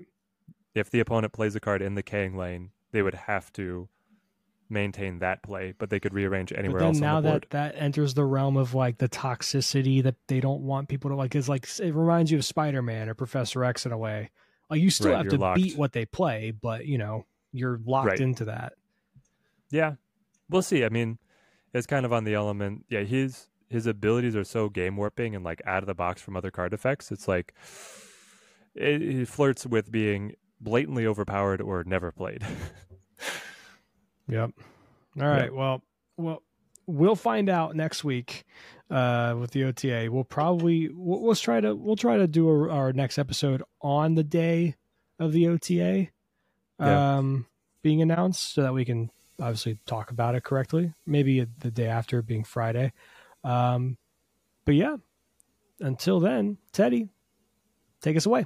If 0.73 0.89
the 0.89 0.99
opponent 1.01 1.33
plays 1.33 1.55
a 1.55 1.59
card 1.59 1.81
in 1.83 1.93
the 1.95 2.01
Kang 2.01 2.35
lane, 2.35 2.71
they 2.91 3.01
would 3.03 3.13
have 3.13 3.53
to 3.53 3.89
maintain 4.69 5.19
that 5.19 5.43
play, 5.43 5.73
but 5.77 5.89
they 5.91 5.99
could 5.99 6.13
rearrange 6.15 6.51
anywhere 6.51 6.79
but 6.79 6.79
then 6.79 6.87
else 6.87 7.01
now 7.01 7.17
on 7.17 7.23
the 7.23 7.29
board. 7.29 7.47
that 7.51 7.73
that 7.73 7.81
enters 7.81 8.13
the 8.15 8.25
realm 8.25 8.57
of 8.57 8.73
like 8.73 8.97
the 8.97 9.09
toxicity 9.09 10.01
that 10.01 10.15
they 10.27 10.39
don't 10.39 10.61
want 10.61 10.87
people 10.89 11.11
to 11.11 11.15
like 11.15 11.35
is 11.35 11.47
like 11.47 11.67
it 11.79 11.93
reminds 11.93 12.31
you 12.31 12.37
of 12.39 12.45
Spider-Man 12.45 13.07
or 13.09 13.13
Professor 13.13 13.63
X 13.63 13.85
in 13.85 13.91
a 13.91 13.97
way. 13.97 14.31
Like 14.69 14.81
you 14.81 14.89
still 14.89 15.11
Right, 15.11 15.17
have 15.17 15.29
to 15.29 15.37
locked. 15.37 15.61
beat 15.61 15.77
what 15.77 15.91
they 15.91 16.05
play, 16.05 16.51
but 16.51 16.87
you 16.87 16.97
know, 16.97 17.25
you're 17.51 17.79
locked 17.85 18.07
Right. 18.07 18.19
into 18.21 18.45
that. 18.45 18.73
Yeah, 19.69 19.95
we'll 20.53 20.61
see. 20.61 20.85
I 20.85 20.89
mean, 20.89 21.17
it's 21.73 21.87
kind 21.87 22.05
of 22.05 22.13
on 22.13 22.23
the 22.23 22.33
element. 22.35 22.85
Yeah, 22.89 23.01
his 23.01 23.49
his 23.69 23.87
abilities 23.87 24.35
are 24.35 24.43
so 24.43 24.69
game 24.69 24.95
warping 24.95 25.35
and 25.35 25.43
like 25.43 25.61
out 25.65 25.83
of 25.83 25.87
the 25.87 25.95
box 25.95 26.21
from 26.21 26.37
other 26.37 26.51
card 26.51 26.73
effects. 26.73 27.11
It's 27.11 27.27
like 27.27 27.53
it, 28.75 29.01
it 29.01 29.27
flirts 29.27 29.65
with 29.65 29.91
being 29.91 30.35
blatantly 30.61 31.05
overpowered 31.05 31.59
or 31.61 31.83
never 31.83 32.11
played. 32.11 32.43
Yep. 34.29 34.51
All 35.21 35.27
right. 35.27 35.53
Well, 35.53 35.83
well, 36.17 36.41
we'll 36.87 37.15
find 37.17 37.49
out 37.49 37.75
next 37.75 38.03
week 38.03 38.45
uh, 38.89 39.35
with 39.37 39.51
the 39.51 39.65
OTA. 39.65 40.07
We'll 40.09 40.23
probably 40.23 40.89
we'll, 40.93 41.27
let's 41.27 41.41
try 41.41 41.59
to 41.59 41.75
we'll 41.75 41.97
try 41.97 42.17
to 42.17 42.27
do 42.27 42.49
a, 42.49 42.69
our 42.69 42.93
next 42.93 43.17
episode 43.17 43.63
on 43.81 44.15
the 44.15 44.23
day 44.23 44.75
of 45.19 45.33
the 45.33 45.47
OTA 45.49 46.07
Yeah. 46.79 47.17
um, 47.17 47.47
being 47.81 48.01
announced, 48.01 48.53
so 48.53 48.61
that 48.61 48.73
we 48.73 48.85
can 48.85 49.11
obviously 49.39 49.77
talk 49.85 50.11
about 50.11 50.35
it 50.35 50.43
correctly. 50.43 50.93
Maybe 51.05 51.45
the 51.59 51.71
day 51.71 51.87
after 51.87 52.21
being 52.21 52.43
Friday. 52.43 52.93
Um, 53.43 53.97
but 54.65 54.75
yeah, 54.75 54.97
until 55.79 56.19
then, 56.19 56.57
Teddy, 56.71 57.09
take 58.01 58.15
us 58.17 58.25
away. 58.25 58.45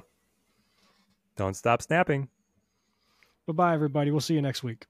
Don't 1.36 1.54
stop 1.54 1.82
snapping. 1.82 2.28
Bye 3.46 3.52
bye, 3.52 3.74
everybody. 3.74 4.10
We'll 4.10 4.20
see 4.20 4.34
you 4.34 4.42
next 4.42 4.62
week. 4.62 4.86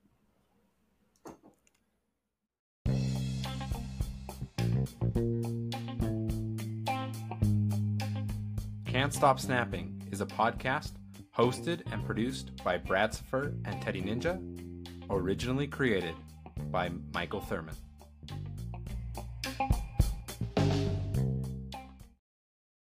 Can't 8.87 9.15
Stop 9.15 9.39
Snapping 9.39 10.03
is 10.11 10.21
a 10.21 10.27
podcast 10.27 10.93
hosted 11.37 11.83
and 11.93 12.05
produced 12.05 12.51
by 12.65 12.79
Brad 12.79 13.15
Saffer 13.15 13.55
and 13.65 13.81
Teddy 13.81 14.03
Ninja, 14.03 14.39
originally 15.11 15.67
created 15.67 16.15
by 16.71 16.91
Michael 17.15 17.41
Thurman. 17.41 17.75